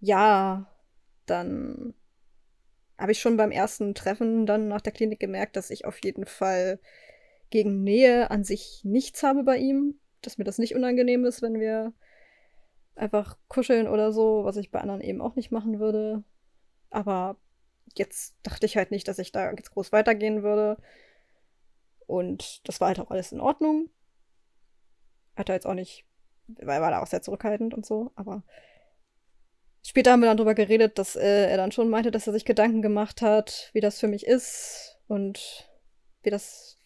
ja, 0.00 0.66
dann 1.26 1.94
habe 2.98 3.12
ich 3.12 3.20
schon 3.20 3.36
beim 3.36 3.52
ersten 3.52 3.94
Treffen 3.94 4.44
dann 4.44 4.66
nach 4.66 4.80
der 4.80 4.92
Klinik 4.92 5.20
gemerkt, 5.20 5.54
dass 5.54 5.70
ich 5.70 5.84
auf 5.84 6.02
jeden 6.02 6.26
Fall 6.26 6.80
gegen 7.50 7.84
Nähe 7.84 8.30
an 8.32 8.42
sich 8.42 8.80
nichts 8.82 9.22
habe 9.22 9.44
bei 9.44 9.58
ihm, 9.58 9.99
dass 10.22 10.38
mir 10.38 10.44
das 10.44 10.58
nicht 10.58 10.74
unangenehm 10.74 11.24
ist, 11.24 11.42
wenn 11.42 11.58
wir 11.60 11.92
einfach 12.94 13.38
kuscheln 13.48 13.88
oder 13.88 14.12
so, 14.12 14.44
was 14.44 14.56
ich 14.56 14.70
bei 14.70 14.80
anderen 14.80 15.00
eben 15.00 15.20
auch 15.20 15.34
nicht 15.36 15.50
machen 15.50 15.80
würde. 15.80 16.22
Aber 16.90 17.36
jetzt 17.96 18.36
dachte 18.42 18.66
ich 18.66 18.76
halt 18.76 18.90
nicht, 18.90 19.08
dass 19.08 19.18
ich 19.18 19.32
da 19.32 19.50
jetzt 19.50 19.72
groß 19.72 19.92
weitergehen 19.92 20.42
würde. 20.42 20.76
Und 22.06 22.66
das 22.68 22.80
war 22.80 22.88
halt 22.88 23.00
auch 23.00 23.10
alles 23.10 23.32
in 23.32 23.40
Ordnung. 23.40 23.88
Hat 25.36 25.48
er 25.48 25.54
jetzt 25.54 25.66
auch 25.66 25.74
nicht, 25.74 26.04
weil 26.48 26.80
war 26.80 26.90
da 26.90 27.00
auch 27.00 27.06
sehr 27.06 27.22
zurückhaltend 27.22 27.74
und 27.74 27.86
so, 27.86 28.12
aber 28.14 28.42
Später 29.82 30.12
haben 30.12 30.20
wir 30.20 30.26
dann 30.26 30.36
darüber 30.36 30.54
geredet, 30.54 30.98
dass 30.98 31.16
äh, 31.16 31.48
er 31.48 31.56
dann 31.56 31.72
schon 31.72 31.88
meinte, 31.88 32.10
dass 32.10 32.26
er 32.26 32.34
sich 32.34 32.44
Gedanken 32.44 32.82
gemacht 32.82 33.22
hat, 33.22 33.70
wie 33.72 33.80
das 33.80 33.98
für 33.98 34.08
mich 34.08 34.26
ist 34.26 34.98
und 35.08 35.70
wie 36.22 36.28
das 36.28 36.78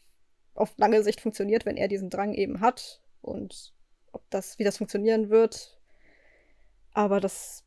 auf 0.55 0.73
lange 0.77 1.03
Sicht 1.03 1.21
funktioniert, 1.21 1.67
wenn 1.67 1.77
er 1.77 1.89
diesen 1.89 2.09
Drang 2.09 2.35
eben 2.35 2.61
hat 2.61 3.03
und 3.25 3.73
ob 4.13 4.29
das, 4.31 4.59
wie 4.59 4.65
das 4.65 4.79
funktionieren 4.79 5.31
wird. 5.31 5.79
Aber 6.93 7.21
das 7.21 7.65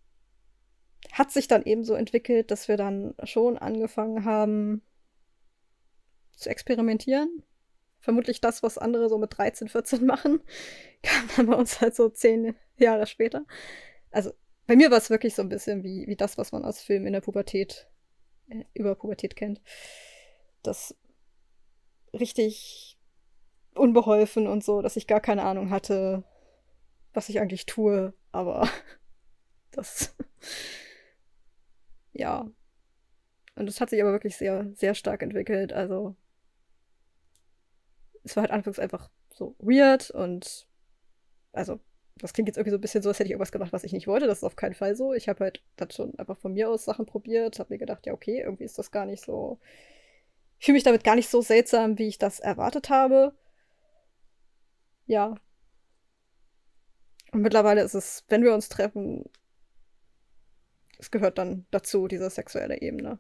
hat 1.12 1.32
sich 1.32 1.48
dann 1.48 1.64
eben 1.64 1.84
so 1.84 1.94
entwickelt, 1.94 2.52
dass 2.52 2.68
wir 2.68 2.78
dann 2.78 3.16
schon 3.24 3.58
angefangen 3.58 4.24
haben 4.26 4.82
zu 6.34 6.50
experimentieren. 6.50 7.44
Vermutlich 8.00 8.40
das, 8.40 8.64
was 8.64 8.78
andere 8.78 9.10
so 9.10 9.18
mit 9.18 9.38
13, 9.38 9.68
14 9.68 10.06
machen, 10.06 10.42
kam 11.04 11.30
dann 11.36 11.48
bei 11.48 11.56
uns 11.56 11.82
halt 11.82 11.96
so 11.96 12.10
zehn 12.10 12.56
Jahre 12.78 13.08
später. 13.08 13.46
Also 14.12 14.32
bei 14.68 14.76
mir 14.76 14.92
war 14.92 14.98
es 14.98 15.10
wirklich 15.10 15.36
so 15.36 15.42
ein 15.42 15.50
bisschen 15.50 15.84
wie, 15.84 16.08
wie 16.08 16.16
das, 16.16 16.38
was 16.38 16.52
man 16.52 16.64
aus 16.64 16.82
Filmen 16.82 17.08
in 17.08 17.14
der 17.14 17.22
Pubertät, 17.22 17.88
äh, 18.50 18.64
über 18.74 18.96
Pubertät 18.96 19.36
kennt. 19.36 19.62
Das 20.62 20.96
richtig 22.14 22.97
unbeholfen 23.78 24.48
und 24.48 24.64
so, 24.64 24.82
dass 24.82 24.98
ich 24.98 25.08
gar 25.08 25.22
keine 25.22 25.44
Ahnung 25.44 25.70
hatte, 25.70 26.24
was 27.14 27.30
ich 27.30 27.40
eigentlich 27.40 27.66
tue, 27.66 28.14
aber 28.32 28.70
das. 29.72 30.16
ja. 32.14 32.50
Und 33.56 33.68
es 33.70 33.82
hat 33.82 33.90
sich 33.90 34.02
aber 34.02 34.12
wirklich 34.12 34.38
sehr, 34.38 34.72
sehr 34.76 34.94
stark 34.94 35.24
entwickelt. 35.24 35.74
Also, 35.74 36.16
es 38.24 38.36
war 38.36 38.44
halt 38.44 38.52
anfangs 38.52 38.80
einfach 38.80 39.10
so 39.34 39.56
weird 39.60 40.12
und 40.12 40.68
also 41.54 41.80
das 42.20 42.34
klingt 42.34 42.48
jetzt 42.50 42.58
irgendwie 42.58 42.72
so 42.72 42.78
ein 42.78 42.82
bisschen 42.82 43.04
so, 43.04 43.10
als 43.10 43.20
hätte 43.20 43.28
ich 43.28 43.32
irgendwas 43.32 43.52
gemacht, 43.52 43.74
was 43.74 43.84
ich 43.84 43.94
nicht 43.94 44.08
wollte. 44.08 44.28
Das 44.28 44.40
ist 44.40 44.44
auf 44.44 44.56
keinen 44.56 44.74
Fall 44.74 44.96
so. 44.96 45.14
Ich 45.14 45.30
habe 45.30 45.44
halt 45.44 45.64
dann 45.76 45.92
schon 45.92 46.18
einfach 46.18 46.38
von 46.38 46.54
mir 46.54 46.70
aus 46.70 46.86
Sachen 46.86 47.06
probiert, 47.06 47.60
habe 47.60 47.74
mir 47.74 47.78
gedacht, 47.78 48.06
ja, 48.06 48.14
okay, 48.14 48.42
irgendwie 48.42 48.64
ist 48.64 48.78
das 48.78 48.92
gar 48.92 49.06
nicht 49.06 49.24
so. 49.24 49.60
Ich 50.60 50.66
fühle 50.66 50.76
mich 50.76 50.84
damit 50.84 51.04
gar 51.04 51.16
nicht 51.16 51.30
so 51.30 51.42
seltsam, 51.42 51.98
wie 52.00 52.08
ich 52.08 52.18
das 52.18 52.40
erwartet 52.40 52.90
habe. 52.90 53.34
Ja. 55.08 55.36
Und 57.32 57.42
mittlerweile 57.42 57.82
ist 57.82 57.94
es, 57.94 58.24
wenn 58.28 58.44
wir 58.44 58.54
uns 58.54 58.70
treffen, 58.70 59.26
es 61.00 61.12
gehört 61.12 61.38
dann 61.38 61.66
dazu, 61.72 62.08
diese 62.08 62.30
sexuelle 62.30 62.82
Ebene. 62.82 63.20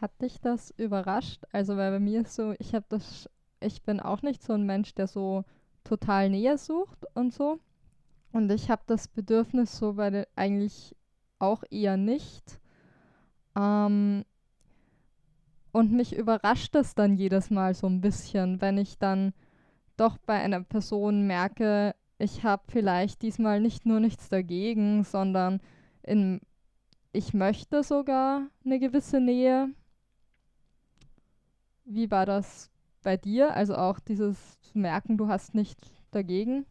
Hat 0.00 0.20
dich 0.20 0.40
das 0.40 0.70
überrascht? 0.70 1.44
Also, 1.52 1.76
weil 1.76 1.92
bei 1.92 2.00
mir 2.00 2.22
ist 2.22 2.34
so, 2.34 2.54
ich 2.58 2.74
habe 2.74 2.86
das, 2.88 3.30
ich 3.60 3.82
bin 3.82 4.00
auch 4.00 4.22
nicht 4.22 4.42
so 4.42 4.52
ein 4.52 4.66
Mensch, 4.66 4.94
der 4.94 5.06
so 5.06 5.44
total 5.84 6.30
Nähe 6.30 6.58
sucht 6.58 7.06
und 7.14 7.32
so. 7.32 7.60
Und 8.32 8.50
ich 8.50 8.70
habe 8.70 8.82
das 8.86 9.08
Bedürfnis 9.08 9.76
so 9.76 9.92
der, 9.92 10.26
eigentlich 10.34 10.96
auch 11.38 11.62
eher 11.70 11.96
nicht. 11.96 12.60
Ähm, 13.56 14.24
und 15.72 15.92
mich 15.92 16.16
überrascht 16.16 16.74
es 16.74 16.94
dann 16.94 17.16
jedes 17.16 17.50
Mal 17.50 17.74
so 17.74 17.86
ein 17.86 18.00
bisschen, 18.00 18.60
wenn 18.60 18.78
ich 18.78 18.98
dann 18.98 19.32
doch 19.96 20.18
bei 20.18 20.40
einer 20.40 20.62
Person 20.62 21.26
merke, 21.26 21.94
ich 22.18 22.44
habe 22.44 22.62
vielleicht 22.68 23.22
diesmal 23.22 23.60
nicht 23.60 23.86
nur 23.86 24.00
nichts 24.00 24.28
dagegen, 24.28 25.04
sondern 25.04 25.60
in, 26.02 26.40
ich 27.12 27.34
möchte 27.34 27.82
sogar 27.82 28.48
eine 28.64 28.78
gewisse 28.78 29.20
Nähe. 29.20 29.70
Wie 31.84 32.10
war 32.10 32.26
das 32.26 32.70
bei 33.02 33.16
dir? 33.16 33.54
Also 33.54 33.74
auch 33.74 33.98
dieses 33.98 34.60
zu 34.60 34.78
merken, 34.78 35.18
du 35.18 35.28
hast 35.28 35.54
nichts 35.54 35.88
dagegen. 36.10 36.66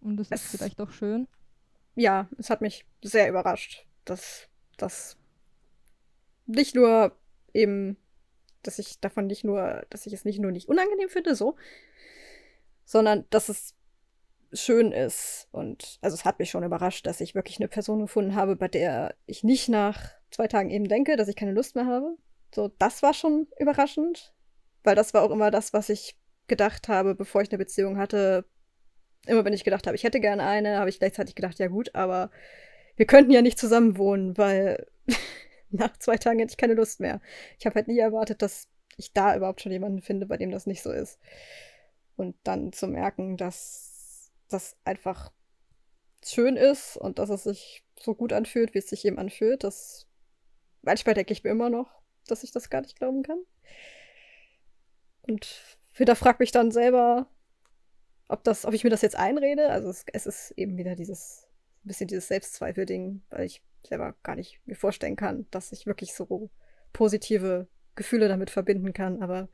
Und 0.00 0.16
das 0.16 0.30
es, 0.30 0.44
ist 0.44 0.56
vielleicht 0.56 0.80
auch 0.80 0.90
schön. 0.90 1.28
Ja, 1.94 2.28
es 2.38 2.50
hat 2.50 2.60
mich 2.60 2.86
sehr 3.02 3.28
überrascht, 3.28 3.86
dass 4.04 4.48
das 4.76 5.16
nicht 6.46 6.74
nur 6.74 7.16
eben, 7.54 7.96
dass 8.62 8.78
ich 8.78 9.00
davon 9.00 9.26
nicht 9.26 9.44
nur, 9.44 9.84
dass 9.90 10.06
ich 10.06 10.12
es 10.12 10.24
nicht 10.24 10.38
nur 10.38 10.52
nicht 10.52 10.68
unangenehm 10.68 11.08
finde, 11.08 11.34
so, 11.34 11.56
sondern 12.84 13.24
dass 13.30 13.48
es 13.48 13.74
schön 14.52 14.92
ist. 14.92 15.48
Und 15.50 15.98
also 16.02 16.14
es 16.14 16.24
hat 16.24 16.38
mich 16.38 16.50
schon 16.50 16.64
überrascht, 16.64 17.06
dass 17.06 17.20
ich 17.20 17.34
wirklich 17.34 17.58
eine 17.58 17.68
Person 17.68 18.00
gefunden 18.00 18.34
habe, 18.34 18.56
bei 18.56 18.68
der 18.68 19.14
ich 19.26 19.44
nicht 19.44 19.68
nach 19.68 20.10
zwei 20.30 20.48
Tagen 20.48 20.70
eben 20.70 20.88
denke, 20.88 21.16
dass 21.16 21.28
ich 21.28 21.36
keine 21.36 21.52
Lust 21.52 21.74
mehr 21.74 21.86
habe. 21.86 22.16
So, 22.54 22.68
das 22.78 23.02
war 23.02 23.14
schon 23.14 23.48
überraschend, 23.58 24.34
weil 24.84 24.94
das 24.94 25.14
war 25.14 25.22
auch 25.22 25.30
immer 25.30 25.50
das, 25.50 25.72
was 25.72 25.88
ich 25.88 26.16
gedacht 26.48 26.88
habe, 26.88 27.14
bevor 27.14 27.42
ich 27.42 27.50
eine 27.50 27.58
Beziehung 27.58 27.96
hatte. 27.96 28.44
Immer 29.26 29.44
wenn 29.44 29.52
ich 29.52 29.64
gedacht 29.64 29.86
habe, 29.86 29.96
ich 29.96 30.04
hätte 30.04 30.20
gerne 30.20 30.44
eine, 30.44 30.78
habe 30.78 30.90
ich 30.90 30.98
gleichzeitig 30.98 31.34
gedacht, 31.34 31.58
ja 31.58 31.68
gut, 31.68 31.94
aber 31.94 32.30
wir 32.96 33.06
könnten 33.06 33.30
ja 33.30 33.40
nicht 33.40 33.58
zusammen 33.58 33.96
wohnen, 33.96 34.36
weil 34.36 34.86
nach 35.78 35.96
zwei 35.96 36.16
Tagen 36.16 36.38
hätte 36.38 36.52
ich 36.52 36.56
keine 36.56 36.74
Lust 36.74 37.00
mehr. 37.00 37.20
Ich 37.58 37.66
habe 37.66 37.74
halt 37.74 37.88
nie 37.88 37.98
erwartet, 37.98 38.42
dass 38.42 38.68
ich 38.96 39.12
da 39.12 39.34
überhaupt 39.36 39.60
schon 39.60 39.72
jemanden 39.72 40.02
finde, 40.02 40.26
bei 40.26 40.36
dem 40.36 40.50
das 40.50 40.66
nicht 40.66 40.82
so 40.82 40.92
ist. 40.92 41.18
Und 42.16 42.36
dann 42.44 42.72
zu 42.72 42.86
merken, 42.86 43.36
dass 43.36 44.30
das 44.48 44.76
einfach 44.84 45.32
schön 46.24 46.56
ist 46.56 46.96
und 46.96 47.18
dass 47.18 47.30
es 47.30 47.44
sich 47.44 47.84
so 47.98 48.14
gut 48.14 48.32
anfühlt, 48.32 48.74
wie 48.74 48.78
es 48.78 48.88
sich 48.88 49.04
eben 49.04 49.18
anfühlt, 49.18 49.64
das 49.64 50.06
manchmal 50.82 51.14
denke 51.14 51.32
ich 51.32 51.42
mir 51.42 51.50
immer 51.50 51.70
noch, 51.70 51.90
dass 52.26 52.44
ich 52.44 52.52
das 52.52 52.70
gar 52.70 52.82
nicht 52.82 52.96
glauben 52.98 53.22
kann. 53.22 53.42
Und 55.22 55.78
wieder 55.94 56.16
frag 56.16 56.38
mich 56.38 56.52
dann 56.52 56.70
selber, 56.70 57.26
ob 58.28 58.44
das, 58.44 58.66
ob 58.66 58.74
ich 58.74 58.84
mir 58.84 58.90
das 58.90 59.02
jetzt 59.02 59.16
einrede. 59.16 59.70
Also 59.70 59.88
es, 59.88 60.04
es 60.12 60.26
ist 60.26 60.50
eben 60.52 60.76
wieder 60.76 60.94
dieses 60.94 61.48
bisschen 61.84 62.08
dieses 62.08 62.28
Selbstzweifel-Ding, 62.28 63.22
weil 63.30 63.46
ich 63.46 63.62
selber 63.86 64.14
gar 64.22 64.36
nicht 64.36 64.60
mir 64.66 64.76
vorstellen 64.76 65.16
kann, 65.16 65.46
dass 65.50 65.72
ich 65.72 65.86
wirklich 65.86 66.14
so 66.14 66.50
positive 66.92 67.68
Gefühle 67.94 68.28
damit 68.28 68.50
verbinden 68.50 68.92
kann. 68.92 69.22
Aber 69.22 69.48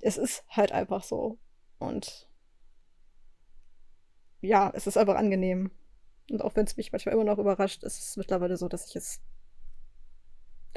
es 0.00 0.16
ist 0.16 0.44
halt 0.48 0.72
einfach 0.72 1.02
so. 1.04 1.38
Und 1.78 2.28
ja, 4.40 4.72
es 4.74 4.86
ist 4.86 4.96
einfach 4.96 5.16
angenehm. 5.16 5.70
Und 6.30 6.42
auch 6.42 6.56
wenn 6.56 6.66
es 6.66 6.76
mich 6.76 6.92
manchmal 6.92 7.14
immer 7.14 7.24
noch 7.24 7.38
überrascht, 7.38 7.82
ist 7.84 7.98
es 7.98 8.16
mittlerweile 8.16 8.56
so, 8.56 8.68
dass 8.68 8.88
ich 8.88 8.96
es 8.96 9.20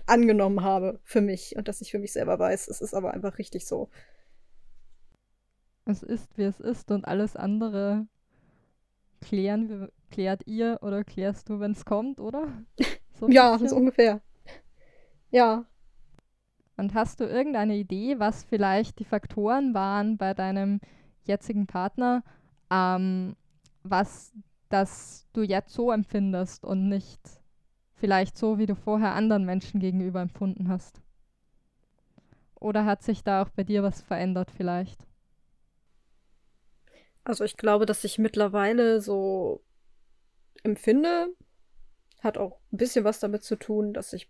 angenommen 0.05 0.61
habe 0.61 0.99
für 1.03 1.21
mich 1.21 1.55
und 1.55 1.67
dass 1.67 1.81
ich 1.81 1.91
für 1.91 1.99
mich 1.99 2.13
selber 2.13 2.38
weiß, 2.38 2.67
es 2.67 2.81
ist 2.81 2.93
aber 2.93 3.13
einfach 3.13 3.38
richtig 3.38 3.65
so. 3.65 3.89
Es 5.86 6.03
ist, 6.03 6.38
wie 6.38 6.43
es 6.43 6.59
ist 6.59 6.91
und 6.91 7.05
alles 7.05 7.36
andere 7.36 8.07
klären, 9.21 9.89
klärt 10.16 10.47
ihr 10.47 10.80
oder 10.82 11.03
klärst 11.03 11.49
du, 11.49 11.59
wenn 11.59 11.72
es 11.72 11.86
kommt, 11.86 12.20
oder? 12.20 12.47
So 13.18 13.30
ja, 13.30 13.57
so 13.57 13.78
ungefähr. 13.78 14.20
Ja. 15.32 15.63
Und 16.76 16.93
hast 16.93 17.22
du 17.22 17.24
irgendeine 17.24 17.78
Idee, 17.78 18.20
was 18.20 18.43
vielleicht 18.43 18.99
die 18.99 19.05
Faktoren 19.05 19.74
waren 19.74 20.18
bei 20.18 20.34
deinem 20.34 20.82
jetzigen 21.24 21.66
Partner, 21.66 22.26
ähm, 22.70 23.38
was 23.84 24.34
das 24.68 25.30
du 25.32 25.43
jetzt 25.43 25.74
so 25.74 25.91
empfindest 25.91 26.66
und 26.66 26.89
nicht 26.89 27.22
vielleicht 27.93 28.38
so, 28.38 28.57
wie 28.57 28.66
du 28.66 28.76
vorher 28.76 29.13
anderen 29.13 29.45
Menschen 29.45 29.80
gegenüber 29.80 30.20
empfunden 30.20 30.68
hast? 30.68 30.99
Oder 32.55 32.84
hat 32.84 33.01
sich 33.01 33.24
da 33.24 33.43
auch 33.43 33.49
bei 33.49 33.63
dir 33.63 33.82
was 33.82 34.01
verändert 34.01 34.51
vielleicht? 34.51 34.99
Also 37.24 37.45
ich 37.45 37.55
glaube, 37.55 37.86
dass 37.86 38.03
ich 38.03 38.18
mittlerweile 38.18 38.99
so 38.99 39.61
empfinde, 40.64 41.34
hat 42.22 42.38
auch 42.38 42.60
ein 42.72 42.78
bisschen 42.78 43.06
was 43.06 43.20
damit 43.20 43.43
zu 43.43 43.56
tun, 43.56 43.93
dass 43.93 44.14
ich 44.14 44.30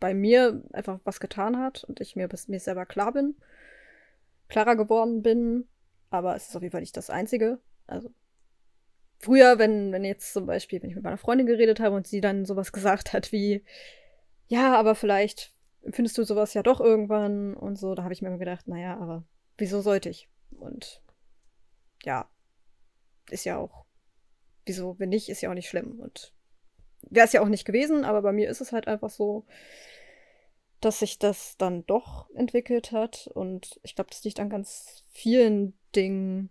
bei 0.00 0.14
mir 0.14 0.62
einfach 0.72 1.00
was 1.04 1.20
getan 1.20 1.58
hat 1.58 1.84
und 1.84 2.00
ich 2.00 2.14
mir, 2.16 2.28
mir 2.46 2.60
selber 2.60 2.86
klar 2.86 3.12
bin, 3.12 3.36
klarer 4.48 4.76
geworden 4.76 5.22
bin. 5.22 5.66
Aber 6.10 6.36
es 6.36 6.48
ist 6.48 6.56
auf 6.56 6.62
jeden 6.62 6.72
Fall 6.72 6.80
nicht 6.80 6.96
das 6.96 7.10
Einzige. 7.10 7.58
Also 7.86 8.10
früher, 9.18 9.58
wenn, 9.58 9.92
wenn 9.92 10.04
jetzt 10.04 10.32
zum 10.32 10.46
Beispiel, 10.46 10.80
wenn 10.82 10.90
ich 10.90 10.96
mit 10.96 11.04
meiner 11.04 11.18
Freundin 11.18 11.46
geredet 11.46 11.80
habe 11.80 11.96
und 11.96 12.06
sie 12.06 12.20
dann 12.20 12.44
sowas 12.44 12.72
gesagt 12.72 13.12
hat 13.12 13.32
wie, 13.32 13.64
ja, 14.46 14.76
aber 14.76 14.94
vielleicht 14.94 15.54
findest 15.90 16.18
du 16.18 16.24
sowas 16.24 16.54
ja 16.54 16.62
doch 16.62 16.80
irgendwann 16.80 17.54
und 17.54 17.76
so, 17.76 17.94
da 17.94 18.02
habe 18.02 18.12
ich 18.12 18.22
mir 18.22 18.28
immer 18.28 18.38
gedacht, 18.38 18.68
naja, 18.68 18.96
aber 18.98 19.24
wieso 19.56 19.80
sollte 19.80 20.08
ich? 20.08 20.28
Und 20.50 21.02
ja, 22.04 22.28
ist 23.30 23.44
ja 23.44 23.58
auch 23.58 23.84
wieso, 24.68 24.98
wenn 24.98 25.08
nicht, 25.08 25.28
ist 25.28 25.40
ja 25.40 25.50
auch 25.50 25.54
nicht 25.54 25.68
schlimm. 25.68 25.98
Und 26.00 26.32
wäre 27.10 27.26
es 27.26 27.32
ja 27.32 27.40
auch 27.40 27.48
nicht 27.48 27.64
gewesen, 27.64 28.04
aber 28.04 28.22
bei 28.22 28.32
mir 28.32 28.48
ist 28.48 28.60
es 28.60 28.72
halt 28.72 28.86
einfach 28.86 29.10
so, 29.10 29.44
dass 30.80 31.00
sich 31.00 31.18
das 31.18 31.56
dann 31.56 31.84
doch 31.86 32.30
entwickelt 32.34 32.92
hat. 32.92 33.28
Und 33.34 33.80
ich 33.82 33.94
glaube, 33.94 34.10
das 34.10 34.22
liegt 34.24 34.40
an 34.40 34.50
ganz 34.50 35.04
vielen 35.10 35.76
Dingen. 35.94 36.50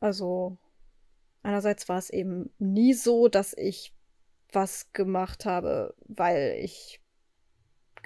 Also, 0.00 0.58
einerseits 1.42 1.88
war 1.88 1.98
es 1.98 2.10
eben 2.10 2.52
nie 2.58 2.94
so, 2.94 3.28
dass 3.28 3.54
ich 3.54 3.94
was 4.52 4.92
gemacht 4.92 5.44
habe, 5.44 5.94
weil 6.06 6.56
ich 6.60 7.00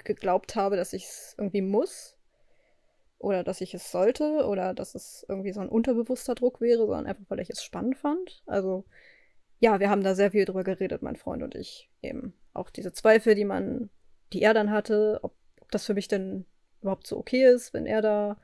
geglaubt 0.03 0.55
habe, 0.55 0.77
dass 0.77 0.93
ich 0.93 1.05
es 1.05 1.35
irgendwie 1.37 1.61
muss 1.61 2.15
oder 3.19 3.43
dass 3.43 3.61
ich 3.61 3.73
es 3.73 3.91
sollte 3.91 4.45
oder 4.47 4.73
dass 4.73 4.95
es 4.95 5.25
irgendwie 5.27 5.51
so 5.51 5.59
ein 5.59 5.69
unterbewusster 5.69 6.35
Druck 6.35 6.61
wäre, 6.61 6.85
sondern 6.85 7.07
einfach, 7.07 7.25
weil 7.29 7.39
ich 7.39 7.49
es 7.49 7.63
spannend 7.63 7.97
fand. 7.97 8.43
Also 8.45 8.85
ja, 9.59 9.79
wir 9.79 9.89
haben 9.89 10.03
da 10.03 10.15
sehr 10.15 10.31
viel 10.31 10.45
drüber 10.45 10.63
geredet, 10.63 11.01
mein 11.01 11.15
Freund 11.15 11.43
und 11.43 11.55
ich. 11.55 11.89
Eben 12.01 12.33
auch 12.53 12.69
diese 12.69 12.93
Zweifel, 12.93 13.35
die 13.35 13.45
man, 13.45 13.89
die 14.33 14.41
er 14.41 14.53
dann 14.53 14.71
hatte, 14.71 15.19
ob, 15.23 15.35
ob 15.59 15.71
das 15.71 15.85
für 15.85 15.93
mich 15.93 16.07
denn 16.07 16.45
überhaupt 16.81 17.07
so 17.07 17.17
okay 17.17 17.45
ist, 17.45 17.73
wenn 17.73 17.85
er 17.85 18.01
da 18.01 18.37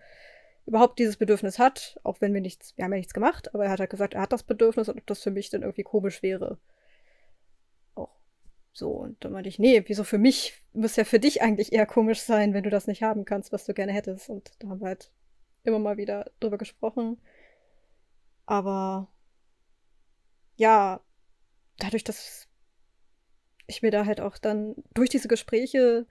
überhaupt 0.66 1.00
dieses 1.00 1.18
Bedürfnis 1.18 1.60
hat, 1.60 2.00
auch 2.04 2.22
wenn 2.22 2.34
wir 2.34 2.42
nichts, 2.42 2.76
wir 2.78 2.86
haben 2.86 2.94
ja 2.94 2.98
nichts 2.98 3.14
gemacht, 3.14 3.54
aber 3.54 3.66
er 3.66 3.72
hat 3.72 3.80
halt 3.80 3.90
gesagt, 3.90 4.14
er 4.14 4.22
hat 4.22 4.32
das 4.32 4.44
Bedürfnis 4.44 4.90
und 4.90 4.98
ob 4.98 5.06
das 5.08 5.22
für 5.22 5.32
mich 5.32 5.50
dann 5.50 5.62
irgendwie 5.62 5.84
komisch 5.84 6.24
wäre. 6.24 6.58
Auch 7.96 8.16
so. 8.72 8.90
Und 8.92 9.24
dann 9.24 9.34
meinte 9.34 9.50
ich, 9.50 9.60
nee, 9.60 9.84
wieso 9.86 10.04
für 10.04 10.18
mich? 10.18 10.62
Muss 10.74 10.96
ja 10.96 11.04
für 11.04 11.20
dich 11.20 11.42
eigentlich 11.42 11.74
eher 11.74 11.86
komisch 11.86 12.22
sein, 12.22 12.54
wenn 12.54 12.64
du 12.64 12.70
das 12.70 12.88
nicht 12.88 13.04
haben 13.04 13.26
kannst, 13.26 13.52
was 13.52 13.66
du 13.66 13.74
gerne 13.74 13.92
hättest. 13.92 14.30
Und 14.30 14.52
da 14.60 14.70
haben 14.70 14.80
wir 14.80 14.88
halt 14.88 15.12
immer 15.64 15.80
mal 15.80 15.98
wieder 15.98 16.32
drüber 16.40 16.58
gesprochen. 16.58 17.18
Aber 18.46 19.13
ja, 20.56 21.02
dadurch, 21.80 22.04
dass 22.04 22.48
ich 23.68 23.82
mir 23.82 23.92
da 23.92 24.06
halt 24.06 24.22
auch 24.22 24.38
dann 24.38 24.76
durch 24.94 25.10
diese 25.10 25.28
Gespräche 25.28 26.06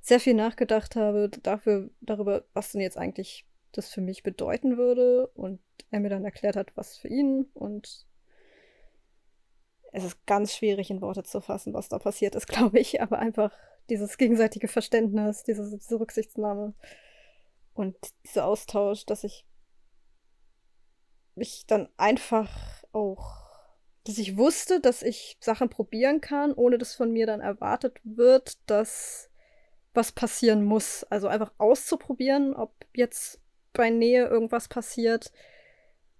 sehr 0.00 0.20
viel 0.20 0.34
nachgedacht 0.34 0.96
habe 0.96 1.30
dafür, 1.42 1.90
darüber, 2.00 2.44
was 2.52 2.72
denn 2.72 2.80
jetzt 2.80 2.98
eigentlich 2.98 3.46
das 3.72 3.88
für 3.88 4.00
mich 4.00 4.22
bedeuten 4.22 4.76
würde 4.76 5.28
und 5.28 5.60
er 5.90 6.00
mir 6.00 6.10
dann 6.10 6.24
erklärt 6.24 6.56
hat, 6.56 6.76
was 6.76 6.98
für 6.98 7.08
ihn 7.08 7.46
und 7.54 8.06
es 9.94 10.04
ist 10.04 10.26
ganz 10.26 10.54
schwierig 10.54 10.90
in 10.90 11.00
Worte 11.00 11.22
zu 11.22 11.40
fassen, 11.40 11.74
was 11.74 11.88
da 11.88 11.98
passiert 11.98 12.34
ist, 12.34 12.46
glaube 12.48 12.78
ich, 12.78 13.00
aber 13.00 13.18
einfach 13.18 13.52
dieses 13.88 14.18
gegenseitige 14.18 14.68
Verständnis, 14.68 15.44
diese, 15.44 15.78
diese 15.78 15.98
Rücksichtnahme 15.98 16.74
und 17.74 17.96
dieser 18.24 18.46
Austausch, 18.46 19.06
dass 19.06 19.24
ich 19.24 19.46
ich 21.36 21.66
dann 21.66 21.88
einfach 21.96 22.84
auch, 22.92 23.41
dass 24.04 24.18
ich 24.18 24.36
wusste, 24.36 24.80
dass 24.80 25.02
ich 25.02 25.36
Sachen 25.40 25.68
probieren 25.68 26.20
kann, 26.20 26.52
ohne 26.52 26.78
dass 26.78 26.94
von 26.94 27.12
mir 27.12 27.26
dann 27.26 27.40
erwartet 27.40 27.98
wird, 28.04 28.58
dass 28.68 29.30
was 29.94 30.12
passieren 30.12 30.64
muss. 30.64 31.04
Also 31.04 31.28
einfach 31.28 31.52
auszuprobieren, 31.58 32.54
ob 32.54 32.72
jetzt 32.94 33.40
bei 33.72 33.90
Nähe 33.90 34.26
irgendwas 34.26 34.68
passiert, 34.68 35.32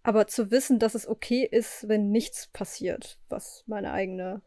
aber 0.02 0.26
zu 0.26 0.50
wissen, 0.50 0.78
dass 0.78 0.94
es 0.94 1.06
okay 1.06 1.46
ist, 1.48 1.88
wenn 1.88 2.10
nichts 2.10 2.48
passiert, 2.48 3.18
was 3.28 3.62
meine 3.66 3.92
eigene, 3.92 4.42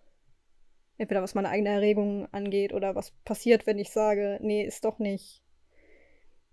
entweder 0.98 1.22
was 1.22 1.36
meine 1.36 1.50
eigene 1.50 1.70
Erregung 1.70 2.28
angeht 2.34 2.74
oder 2.74 2.96
was 2.96 3.12
passiert, 3.24 3.66
wenn 3.66 3.80
ich 3.80 3.92
sage, 3.92 4.40
nee, 4.42 4.64
ist 4.64 4.86
doch 4.86 5.00
nicht. 5.00 5.44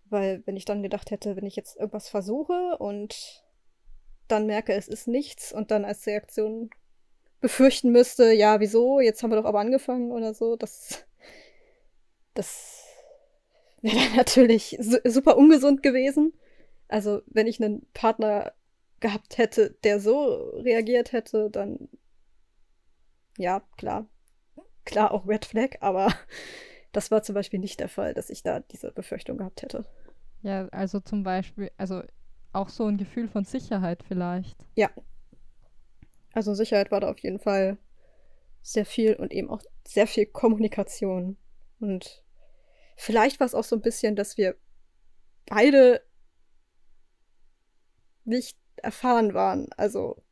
Weil 0.07 0.43
wenn 0.47 0.57
ich 0.57 0.67
dann 0.67 0.83
gedacht 0.83 1.11
hätte, 1.11 1.37
wenn 1.37 1.47
ich 1.47 1.57
jetzt 1.57 1.77
irgendwas 1.77 2.09
versuche 2.09 2.77
und 2.79 3.45
dann 4.33 4.47
merke, 4.47 4.73
es 4.73 4.89
ist 4.89 5.07
nichts 5.07 5.53
und 5.53 5.71
dann 5.71 5.85
als 5.85 6.07
Reaktion 6.07 6.71
befürchten 7.41 7.93
müsste, 7.93 8.33
ja, 8.33 8.61
wieso, 8.61 9.01
jetzt 9.01 9.23
haben 9.23 9.31
wir 9.31 9.37
doch 9.37 9.45
aber 9.45 9.61
angefangen 9.61 10.13
oder 10.13 10.35
so, 10.35 10.57
das, 10.57 11.05
das 12.35 12.85
wäre 13.83 13.97
dann 13.97 14.17
natürlich 14.17 14.79
super 14.81 15.37
ungesund 15.37 15.83
gewesen. 15.83 16.33
Also, 16.89 17.23
wenn 17.27 17.47
ich 17.47 17.63
einen 17.63 17.87
Partner 17.95 18.53
gehabt 19.01 19.39
hätte, 19.39 19.77
der 19.83 20.01
so 20.01 20.51
reagiert 20.57 21.13
hätte, 21.13 21.51
dann 21.51 21.89
ja, 23.39 23.63
klar. 23.77 24.07
Klar 24.85 25.13
auch 25.13 25.27
Red 25.27 25.45
Flag, 25.45 25.77
aber 25.81 26.13
das 26.93 27.11
war 27.11 27.23
zum 27.23 27.35
Beispiel 27.35 27.61
nicht 27.61 27.81
der 27.81 27.89
Fall, 27.89 28.15
dass 28.15 28.31
ich 28.31 28.43
da 28.43 28.61
diese 28.61 28.93
Befürchtung 28.93 29.39
gehabt 29.39 29.63
hätte. 29.63 29.85
Ja, 30.43 30.69
also 30.69 31.01
zum 31.01 31.23
Beispiel, 31.23 31.71
also 31.77 32.03
auch 32.53 32.69
so 32.69 32.87
ein 32.87 32.99
Gefühl 32.99 33.29
von 33.29 33.45
Sicherheit 33.45 34.03
vielleicht. 34.07 34.57
Ja. 34.75 34.91
Also 36.33 36.55
Sicherheit 36.55 36.91
war 36.91 37.01
da 37.01 37.11
auf 37.11 37.19
jeden 37.19 37.39
Fall 37.39 37.79
sehr 38.63 38.87
viel 38.87 39.15
und 39.15 39.33
eben 39.33 39.51
auch 39.51 39.63
sehr 39.87 40.07
viel 40.07 40.27
Kommunikation. 40.27 41.37
Und 41.81 42.23
vielleicht 42.97 43.41
war 43.41 43.47
es 43.47 43.55
auch 43.55 43.65
so 43.65 43.77
ein 43.77 43.83
bisschen, 43.83 44.17
dass 44.17 44.37
wir 44.37 44.57
beide 45.47 46.03
nicht 48.25 48.57
erfahren 48.77 49.35
waren. 49.35 49.69
Also 49.77 50.23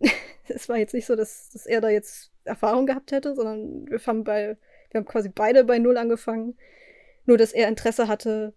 es 0.48 0.68
war 0.68 0.78
jetzt 0.78 0.94
nicht 0.94 1.06
so, 1.06 1.16
dass, 1.16 1.50
dass 1.50 1.66
er 1.66 1.80
da 1.80 1.88
jetzt 1.88 2.32
Erfahrung 2.44 2.86
gehabt 2.86 3.12
hätte, 3.12 3.34
sondern 3.34 3.88
wir 3.90 3.98
haben 4.06 4.24
bei, 4.24 4.56
wir 4.90 4.98
haben 5.00 5.06
quasi 5.06 5.28
beide 5.28 5.64
bei 5.64 5.78
Null 5.78 5.96
angefangen. 5.96 6.56
Nur 7.26 7.36
dass 7.36 7.52
er 7.52 7.68
Interesse 7.68 8.08
hatte, 8.08 8.54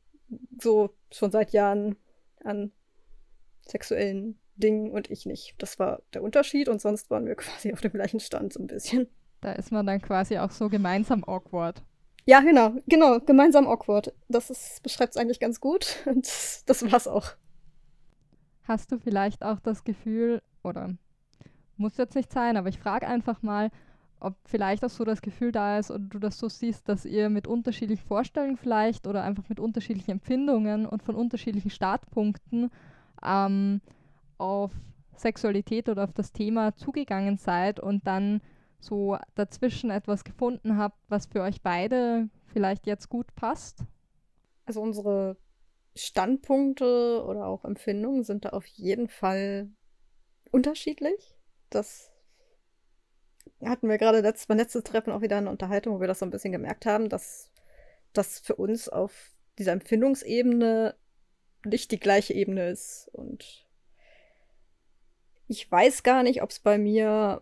so 0.60 0.92
schon 1.12 1.32
seit 1.32 1.52
Jahren 1.52 1.98
an 2.44 2.72
sexuellen 3.66 4.40
Dingen 4.56 4.92
und 4.92 5.10
ich 5.10 5.26
nicht. 5.26 5.56
Das 5.58 5.80
war 5.80 6.02
der 6.14 6.24
Unterschied 6.24 6.70
und 6.70 6.82
sonst 6.82 7.10
waren 7.10 7.26
wir 7.26 7.36
quasi 7.38 7.74
auf 7.74 7.82
dem 7.82 7.92
gleichen 7.92 8.20
Stand 8.20 8.54
so 8.54 8.62
ein 8.62 8.68
bisschen. 8.68 9.08
Da 9.42 9.54
ist 9.54 9.72
man 9.72 9.86
dann 9.86 10.02
quasi 10.02 10.38
auch 10.38 10.52
so 10.52 10.70
gemeinsam 10.70 11.24
awkward. 11.26 11.84
Ja, 12.26 12.40
genau, 12.40 12.76
genau, 12.88 13.20
gemeinsam 13.20 13.68
awkward. 13.68 14.14
Das 14.30 14.80
beschreibt 14.82 15.16
es 15.16 15.18
eigentlich 15.18 15.40
ganz 15.40 15.60
gut 15.60 15.98
und 16.06 16.28
das 16.66 16.92
war's 16.92 17.08
auch. 17.08 17.32
Hast 18.64 18.92
du 18.92 18.98
vielleicht 18.98 19.44
auch 19.44 19.60
das 19.60 19.84
Gefühl, 19.84 20.42
oder 20.64 20.96
muss 21.76 21.98
jetzt 21.98 22.16
nicht 22.16 22.32
sein, 22.32 22.56
aber 22.56 22.70
ich 22.70 22.80
frage 22.80 23.08
einfach 23.08 23.42
mal, 23.42 23.72
ob 24.24 24.36
vielleicht 24.46 24.86
auch 24.86 24.90
so 24.90 25.04
das 25.04 25.22
Gefühl 25.22 25.52
da 25.52 25.78
ist 25.78 25.92
oder 25.92 26.00
du 26.00 26.20
das 26.20 26.38
so 26.38 26.48
siehst, 26.48 26.88
dass 26.88 27.06
ihr 27.06 27.30
mit 27.30 27.46
unterschiedlichen 27.46 28.06
Vorstellungen 28.06 28.58
vielleicht 28.58 29.06
oder 29.06 29.24
einfach 29.24 29.48
mit 29.50 29.60
unterschiedlichen 29.60 30.12
Empfindungen 30.12 30.86
und 30.86 31.04
von 31.04 31.16
unterschiedlichen 31.16 31.70
Startpunkten 31.70 32.72
ähm, 33.24 33.82
auf 34.38 34.72
Sexualität 35.16 35.90
oder 35.90 36.06
auf 36.06 36.14
das 36.14 36.32
Thema 36.32 36.76
zugegangen 36.76 37.38
seid 37.38 37.80
und 37.80 38.08
dann 38.08 38.42
so 38.80 39.18
dazwischen 39.36 39.90
etwas 39.90 40.24
gefunden 40.24 40.78
habt, 40.78 40.98
was 41.10 41.26
für 41.26 41.42
euch 41.42 41.62
beide 41.62 42.30
vielleicht 42.48 42.88
jetzt 42.88 43.10
gut 43.10 43.34
passt? 43.36 43.84
Also 44.66 44.82
unsere 44.82 45.38
Standpunkte 45.96 47.24
oder 47.28 47.46
auch 47.48 47.66
Empfindungen 47.66 48.24
sind 48.24 48.46
da 48.46 48.50
auf 48.50 48.66
jeden 48.66 49.10
Fall 49.10 49.70
unterschiedlich. 50.52 51.36
Das 51.70 52.13
hatten 53.66 53.90
wir 53.90 53.98
gerade 53.98 54.22
letzt, 54.22 54.48
beim 54.48 54.58
letzten 54.58 54.84
Treffen 54.84 55.12
auch 55.12 55.22
wieder 55.22 55.38
eine 55.38 55.50
Unterhaltung, 55.50 55.96
wo 55.96 56.00
wir 56.00 56.08
das 56.08 56.20
so 56.20 56.26
ein 56.26 56.32
bisschen 56.32 56.52
gemerkt 56.52 56.86
haben, 56.86 57.10
dass 57.10 57.52
das 58.14 58.40
für 58.40 58.56
uns 58.56 58.90
auf 58.90 59.32
dieser 59.58 59.72
Empfindungsebene 59.72 60.96
nicht 61.66 61.92
die 61.92 62.00
gleiche 62.00 62.34
Ebene 62.34 62.70
ist. 62.70 63.10
Und 63.14 63.68
ich 65.48 65.70
weiß 65.72 66.04
gar 66.04 66.24
nicht, 66.24 66.42
ob 66.42 66.50
es 66.50 66.60
bei 66.60 66.78
mir 66.78 67.42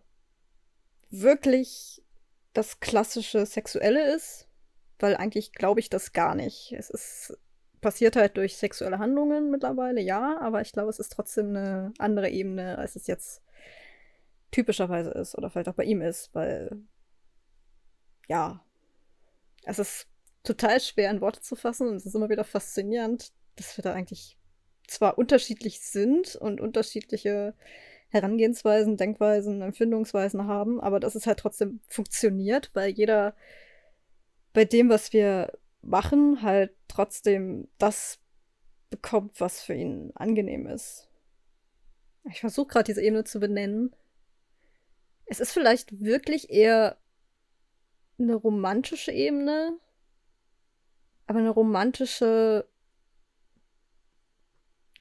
wirklich 1.09 2.03
das 2.53 2.79
klassische 2.79 3.45
Sexuelle 3.45 4.13
ist, 4.13 4.47
weil 4.99 5.15
eigentlich 5.15 5.53
glaube 5.53 5.79
ich 5.79 5.89
das 5.89 6.13
gar 6.13 6.35
nicht. 6.35 6.73
Es 6.77 6.89
ist 6.89 7.37
passiert 7.81 8.15
halt 8.15 8.37
durch 8.37 8.57
sexuelle 8.57 8.99
Handlungen 8.99 9.49
mittlerweile, 9.49 10.01
ja, 10.01 10.39
aber 10.39 10.61
ich 10.61 10.71
glaube, 10.71 10.89
es 10.89 10.99
ist 10.99 11.11
trotzdem 11.11 11.49
eine 11.49 11.93
andere 11.97 12.29
Ebene, 12.29 12.77
als 12.77 12.95
es 12.95 13.07
jetzt 13.07 13.41
typischerweise 14.51 15.11
ist 15.11 15.37
oder 15.37 15.49
vielleicht 15.49 15.69
auch 15.69 15.75
bei 15.75 15.85
ihm 15.85 16.01
ist, 16.01 16.33
weil 16.33 16.77
ja, 18.27 18.63
es 19.63 19.79
ist 19.79 20.07
total 20.43 20.79
schwer 20.79 21.11
in 21.11 21.21
Worte 21.21 21.41
zu 21.41 21.55
fassen 21.55 21.87
und 21.87 21.95
es 21.95 22.05
ist 22.05 22.15
immer 22.15 22.29
wieder 22.29 22.43
faszinierend, 22.43 23.31
dass 23.55 23.77
wir 23.77 23.83
da 23.83 23.93
eigentlich 23.93 24.37
zwar 24.87 25.17
unterschiedlich 25.17 25.79
sind 25.81 26.35
und 26.35 26.59
unterschiedliche 26.59 27.53
Herangehensweisen, 28.09 28.97
Denkweisen, 28.97 29.61
Empfindungsweisen 29.61 30.45
haben, 30.47 30.81
aber 30.81 30.99
dass 30.99 31.15
es 31.15 31.27
halt 31.27 31.39
trotzdem 31.39 31.79
funktioniert, 31.87 32.71
weil 32.73 32.89
jeder 32.89 33.35
bei 34.53 34.65
dem, 34.65 34.89
was 34.89 35.13
wir 35.13 35.57
machen, 35.81 36.41
halt 36.41 36.75
trotzdem 36.87 37.69
das 37.77 38.19
bekommt, 38.89 39.39
was 39.39 39.61
für 39.61 39.73
ihn 39.73 40.11
angenehm 40.15 40.67
ist. 40.67 41.09
Ich 42.29 42.41
versuche 42.41 42.67
gerade 42.67 42.83
diese 42.83 43.01
Ebene 43.01 43.23
zu 43.23 43.39
benennen. 43.39 43.95
Es 45.31 45.39
ist 45.39 45.53
vielleicht 45.53 46.01
wirklich 46.01 46.49
eher 46.49 46.97
eine 48.19 48.35
romantische 48.35 49.13
Ebene, 49.13 49.79
aber 51.25 51.39
eine 51.39 51.51
romantische 51.51 52.67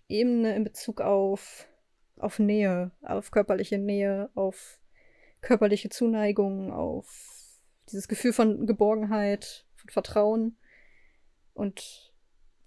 Ebene 0.07 0.55
in 0.55 0.63
Bezug 0.63 1.01
auf, 1.01 1.67
auf 2.17 2.39
Nähe, 2.39 2.93
auf 3.03 3.33
körperliche 3.33 3.79
Nähe, 3.79 4.31
auf 4.37 4.79
körperliche 5.41 5.89
Zuneigung, 5.89 6.73
auf 6.73 7.61
dieses 7.89 8.07
Gefühl 8.07 8.33
von 8.33 8.69
Geborgenheit, 8.69 9.67
von 9.75 9.91
Vertrauen. 9.91 10.57
Und 11.55 12.15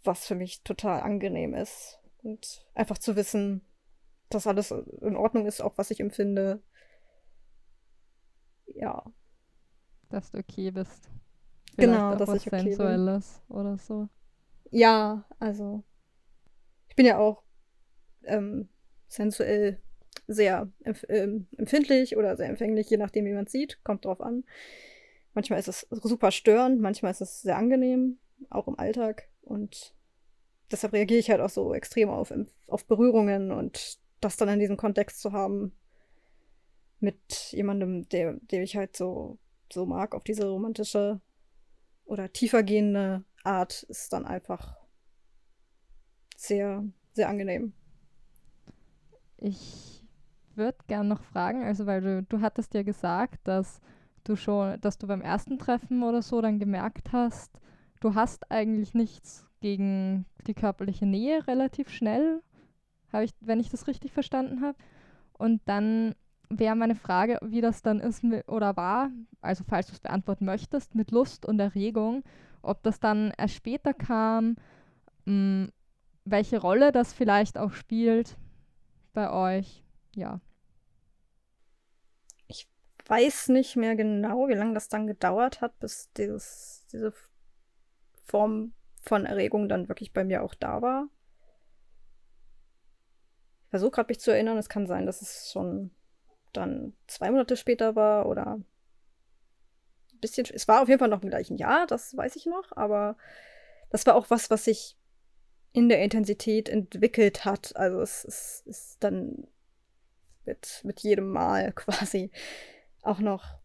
was 0.04 0.28
für 0.28 0.36
mich 0.36 0.64
total 0.64 1.00
angenehm 1.00 1.54
ist. 1.54 2.02
Und 2.24 2.68
einfach 2.74 2.98
zu 2.98 3.16
wissen, 3.16 3.62
dass 4.28 4.48
alles 4.48 4.72
in 4.72 5.16
Ordnung 5.16 5.46
ist, 5.46 5.62
auch 5.62 5.78
was 5.78 5.92
ich 5.92 6.02
empfinde. 6.02 6.62
Ja. 8.68 9.04
Dass 10.10 10.32
du 10.32 10.40
okay 10.40 10.72
bist. 10.72 11.10
Vielleicht 11.76 11.94
genau, 11.94 12.16
dass 12.16 12.30
ich 12.34 12.48
okay 12.48 12.62
Sensuelles 12.62 13.42
bin. 13.48 13.58
oder 13.58 13.78
so. 13.78 14.10
Ja, 14.70 15.26
also 15.40 15.84
ich 16.88 16.96
bin 16.96 17.06
ja 17.06 17.18
auch 17.18 17.44
ähm, 18.24 18.70
sensuell 19.08 19.82
sehr 20.28 20.72
empf 20.84 21.04
ähm, 21.10 21.48
empfindlich 21.58 22.16
oder 22.18 22.38
sehr 22.38 22.50
empfänglich, 22.50 22.90
je 22.90 22.98
nachdem, 22.98 23.26
wie 23.26 23.34
man 23.34 23.46
es 23.46 23.52
sieht. 23.52 23.84
Kommt 23.84 24.06
drauf 24.06 24.22
an. 24.22 24.44
Manchmal 25.34 25.60
ist 25.60 25.68
es 25.68 25.88
super 25.90 26.32
störend, 26.32 26.80
manchmal 26.80 27.12
ist 27.12 27.22
es 27.22 27.42
sehr 27.42 27.58
angenehm 27.58 28.20
auch 28.50 28.68
im 28.68 28.78
Alltag. 28.78 29.30
Und 29.42 29.96
deshalb 30.72 30.94
reagiere 30.94 31.20
ich 31.20 31.30
halt 31.30 31.42
auch 31.42 31.50
so 31.50 31.74
extrem 31.74 32.10
auf, 32.10 32.34
auf 32.68 32.86
Berührungen 32.86 33.52
und 33.52 33.98
das 34.22 34.38
dann 34.38 34.50
in 34.50 34.60
diesem 34.60 34.78
Kontext 34.78 35.20
zu 35.22 35.32
haben 35.32 35.74
mit 37.04 37.52
jemandem, 37.52 38.08
der, 38.10 38.40
der 38.42 38.64
ich 38.64 38.76
halt 38.76 38.96
so, 38.96 39.38
so 39.72 39.86
mag, 39.86 40.16
auf 40.16 40.24
diese 40.24 40.48
romantische 40.48 41.22
oder 42.06 42.32
tiefergehende 42.32 43.24
Art, 43.44 43.84
ist 43.84 44.14
dann 44.14 44.26
einfach 44.26 44.78
sehr, 46.36 46.84
sehr 47.14 47.30
angenehm. 47.30 47.74
Ich 49.38 50.06
würde 50.56 50.78
gerne 50.88 51.10
noch 51.10 51.24
fragen, 51.24 51.64
also 51.64 51.86
weil 51.86 52.02
du, 52.02 52.24
du 52.24 52.42
hattest 52.42 52.74
ja 52.74 52.84
gesagt, 52.84 53.48
dass 53.48 53.82
du 54.24 54.36
schon, 54.36 54.80
dass 54.80 54.98
du 54.98 55.08
beim 55.08 55.22
ersten 55.22 55.60
Treffen 55.60 56.04
oder 56.04 56.22
so 56.22 56.42
dann 56.42 56.60
gemerkt 56.60 57.12
hast, 57.12 57.60
du 58.00 58.16
hast 58.16 58.50
eigentlich 58.52 58.94
nichts 58.94 59.46
gegen 59.60 60.26
die 60.48 60.54
körperliche 60.54 61.06
Nähe 61.06 61.46
relativ 61.48 61.90
schnell, 61.90 62.42
habe 63.12 63.26
ich, 63.26 63.32
wenn 63.42 63.60
ich 63.60 63.70
das 63.70 63.88
richtig 63.88 64.12
verstanden 64.12 64.62
habe. 64.62 64.78
Und 65.34 65.62
dann 65.66 66.16
wäre 66.60 66.76
meine 66.76 66.96
Frage, 66.96 67.40
wie 67.42 67.62
das 67.62 67.82
dann 67.82 68.00
ist 68.00 68.24
oder 68.48 68.76
war, 68.76 69.10
also 69.42 69.64
falls 69.68 69.88
du 69.88 69.94
es 69.94 70.00
beantworten 70.00 70.46
möchtest, 70.46 70.96
mit 70.96 71.12
Lust 71.12 71.46
und 71.46 71.60
Erregung, 71.60 72.24
ob 72.62 72.84
das 72.84 73.00
dann 73.00 73.34
erst 73.38 73.56
später 73.56 73.94
kam, 73.94 74.56
mh, 75.26 75.66
hm, 75.66 75.72
welche 76.26 76.62
Rolle 76.62 76.92
das 76.92 77.14
vielleicht 77.14 77.58
auch 77.58 77.74
spielt, 77.74 78.38
bei 79.14 79.30
euch, 79.32 79.84
ja. 80.16 80.40
Ich 82.48 82.68
weiß 83.06 83.50
nicht 83.50 83.76
mehr 83.76 83.96
genau, 83.96 84.48
wie 84.48 84.54
lange 84.54 84.74
das 84.74 84.90
dann 84.90 85.08
gedauert 85.08 85.62
hat, 85.62 85.80
bis 85.80 86.12
dieses, 86.14 86.88
diese 86.92 87.14
Form 88.26 88.74
von 89.02 89.26
Erregung 89.26 89.68
dann 89.68 89.90
wirklich 89.90 90.14
bei 90.14 90.24
mir 90.24 90.44
auch 90.44 90.56
da 90.56 90.82
war. 90.82 91.10
Ich 93.66 93.70
versuche 93.70 93.92
gerade 93.92 94.12
mich 94.12 94.20
zu 94.20 94.32
erinnern, 94.32 94.58
es 94.58 94.70
kann 94.70 94.88
sein, 94.88 95.06
dass 95.06 95.22
es 95.22 95.52
schon 95.52 95.92
dann 96.54 96.94
zwei 97.08 97.32
Monate 97.32 97.58
später 97.58 97.96
war 97.96 98.28
oder 98.28 98.56
ein 98.56 98.66
bisschen. 100.22 100.48
Es 100.54 100.68
war 100.68 100.82
auf 100.82 100.88
jeden 100.88 101.00
Fall 101.00 101.10
noch 101.10 101.24
im 101.24 101.30
gleichen 101.30 101.58
Jahr, 101.58 101.88
das 101.88 102.16
weiß 102.16 102.36
ich 102.36 102.46
noch, 102.46 102.76
aber 102.76 103.18
das 103.90 104.06
war 104.06 104.16
auch 104.16 104.30
was, 104.30 104.50
was 104.50 104.66
sich 104.66 104.98
in 105.74 105.90
der 105.90 106.02
Intensität 106.02 106.70
entwickelt 106.70 107.46
hat. 107.46 107.76
Also 107.76 108.00
es, 108.02 108.24
es 108.26 108.64
ist 108.66 109.04
dann 109.04 109.48
mit, 110.46 110.82
mit 110.84 111.00
jedem 111.02 111.30
Mal 111.30 111.72
quasi 111.76 112.32
auch 113.02 113.20
noch, 113.20 113.60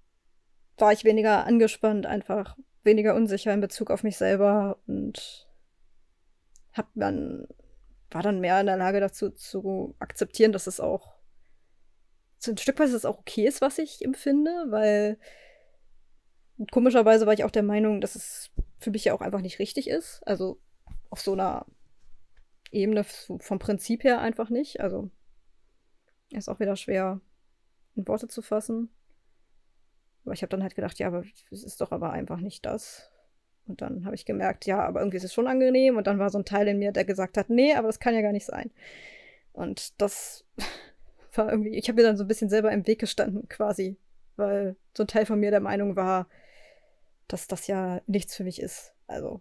war 0.79 0.93
ich 0.93 1.05
weniger 1.05 1.45
angespannt, 1.47 2.07
einfach 2.07 2.57
weniger 2.83 3.15
unsicher 3.15 3.53
in 3.53 3.61
Bezug 3.61 3.91
auf 3.91 4.03
mich 4.03 4.17
selber 4.17 4.79
und 4.87 5.47
hab 6.73 6.89
dann, 6.95 7.47
war 8.11 8.23
dann 8.23 8.41
mehr 8.41 8.61
in 8.61 8.67
der 8.67 8.77
Lage 8.77 9.01
dazu 9.01 9.31
zu 9.31 9.95
akzeptieren, 9.99 10.53
dass 10.53 10.67
es 10.67 10.81
auch 10.81 11.18
so 12.39 12.53
ein 12.53 12.59
Stück 12.59 12.79
weit 12.79 12.89
es 12.89 13.05
auch 13.05 13.19
okay 13.19 13.47
ist, 13.47 13.61
was 13.61 13.79
ich 13.79 14.05
empfinde, 14.05 14.67
weil 14.69 15.19
komischerweise 16.71 17.27
war 17.27 17.35
ich 17.35 17.45
auch 17.45 17.51
der 17.51 17.63
Meinung, 17.63 18.01
dass 18.01 18.15
es 18.15 18.51
für 18.79 18.91
mich 18.91 19.05
ja 19.05 19.15
auch 19.15 19.21
einfach 19.21 19.41
nicht 19.41 19.59
richtig 19.59 19.89
ist. 19.89 20.21
Also 20.27 20.61
auf 21.11 21.21
so 21.21 21.33
einer 21.33 21.67
Ebene 22.71 23.05
vom 23.05 23.59
Prinzip 23.59 24.05
her 24.05 24.21
einfach 24.21 24.51
nicht. 24.51 24.81
Also 24.81 25.11
ist 26.31 26.49
auch 26.49 26.61
wieder 26.61 26.77
schwer 26.77 27.21
in 27.97 28.07
Worte 28.07 28.29
zu 28.29 28.43
fassen. 28.43 28.91
Aber 30.25 30.35
ich 30.35 30.43
habe 30.43 30.51
dann 30.51 30.63
halt 30.63 30.75
gedacht, 30.75 30.99
ja, 30.99 31.07
aber 31.07 31.25
es 31.51 31.65
ist 31.65 31.81
doch 31.81 31.91
aber 31.91 32.13
einfach 32.13 32.41
nicht 32.41 32.67
das. 32.67 33.11
Und 33.67 33.81
dann 33.81 34.05
habe 34.05 34.15
ich 34.15 34.27
gemerkt, 34.27 34.67
ja, 34.67 34.81
aber 34.81 35.01
irgendwie 35.01 35.17
ist 35.17 35.25
es 35.25 35.35
schon 35.35 35.47
angenehm. 35.47 35.97
Und 35.97 36.07
dann 36.07 36.19
war 36.19 36.31
so 36.31 36.39
ein 36.39 36.45
Teil 36.45 36.69
in 36.69 36.79
mir, 36.79 36.93
der 36.93 37.05
gesagt 37.05 37.37
hat, 37.37 37.51
nee, 37.51 37.75
aber 37.75 37.87
das 37.87 38.01
kann 38.01 38.15
ja 38.15 38.21
gar 38.21 38.33
nicht 38.33 38.47
sein. 38.47 38.71
Und 39.53 40.01
das 40.01 40.45
war 41.39 41.51
irgendwie, 41.51 41.77
ich 41.77 41.89
habe 41.89 42.01
mir 42.01 42.07
dann 42.07 42.17
so 42.17 42.25
ein 42.25 42.29
bisschen 42.29 42.51
selber 42.51 42.73
im 42.73 42.87
Weg 42.87 42.99
gestanden, 42.99 43.49
quasi. 43.49 43.97
Weil 44.37 44.77
so 44.97 45.05
ein 45.05 45.09
Teil 45.09 45.27
von 45.27 45.41
mir 45.41 45.51
der 45.51 45.61
Meinung 45.61 45.97
war, 45.97 46.29
dass 47.29 47.49
das 47.49 47.67
ja 47.67 48.01
nichts 48.07 48.37
für 48.37 48.45
mich 48.45 48.61
ist. 48.61 48.95
Also. 49.07 49.41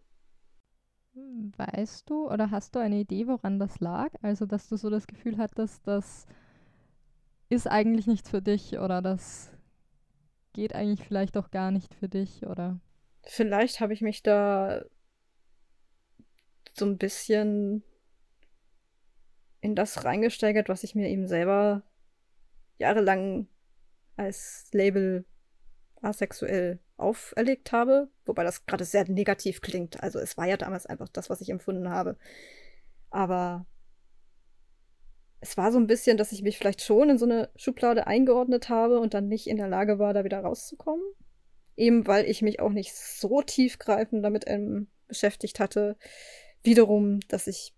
Weißt 1.14 2.10
du 2.10 2.30
oder 2.30 2.52
hast 2.52 2.76
du 2.76 2.80
eine 2.80 3.00
Idee, 3.00 3.28
woran 3.28 3.60
das 3.60 3.80
lag? 3.80 4.12
Also, 4.22 4.46
dass 4.46 4.70
du 4.70 4.78
so 4.78 4.90
das 4.90 5.08
Gefühl 5.08 5.38
hattest, 5.38 5.86
das 5.88 6.28
ist 7.50 7.68
eigentlich 7.68 8.08
nichts 8.08 8.30
für 8.30 8.42
dich 8.42 8.78
oder 8.78 9.02
das 9.02 9.52
geht 10.54 10.76
eigentlich 10.76 11.08
vielleicht 11.08 11.38
auch 11.38 11.52
gar 11.52 11.72
nicht 11.72 11.94
für 11.96 12.10
dich 12.10 12.46
oder? 12.46 12.80
Vielleicht 13.24 13.80
habe 13.80 13.94
ich 13.94 14.02
mich 14.02 14.24
da 14.24 14.84
so 16.74 16.86
ein 16.86 16.98
bisschen 16.98 17.84
in 19.62 19.76
das 19.76 20.04
reingesteigert, 20.06 20.70
was 20.70 20.84
ich 20.84 20.96
mir 20.96 21.10
eben 21.10 21.28
selber 21.28 21.84
jahrelang 22.78 23.48
als 24.16 24.68
Label 24.72 25.26
asexuell 26.02 26.80
auferlegt 26.98 27.72
habe, 27.72 28.10
wobei 28.26 28.44
das 28.44 28.66
gerade 28.66 28.84
sehr 28.84 29.08
negativ 29.10 29.62
klingt. 29.62 30.02
Also 30.02 30.20
es 30.20 30.38
war 30.38 30.48
ja 30.48 30.58
damals 30.58 30.86
einfach 30.86 31.10
das, 31.10 31.30
was 31.30 31.42
ich 31.42 31.50
empfunden 31.50 31.90
habe. 31.90 32.18
Aber 33.10 33.66
es 35.40 35.58
war 35.58 35.72
so 35.72 35.78
ein 35.78 35.88
bisschen, 35.88 36.18
dass 36.18 36.32
ich 36.32 36.42
mich 36.42 36.58
vielleicht 36.58 36.82
schon 36.82 37.10
in 37.10 37.18
so 37.18 37.26
eine 37.26 37.50
Schublade 37.56 38.08
eingeordnet 38.08 38.70
habe 38.70 39.00
und 39.00 39.14
dann 39.14 39.28
nicht 39.28 39.48
in 39.48 39.58
der 39.58 39.68
Lage 39.68 40.00
war, 40.00 40.14
da 40.14 40.24
wieder 40.24 40.40
rauszukommen. 40.40 41.06
Eben 41.76 42.08
weil 42.08 42.26
ich 42.26 42.42
mich 42.42 42.60
auch 42.60 42.72
nicht 42.72 42.96
so 42.96 43.42
tiefgreifend 43.44 44.26
damit 44.26 44.46
ähm, 44.48 44.88
beschäftigt 45.08 45.60
hatte. 45.60 45.96
Wiederum, 46.64 47.20
dass 47.28 47.46
ich 47.46 47.76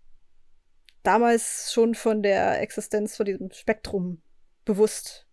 damals 1.02 1.70
schon 1.72 1.94
von 1.94 2.22
der 2.22 2.60
Existenz 2.62 3.16
von 3.16 3.26
diesem 3.26 3.50
Spektrum 3.50 4.22
bewusst 4.64 5.26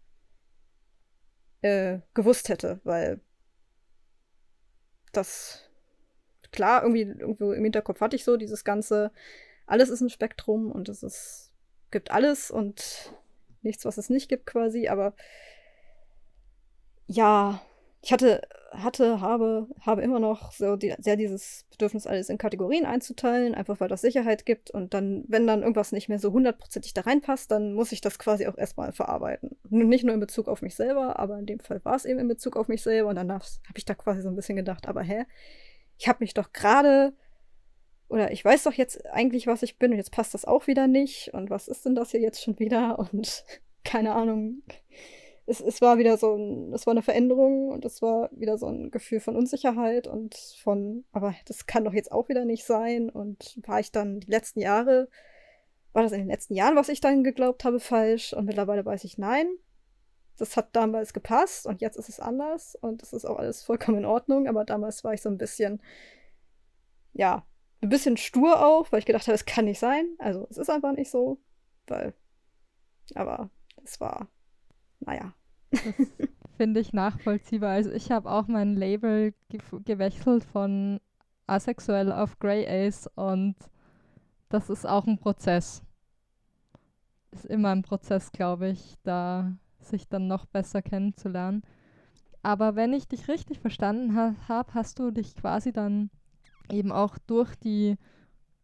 äh, 1.61 1.99
gewusst 2.13 2.49
hätte, 2.49 2.79
weil 2.83 3.19
das 5.11 5.67
klar, 6.51 6.83
irgendwie 6.83 7.01
irgendwo 7.01 7.51
im 7.51 7.63
Hinterkopf 7.63 8.01
hatte 8.01 8.15
ich 8.15 8.23
so 8.23 8.37
dieses 8.37 8.63
ganze, 8.63 9.11
alles 9.65 9.89
ist 9.89 10.01
ein 10.01 10.09
Spektrum 10.09 10.71
und 10.71 10.89
es 10.89 11.03
ist, 11.03 11.51
gibt 11.91 12.11
alles 12.11 12.51
und 12.51 13.13
nichts, 13.61 13.85
was 13.85 13.97
es 13.97 14.09
nicht 14.09 14.29
gibt 14.29 14.45
quasi, 14.45 14.87
aber 14.87 15.13
ja, 17.07 17.61
ich 18.01 18.13
hatte, 18.13 18.41
hatte, 18.71 19.21
habe, 19.21 19.67
habe 19.81 20.01
immer 20.01 20.19
noch 20.19 20.51
so 20.51 20.75
die, 20.75 20.93
sehr 20.99 21.15
dieses 21.15 21.65
Bedürfnis, 21.71 22.05
alles 22.05 22.29
in 22.29 22.37
Kategorien 22.37 22.85
einzuteilen, 22.85 23.55
einfach 23.55 23.79
weil 23.79 23.89
das 23.89 24.01
Sicherheit 24.01 24.45
gibt. 24.45 24.69
Und 24.71 24.93
dann, 24.93 25.25
wenn 25.27 25.47
dann 25.47 25.61
irgendwas 25.61 25.91
nicht 25.91 26.07
mehr 26.07 26.19
so 26.19 26.31
hundertprozentig 26.31 26.93
da 26.93 27.01
reinpasst, 27.01 27.49
dann 27.49 27.73
muss 27.73 27.91
ich 27.91 28.01
das 28.01 28.19
quasi 28.19 28.47
auch 28.47 28.57
erstmal 28.57 28.93
verarbeiten. 28.93 29.57
Nicht 29.69 30.03
nur 30.03 30.13
in 30.13 30.19
Bezug 30.19 30.47
auf 30.47 30.61
mich 30.61 30.75
selber, 30.75 31.17
aber 31.19 31.39
in 31.39 31.45
dem 31.45 31.59
Fall 31.59 31.83
war 31.83 31.95
es 31.95 32.05
eben 32.05 32.19
in 32.19 32.27
Bezug 32.27 32.55
auf 32.55 32.67
mich 32.67 32.83
selber. 32.83 33.09
Und 33.09 33.15
dann 33.15 33.31
habe 33.31 33.43
ich 33.75 33.85
da 33.85 33.95
quasi 33.95 34.21
so 34.21 34.29
ein 34.29 34.35
bisschen 34.35 34.55
gedacht, 34.55 34.87
aber 34.87 35.01
hä? 35.01 35.25
Ich 35.97 36.07
habe 36.07 36.19
mich 36.21 36.33
doch 36.33 36.53
gerade 36.53 37.13
oder 38.09 38.31
ich 38.31 38.45
weiß 38.45 38.63
doch 38.63 38.73
jetzt 38.73 39.05
eigentlich, 39.07 39.47
was 39.47 39.63
ich 39.63 39.77
bin 39.77 39.91
und 39.91 39.97
jetzt 39.97 40.11
passt 40.11 40.33
das 40.33 40.45
auch 40.45 40.67
wieder 40.67 40.87
nicht. 40.87 41.33
Und 41.33 41.49
was 41.49 41.67
ist 41.67 41.85
denn 41.85 41.95
das 41.95 42.11
hier 42.11 42.21
jetzt 42.21 42.41
schon 42.41 42.59
wieder? 42.59 42.99
Und 42.99 43.43
keine 43.83 44.13
Ahnung 44.13 44.61
es, 45.47 45.61
es 45.61 45.81
war 45.81 45.97
wieder 45.97 46.17
so 46.17 46.35
ein, 46.35 46.73
es 46.73 46.85
war 46.85 46.91
eine 46.91 47.01
Veränderung 47.01 47.69
und 47.69 47.85
es 47.85 48.01
war 48.01 48.29
wieder 48.33 48.57
so 48.57 48.67
ein 48.67 48.91
Gefühl 48.91 49.21
von 49.21 49.35
Unsicherheit 49.35 50.05
und 50.05 50.35
von, 50.61 51.05
aber 51.13 51.33
das 51.45 51.65
kann 51.65 51.85
doch 51.85 51.93
jetzt 51.93 52.11
auch 52.11 52.27
wieder 52.29 52.45
nicht 52.45 52.65
sein. 52.65 53.09
Und 53.09 53.57
war 53.65 53.79
ich 53.79 53.91
dann 53.91 54.19
die 54.19 54.29
letzten 54.29 54.59
Jahre, 54.59 55.09
war 55.93 56.03
das 56.03 56.11
in 56.11 56.19
den 56.19 56.27
letzten 56.27 56.53
Jahren, 56.53 56.75
was 56.75 56.89
ich 56.89 56.99
dann 56.99 57.23
geglaubt 57.23 57.63
habe, 57.63 57.79
falsch? 57.79 58.33
Und 58.33 58.45
mittlerweile 58.45 58.85
weiß 58.85 59.05
ich 59.05 59.17
nein. 59.17 59.47
Das 60.37 60.57
hat 60.57 60.75
damals 60.75 61.13
gepasst 61.13 61.65
und 61.65 61.81
jetzt 61.81 61.97
ist 61.97 62.09
es 62.09 62.19
anders 62.19 62.75
und 62.75 63.01
das 63.01 63.11
ist 63.11 63.25
auch 63.25 63.39
alles 63.39 63.63
vollkommen 63.63 63.99
in 63.99 64.05
Ordnung. 64.05 64.47
Aber 64.47 64.65
damals 64.65 65.03
war 65.03 65.13
ich 65.13 65.21
so 65.21 65.29
ein 65.29 65.37
bisschen, 65.37 65.81
ja, 67.13 67.47
ein 67.81 67.89
bisschen 67.89 68.17
stur 68.17 68.63
auch, 68.63 68.91
weil 68.91 68.99
ich 68.99 69.05
gedacht 69.05 69.27
habe, 69.27 69.35
es 69.35 69.45
kann 69.45 69.65
nicht 69.65 69.79
sein. 69.79 70.09
Also 70.19 70.45
es 70.49 70.57
ist 70.57 70.69
einfach 70.69 70.91
nicht 70.91 71.09
so, 71.09 71.39
weil, 71.87 72.13
aber 73.15 73.49
es 73.83 73.99
war 73.99 74.27
naja. 74.99 75.33
Finde 76.57 76.79
ich 76.79 76.93
nachvollziehbar. 76.93 77.71
Also 77.71 77.91
ich 77.91 78.11
habe 78.11 78.31
auch 78.31 78.47
mein 78.47 78.75
Label 78.75 79.33
ge 79.49 79.59
gewechselt 79.85 80.43
von 80.43 80.99
asexuell 81.45 82.11
auf 82.11 82.39
Grey 82.39 82.67
Ace 82.67 83.07
und 83.15 83.55
das 84.49 84.69
ist 84.69 84.85
auch 84.85 85.05
ein 85.05 85.17
Prozess. 85.17 85.83
Ist 87.31 87.45
immer 87.45 87.69
ein 87.69 87.83
Prozess, 87.83 88.31
glaube 88.31 88.69
ich, 88.69 88.95
da 89.03 89.53
sich 89.79 90.07
dann 90.07 90.27
noch 90.27 90.45
besser 90.45 90.81
kennenzulernen. 90.81 91.61
Aber 92.41 92.75
wenn 92.75 92.93
ich 92.93 93.07
dich 93.07 93.27
richtig 93.27 93.59
verstanden 93.59 94.15
ha 94.15 94.35
habe, 94.47 94.73
hast 94.73 94.99
du 94.99 95.11
dich 95.11 95.35
quasi 95.35 95.71
dann 95.71 96.09
eben 96.71 96.91
auch 96.91 97.17
durch 97.17 97.55
die 97.55 97.97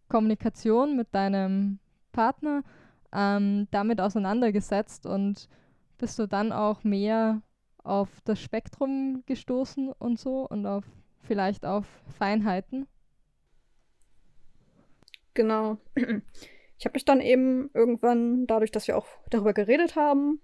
Kommunikation 0.10 0.96
mit 0.96 1.14
deinem 1.14 1.80
Partner 2.12 2.64
ähm, 3.12 3.68
damit 3.72 4.00
auseinandergesetzt 4.00 5.06
und 5.06 5.50
bist 6.04 6.20
du 6.20 6.28
dann 6.28 6.52
auch 6.52 6.84
mehr 6.84 7.42
auf 7.82 8.10
das 8.26 8.38
Spektrum 8.42 9.24
gestoßen 9.26 9.90
und 9.90 10.20
so 10.20 10.46
und 10.50 10.66
auf 10.66 10.84
vielleicht 11.22 11.66
auf 11.66 11.86
Feinheiten? 12.18 12.88
Genau. 15.34 15.78
Ich 16.78 16.86
habe 16.86 16.96
mich 16.96 17.06
dann 17.06 17.22
eben 17.22 17.70
irgendwann, 17.74 18.48
dadurch, 18.48 18.70
dass 18.70 18.90
wir 18.90 18.98
auch 18.98 19.08
darüber 19.30 19.54
geredet 19.54 19.96
haben, 19.96 20.42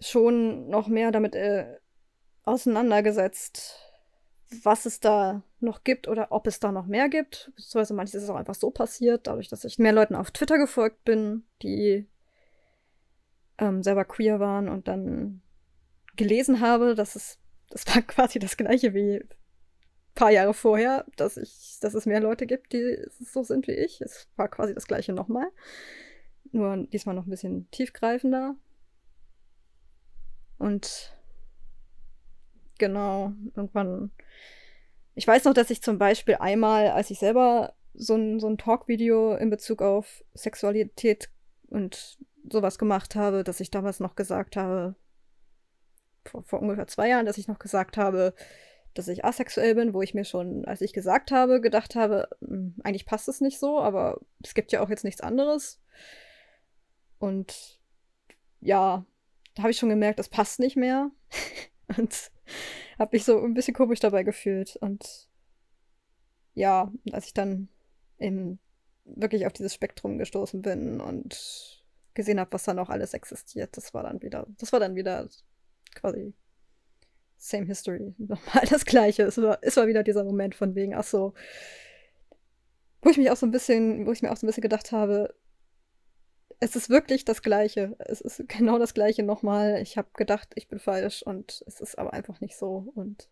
schon 0.00 0.68
noch 0.68 0.88
mehr 0.88 1.12
damit 1.12 1.36
äh, 1.36 1.78
auseinandergesetzt, 2.42 3.78
was 4.64 4.86
es 4.86 4.98
da 4.98 5.44
noch 5.60 5.84
gibt 5.84 6.08
oder 6.08 6.32
ob 6.32 6.48
es 6.48 6.58
da 6.58 6.72
noch 6.72 6.86
mehr 6.86 7.08
gibt. 7.08 7.52
Beziehungsweise 7.54 7.94
manches 7.94 8.24
ist 8.24 8.28
auch 8.28 8.34
einfach 8.34 8.56
so 8.56 8.72
passiert, 8.72 9.28
dadurch, 9.28 9.46
dass 9.46 9.64
ich 9.64 9.78
mehr 9.78 9.92
Leuten 9.92 10.16
auf 10.16 10.32
Twitter 10.32 10.58
gefolgt 10.58 11.04
bin, 11.04 11.44
die 11.62 12.08
ähm, 13.58 13.82
selber 13.82 14.04
queer 14.04 14.40
waren 14.40 14.68
und 14.68 14.88
dann 14.88 15.42
gelesen 16.16 16.60
habe, 16.60 16.94
dass 16.94 17.16
es, 17.16 17.38
das 17.70 17.86
war 17.86 18.02
quasi 18.02 18.38
das 18.38 18.56
gleiche 18.56 18.94
wie 18.94 19.16
ein 19.16 19.28
paar 20.14 20.30
Jahre 20.30 20.54
vorher, 20.54 21.06
dass 21.16 21.36
ich, 21.36 21.78
dass 21.80 21.94
es 21.94 22.06
mehr 22.06 22.20
Leute 22.20 22.46
gibt, 22.46 22.72
die 22.72 22.98
so 23.20 23.42
sind 23.42 23.66
wie 23.66 23.72
ich. 23.72 24.00
Es 24.00 24.28
war 24.36 24.48
quasi 24.48 24.74
das 24.74 24.86
gleiche 24.86 25.12
nochmal. 25.12 25.48
Nur 26.50 26.86
diesmal 26.88 27.14
noch 27.14 27.26
ein 27.26 27.30
bisschen 27.30 27.70
tiefgreifender. 27.70 28.56
Und 30.58 31.16
genau, 32.78 33.32
irgendwann. 33.56 34.10
Ich 35.14 35.26
weiß 35.26 35.44
noch, 35.44 35.54
dass 35.54 35.70
ich 35.70 35.82
zum 35.82 35.98
Beispiel 35.98 36.36
einmal, 36.36 36.88
als 36.88 37.10
ich 37.10 37.18
selber 37.18 37.74
so 37.94 38.14
ein, 38.14 38.40
so 38.40 38.48
ein 38.48 38.58
Talk-Video 38.58 39.34
in 39.34 39.50
Bezug 39.50 39.82
auf 39.82 40.24
Sexualität 40.34 41.30
und 41.68 42.18
sowas 42.52 42.78
gemacht 42.78 43.16
habe, 43.16 43.44
dass 43.44 43.60
ich 43.60 43.70
damals 43.70 44.00
noch 44.00 44.14
gesagt 44.14 44.56
habe, 44.56 44.94
vor, 46.24 46.42
vor 46.44 46.60
ungefähr 46.60 46.86
zwei 46.86 47.08
Jahren, 47.08 47.26
dass 47.26 47.38
ich 47.38 47.48
noch 47.48 47.58
gesagt 47.58 47.96
habe, 47.96 48.34
dass 48.94 49.08
ich 49.08 49.24
asexuell 49.24 49.74
bin, 49.74 49.94
wo 49.94 50.02
ich 50.02 50.14
mir 50.14 50.24
schon, 50.24 50.64
als 50.66 50.80
ich 50.82 50.92
gesagt 50.92 51.32
habe, 51.32 51.60
gedacht 51.60 51.94
habe, 51.94 52.28
hm, 52.40 52.76
eigentlich 52.84 53.06
passt 53.06 53.28
es 53.28 53.40
nicht 53.40 53.58
so, 53.58 53.80
aber 53.80 54.20
es 54.42 54.54
gibt 54.54 54.72
ja 54.72 54.80
auch 54.80 54.90
jetzt 54.90 55.04
nichts 55.04 55.20
anderes. 55.20 55.80
Und 57.18 57.80
ja, 58.60 59.04
da 59.54 59.62
habe 59.62 59.70
ich 59.70 59.78
schon 59.78 59.88
gemerkt, 59.88 60.18
das 60.18 60.28
passt 60.28 60.60
nicht 60.60 60.76
mehr. 60.76 61.10
und 61.96 62.30
habe 62.98 63.16
mich 63.16 63.24
so 63.24 63.42
ein 63.42 63.54
bisschen 63.54 63.74
komisch 63.74 64.00
dabei 64.00 64.22
gefühlt. 64.22 64.76
Und 64.76 65.28
ja, 66.54 66.92
als 67.12 67.26
ich 67.26 67.34
dann 67.34 67.68
eben 68.18 68.58
wirklich 69.04 69.46
auf 69.46 69.52
dieses 69.52 69.74
Spektrum 69.74 70.18
gestoßen 70.18 70.62
bin 70.62 71.00
und 71.00 71.81
gesehen 72.14 72.40
habe, 72.40 72.52
was 72.52 72.64
da 72.64 72.74
noch 72.74 72.90
alles 72.90 73.14
existiert, 73.14 73.76
das 73.76 73.94
war 73.94 74.02
dann 74.02 74.22
wieder, 74.22 74.46
das 74.58 74.72
war 74.72 74.80
dann 74.80 74.94
wieder 74.94 75.28
quasi 75.94 76.34
same 77.36 77.66
history. 77.66 78.14
Nochmal 78.18 78.64
das 78.68 78.84
Gleiche. 78.84 79.24
Es 79.24 79.38
war, 79.38 79.58
es 79.62 79.76
war 79.76 79.86
wieder 79.86 80.02
dieser 80.02 80.24
Moment 80.24 80.54
von 80.54 80.74
wegen, 80.74 80.94
ach 80.94 81.04
so, 81.04 81.34
wo 83.02 83.10
ich 83.10 83.18
mich 83.18 83.30
auch 83.30 83.36
so 83.36 83.46
ein 83.46 83.50
bisschen, 83.50 84.06
wo 84.06 84.12
ich 84.12 84.22
mir 84.22 84.30
auch 84.30 84.36
so 84.36 84.46
ein 84.46 84.48
bisschen 84.48 84.62
gedacht 84.62 84.92
habe, 84.92 85.34
es 86.60 86.76
ist 86.76 86.88
wirklich 86.88 87.24
das 87.24 87.42
Gleiche. 87.42 87.96
Es 87.98 88.20
ist 88.20 88.48
genau 88.48 88.78
das 88.78 88.94
Gleiche 88.94 89.24
nochmal. 89.24 89.80
Ich 89.82 89.98
habe 89.98 90.08
gedacht, 90.14 90.52
ich 90.54 90.68
bin 90.68 90.78
falsch 90.78 91.22
und 91.24 91.64
es 91.66 91.80
ist 91.80 91.98
aber 91.98 92.12
einfach 92.12 92.40
nicht 92.40 92.56
so. 92.56 92.92
Und 92.94 93.28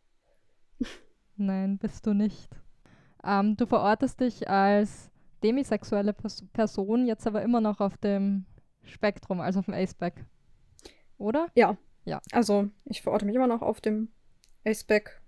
Nein, 1.36 1.78
bist 1.78 2.06
du 2.06 2.12
nicht. 2.12 2.50
Ähm, 3.24 3.56
du 3.56 3.66
verortest 3.66 4.18
dich 4.20 4.48
als 4.48 5.10
demisexuelle 5.44 6.12
Pers 6.12 6.44
Person, 6.52 7.06
jetzt 7.06 7.26
aber 7.26 7.42
immer 7.42 7.60
noch 7.60 7.80
auf 7.80 7.96
dem 7.98 8.46
Spektrum, 8.84 9.40
also 9.40 9.60
auf 9.60 9.66
dem 9.66 9.74
Aceback. 9.74 10.24
Oder? 11.18 11.48
Ja. 11.54 11.76
Ja. 12.04 12.20
Also, 12.32 12.68
ich 12.84 13.02
verorte 13.02 13.26
mich 13.26 13.34
immer 13.34 13.46
noch 13.46 13.62
auf 13.62 13.80
dem 13.80 14.08
Aceback, 14.64 15.20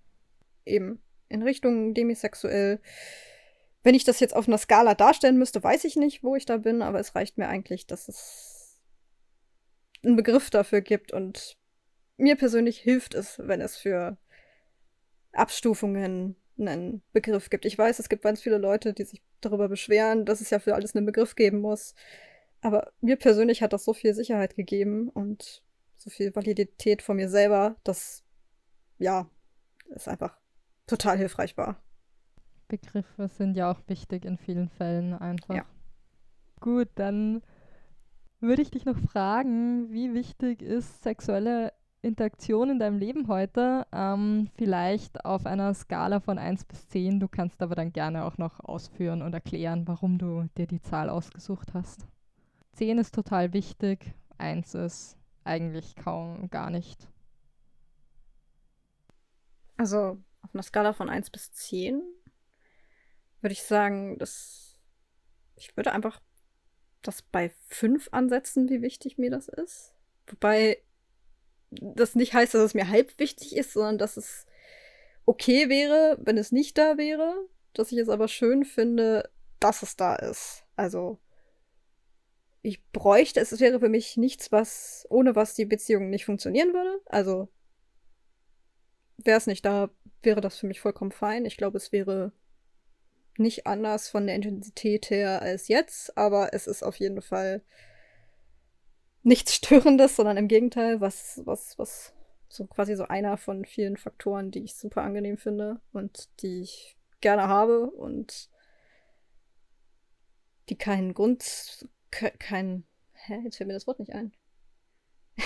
eben 0.64 1.02
in 1.28 1.42
Richtung 1.42 1.94
demisexuell. 1.94 2.80
Wenn 3.82 3.94
ich 3.94 4.04
das 4.04 4.20
jetzt 4.20 4.34
auf 4.34 4.48
einer 4.48 4.58
Skala 4.58 4.94
darstellen 4.94 5.38
müsste, 5.38 5.62
weiß 5.62 5.84
ich 5.84 5.96
nicht, 5.96 6.22
wo 6.22 6.36
ich 6.36 6.46
da 6.46 6.56
bin, 6.58 6.82
aber 6.82 7.00
es 7.00 7.14
reicht 7.14 7.38
mir 7.38 7.48
eigentlich, 7.48 7.86
dass 7.86 8.08
es 8.08 8.80
einen 10.04 10.16
Begriff 10.16 10.50
dafür 10.50 10.80
gibt 10.80 11.12
und 11.12 11.56
mir 12.16 12.36
persönlich 12.36 12.78
hilft 12.78 13.14
es, 13.14 13.40
wenn 13.42 13.60
es 13.60 13.76
für 13.76 14.16
Abstufungen 15.32 16.36
einen 16.58 17.02
Begriff 17.12 17.50
gibt. 17.50 17.64
Ich 17.64 17.76
weiß, 17.76 17.98
es 17.98 18.08
gibt 18.08 18.22
ganz 18.22 18.40
viele 18.40 18.58
Leute, 18.58 18.92
die 18.92 19.04
sich 19.04 19.22
darüber 19.40 19.68
beschweren, 19.68 20.24
dass 20.24 20.40
es 20.40 20.50
ja 20.50 20.58
für 20.58 20.74
alles 20.74 20.94
einen 20.94 21.06
Begriff 21.06 21.34
geben 21.34 21.60
muss. 21.60 21.94
Aber 22.62 22.92
mir 23.00 23.16
persönlich 23.16 23.60
hat 23.62 23.72
das 23.72 23.84
so 23.84 23.92
viel 23.92 24.14
Sicherheit 24.14 24.54
gegeben 24.54 25.08
und 25.08 25.62
so 25.96 26.10
viel 26.10 26.34
Validität 26.34 27.02
von 27.02 27.16
mir 27.16 27.28
selber, 27.28 27.76
dass 27.84 28.24
ja, 28.98 29.28
es 29.90 30.08
einfach 30.08 30.38
total 30.86 31.18
hilfreich 31.18 31.56
war. 31.56 31.82
Begriffe 32.68 33.28
sind 33.28 33.56
ja 33.56 33.70
auch 33.70 33.80
wichtig 33.86 34.24
in 34.24 34.38
vielen 34.38 34.68
Fällen 34.68 35.12
einfach. 35.12 35.54
Ja. 35.54 35.66
Gut, 36.60 36.88
dann 36.94 37.42
würde 38.40 38.62
ich 38.62 38.70
dich 38.70 38.84
noch 38.84 38.98
fragen, 38.98 39.92
wie 39.92 40.14
wichtig 40.14 40.62
ist 40.62 41.02
sexuelle 41.02 41.72
Interaktion 42.02 42.70
in 42.70 42.78
deinem 42.78 42.98
Leben 42.98 43.28
heute? 43.28 43.86
Ähm, 43.92 44.48
vielleicht 44.54 45.24
auf 45.24 45.46
einer 45.46 45.74
Skala 45.74 46.20
von 46.20 46.38
1 46.38 46.64
bis 46.64 46.88
10. 46.88 47.20
Du 47.20 47.28
kannst 47.28 47.62
aber 47.62 47.74
dann 47.74 47.92
gerne 47.92 48.24
auch 48.24 48.38
noch 48.38 48.60
ausführen 48.60 49.22
und 49.22 49.34
erklären, 49.34 49.86
warum 49.86 50.18
du 50.18 50.48
dir 50.56 50.66
die 50.66 50.80
Zahl 50.80 51.08
ausgesucht 51.08 51.74
hast. 51.74 52.06
10 52.72 52.98
ist 52.98 53.14
total 53.14 53.52
wichtig, 53.52 54.14
1 54.38 54.74
ist 54.74 55.16
eigentlich 55.44 55.96
kaum 55.96 56.50
gar 56.50 56.70
nicht. 56.70 57.08
Also 59.76 60.22
auf 60.42 60.54
einer 60.54 60.62
Skala 60.62 60.92
von 60.92 61.08
1 61.08 61.30
bis 61.30 61.52
10 61.52 62.02
würde 63.40 63.52
ich 63.52 63.62
sagen, 63.62 64.18
dass 64.18 64.78
ich 65.56 65.76
würde 65.76 65.92
einfach 65.92 66.20
das 67.02 67.22
bei 67.22 67.50
5 67.68 68.08
ansetzen, 68.12 68.68
wie 68.68 68.82
wichtig 68.82 69.18
mir 69.18 69.30
das 69.30 69.48
ist. 69.48 69.94
Wobei 70.26 70.82
das 71.70 72.14
nicht 72.14 72.34
heißt, 72.34 72.54
dass 72.54 72.62
es 72.62 72.74
mir 72.74 72.88
halb 72.88 73.18
wichtig 73.18 73.56
ist, 73.56 73.72
sondern 73.72 73.98
dass 73.98 74.16
es 74.16 74.46
okay 75.24 75.68
wäre, 75.68 76.18
wenn 76.20 76.38
es 76.38 76.52
nicht 76.52 76.78
da 76.78 76.96
wäre. 76.96 77.34
Dass 77.74 77.90
ich 77.90 77.98
es 77.98 78.08
aber 78.08 78.28
schön 78.28 78.64
finde, 78.64 79.30
dass 79.58 79.82
es 79.82 79.96
da 79.96 80.14
ist. 80.14 80.64
Also 80.76 81.18
ich 82.62 82.84
bräuchte 82.92 83.40
es, 83.40 83.58
wäre 83.60 83.80
für 83.80 83.88
mich 83.88 84.16
nichts, 84.16 84.52
was, 84.52 85.06
ohne 85.10 85.34
was 85.34 85.54
die 85.54 85.64
Beziehung 85.64 86.10
nicht 86.10 86.24
funktionieren 86.24 86.72
würde. 86.72 87.00
Also 87.06 87.48
wäre 89.18 89.36
es 89.36 89.46
nicht 89.46 89.64
da, 89.64 89.90
wäre 90.22 90.40
das 90.40 90.58
für 90.58 90.66
mich 90.66 90.80
vollkommen 90.80 91.12
fein. 91.12 91.44
Ich 91.44 91.56
glaube, 91.56 91.76
es 91.76 91.90
wäre 91.90 92.32
nicht 93.36 93.66
anders 93.66 94.08
von 94.08 94.26
der 94.26 94.36
Intensität 94.36 95.10
her 95.10 95.42
als 95.42 95.68
jetzt, 95.68 96.16
aber 96.16 96.54
es 96.54 96.66
ist 96.66 96.82
auf 96.82 96.96
jeden 96.96 97.20
Fall 97.20 97.62
nichts 99.22 99.54
Störendes, 99.56 100.16
sondern 100.16 100.36
im 100.36 100.48
Gegenteil, 100.48 101.00
was, 101.00 101.40
was, 101.44 101.78
was 101.78 102.14
so 102.48 102.66
quasi 102.66 102.94
so 102.94 103.04
einer 103.04 103.38
von 103.38 103.64
vielen 103.64 103.96
Faktoren, 103.96 104.50
die 104.50 104.62
ich 104.62 104.74
super 104.74 105.02
angenehm 105.02 105.38
finde 105.38 105.80
und 105.92 106.28
die 106.42 106.60
ich 106.60 106.96
gerne 107.20 107.48
habe 107.48 107.90
und 107.90 108.50
die 110.68 110.76
keinen 110.76 111.14
Grund, 111.14 111.88
kein, 112.12 112.84
hä, 113.12 113.40
jetzt 113.44 113.56
fällt 113.56 113.68
mir 113.68 113.74
das 113.74 113.86
Wort 113.86 113.98
nicht 113.98 114.12
ein. 114.12 114.32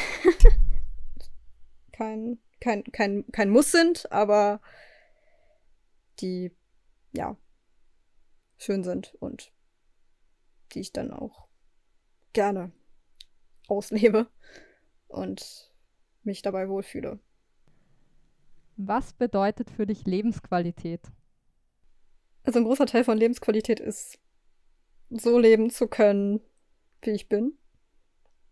kein, 1.92 2.38
kein, 2.60 2.84
kein, 2.84 3.24
kein 3.32 3.50
Muss 3.50 3.72
sind, 3.72 4.10
aber 4.12 4.60
die, 6.20 6.54
ja, 7.12 7.36
schön 8.58 8.84
sind 8.84 9.14
und 9.20 9.52
die 10.72 10.80
ich 10.80 10.92
dann 10.92 11.12
auch 11.12 11.48
gerne 12.32 12.72
auslebe 13.68 14.28
und 15.08 15.72
mich 16.22 16.42
dabei 16.42 16.68
wohlfühle. 16.68 17.20
Was 18.76 19.12
bedeutet 19.12 19.70
für 19.70 19.86
dich 19.86 20.04
Lebensqualität? 20.04 21.00
Also 22.42 22.58
ein 22.58 22.64
großer 22.64 22.86
Teil 22.86 23.04
von 23.04 23.16
Lebensqualität 23.16 23.80
ist, 23.80 24.18
so 25.10 25.38
leben 25.38 25.70
zu 25.70 25.88
können, 25.88 26.40
wie 27.02 27.10
ich 27.10 27.28
bin. 27.28 27.58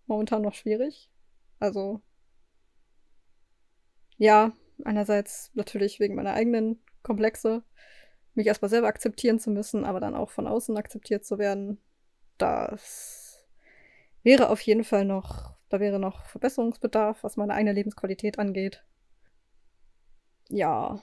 Momentan 0.06 0.42
noch 0.42 0.54
schwierig. 0.54 1.10
Also 1.58 2.02
ja, 4.16 4.52
einerseits 4.84 5.50
natürlich 5.54 6.00
wegen 6.00 6.14
meiner 6.14 6.34
eigenen 6.34 6.82
Komplexe, 7.02 7.62
mich 8.34 8.46
erstmal 8.46 8.68
selber 8.68 8.88
akzeptieren 8.88 9.38
zu 9.38 9.50
müssen, 9.50 9.84
aber 9.84 10.00
dann 10.00 10.14
auch 10.14 10.30
von 10.30 10.46
außen 10.46 10.76
akzeptiert 10.76 11.24
zu 11.24 11.38
werden. 11.38 11.78
Das 12.38 13.46
wäre 14.22 14.48
auf 14.48 14.60
jeden 14.60 14.84
Fall 14.84 15.04
noch, 15.04 15.56
da 15.68 15.80
wäre 15.80 16.00
noch 16.00 16.24
Verbesserungsbedarf, 16.26 17.22
was 17.22 17.36
meine 17.36 17.54
eigene 17.54 17.72
Lebensqualität 17.72 18.38
angeht. 18.38 18.84
Ja. 20.48 21.02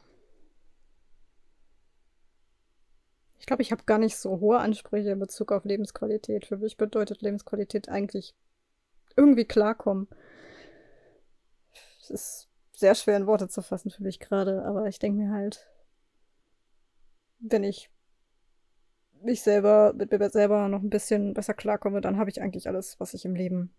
Ich 3.41 3.47
glaube, 3.47 3.63
ich 3.63 3.71
habe 3.71 3.85
gar 3.85 3.97
nicht 3.97 4.17
so 4.17 4.39
hohe 4.39 4.59
Ansprüche 4.59 5.09
in 5.09 5.19
Bezug 5.19 5.51
auf 5.51 5.65
Lebensqualität. 5.65 6.45
Für 6.45 6.57
mich 6.57 6.77
bedeutet 6.77 7.23
Lebensqualität 7.23 7.89
eigentlich 7.89 8.35
irgendwie 9.17 9.45
klarkommen. 9.45 10.07
Es 11.99 12.11
ist 12.11 12.49
sehr 12.71 12.93
schwer 12.93 13.17
in 13.17 13.25
Worte 13.25 13.49
zu 13.49 13.63
fassen 13.63 13.89
für 13.89 14.03
mich 14.03 14.19
gerade, 14.19 14.63
aber 14.63 14.85
ich 14.85 14.99
denke 14.99 15.23
mir 15.23 15.31
halt, 15.31 15.67
wenn 17.39 17.63
ich 17.63 17.89
mich 19.23 19.41
selber, 19.41 19.93
mit 19.93 20.11
mir 20.11 20.29
selber 20.29 20.67
noch 20.67 20.83
ein 20.83 20.91
bisschen 20.91 21.33
besser 21.33 21.55
klarkomme, 21.55 21.99
dann 21.99 22.19
habe 22.19 22.29
ich 22.29 22.43
eigentlich 22.43 22.67
alles, 22.67 22.99
was 22.99 23.15
ich 23.15 23.25
im 23.25 23.33
Leben 23.33 23.73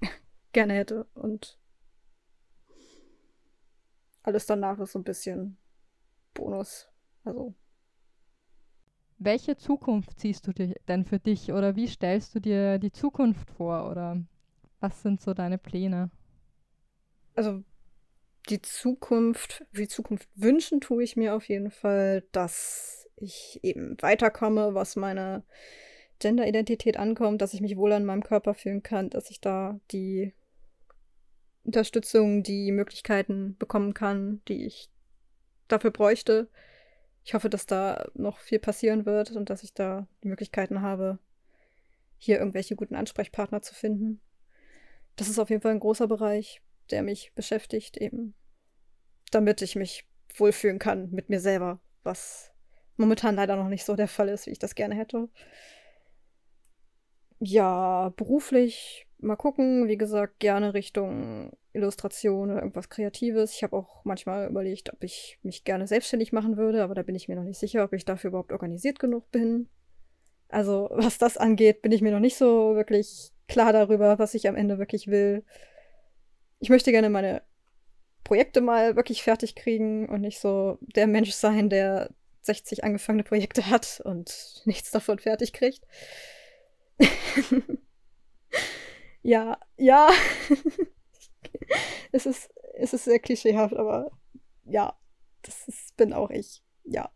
gerne 0.52 0.72
hätte. 0.72 1.04
Und 1.12 1.58
alles 4.22 4.46
danach 4.46 4.78
ist 4.78 4.92
so 4.92 4.98
ein 4.98 5.04
bisschen 5.04 5.58
Bonus. 6.32 6.88
Also. 7.24 7.54
Welche 9.18 9.56
Zukunft 9.56 10.20
siehst 10.20 10.46
du 10.46 10.52
denn 10.52 11.04
für 11.04 11.18
dich 11.18 11.52
oder 11.52 11.74
wie 11.74 11.88
stellst 11.88 12.34
du 12.34 12.40
dir 12.40 12.78
die 12.78 12.92
Zukunft 12.92 13.50
vor 13.50 13.90
oder 13.90 14.22
was 14.80 15.02
sind 15.02 15.20
so 15.20 15.34
deine 15.34 15.58
Pläne? 15.58 16.10
Also 17.34 17.62
die 18.48 18.62
Zukunft, 18.62 19.64
die 19.72 19.88
Zukunft 19.88 20.28
wünschen 20.36 20.80
tue 20.80 21.02
ich 21.02 21.16
mir 21.16 21.34
auf 21.34 21.48
jeden 21.48 21.70
Fall, 21.70 22.24
dass 22.32 23.08
ich 23.16 23.60
eben 23.62 23.96
weiterkomme, 24.00 24.74
was 24.74 24.96
meine 24.96 25.42
Genderidentität 26.20 26.96
ankommt, 26.96 27.42
dass 27.42 27.54
ich 27.54 27.60
mich 27.60 27.76
wohl 27.76 27.92
an 27.92 28.04
meinem 28.04 28.22
Körper 28.22 28.54
fühlen 28.54 28.82
kann, 28.82 29.10
dass 29.10 29.30
ich 29.30 29.40
da 29.40 29.78
die 29.90 30.32
Unterstützung, 31.64 32.42
die 32.42 32.72
Möglichkeiten 32.72 33.56
bekommen 33.58 33.94
kann, 33.94 34.40
die 34.48 34.64
ich 34.64 34.88
dafür 35.68 35.90
bräuchte. 35.90 36.48
Ich 37.28 37.34
hoffe, 37.34 37.50
dass 37.50 37.66
da 37.66 38.08
noch 38.14 38.38
viel 38.38 38.58
passieren 38.58 39.04
wird 39.04 39.32
und 39.32 39.50
dass 39.50 39.62
ich 39.62 39.74
da 39.74 40.08
die 40.24 40.28
Möglichkeiten 40.28 40.80
habe, 40.80 41.18
hier 42.16 42.38
irgendwelche 42.38 42.74
guten 42.74 42.94
Ansprechpartner 42.94 43.60
zu 43.60 43.74
finden. 43.74 44.22
Das 45.14 45.28
ist 45.28 45.38
auf 45.38 45.50
jeden 45.50 45.60
Fall 45.60 45.72
ein 45.72 45.80
großer 45.80 46.06
Bereich, 46.06 46.62
der 46.90 47.02
mich 47.02 47.34
beschäftigt, 47.34 47.98
eben 47.98 48.32
damit 49.30 49.60
ich 49.60 49.76
mich 49.76 50.08
wohlfühlen 50.36 50.78
kann 50.78 51.10
mit 51.10 51.28
mir 51.28 51.38
selber, 51.38 51.82
was 52.02 52.50
momentan 52.96 53.36
leider 53.36 53.56
noch 53.56 53.68
nicht 53.68 53.84
so 53.84 53.94
der 53.94 54.08
Fall 54.08 54.30
ist, 54.30 54.46
wie 54.46 54.52
ich 54.52 54.58
das 54.58 54.74
gerne 54.74 54.94
hätte. 54.94 55.28
Ja, 57.40 58.08
beruflich 58.16 59.06
mal 59.20 59.36
gucken, 59.36 59.88
wie 59.88 59.96
gesagt, 59.96 60.38
gerne 60.38 60.74
Richtung 60.74 61.52
Illustration 61.72 62.50
oder 62.50 62.60
irgendwas 62.60 62.88
Kreatives. 62.88 63.54
Ich 63.54 63.62
habe 63.62 63.76
auch 63.76 64.04
manchmal 64.04 64.48
überlegt, 64.48 64.92
ob 64.92 65.02
ich 65.02 65.38
mich 65.42 65.64
gerne 65.64 65.86
selbstständig 65.86 66.32
machen 66.32 66.56
würde, 66.56 66.82
aber 66.82 66.94
da 66.94 67.02
bin 67.02 67.14
ich 67.14 67.28
mir 67.28 67.36
noch 67.36 67.44
nicht 67.44 67.58
sicher, 67.58 67.84
ob 67.84 67.92
ich 67.92 68.04
dafür 68.04 68.28
überhaupt 68.28 68.52
organisiert 68.52 68.98
genug 68.98 69.30
bin. 69.30 69.68
Also, 70.48 70.88
was 70.92 71.18
das 71.18 71.36
angeht, 71.36 71.82
bin 71.82 71.92
ich 71.92 72.02
mir 72.02 72.12
noch 72.12 72.20
nicht 72.20 72.36
so 72.36 72.74
wirklich 72.74 73.32
klar 73.48 73.72
darüber, 73.72 74.18
was 74.18 74.34
ich 74.34 74.48
am 74.48 74.56
Ende 74.56 74.78
wirklich 74.78 75.06
will. 75.08 75.44
Ich 76.60 76.70
möchte 76.70 76.92
gerne 76.92 77.10
meine 77.10 77.42
Projekte 78.24 78.60
mal 78.60 78.96
wirklich 78.96 79.22
fertig 79.22 79.54
kriegen 79.54 80.08
und 80.08 80.20
nicht 80.20 80.38
so 80.38 80.78
der 80.80 81.06
Mensch 81.06 81.32
sein, 81.32 81.70
der 81.70 82.10
60 82.42 82.84
angefangene 82.84 83.24
Projekte 83.24 83.70
hat 83.70 84.00
und 84.04 84.62
nichts 84.64 84.90
davon 84.90 85.18
fertig 85.18 85.52
kriegt. 85.52 85.86
ja, 89.22 89.58
ja. 89.76 90.08
es, 92.12 92.26
ist, 92.26 92.50
es 92.74 92.92
ist 92.92 93.04
sehr 93.04 93.18
klischeehaft, 93.18 93.74
aber 93.74 94.10
ja, 94.64 94.96
das 95.42 95.68
ist, 95.68 95.96
bin 95.96 96.12
auch 96.12 96.30
ich. 96.30 96.62
Ja. 96.84 97.10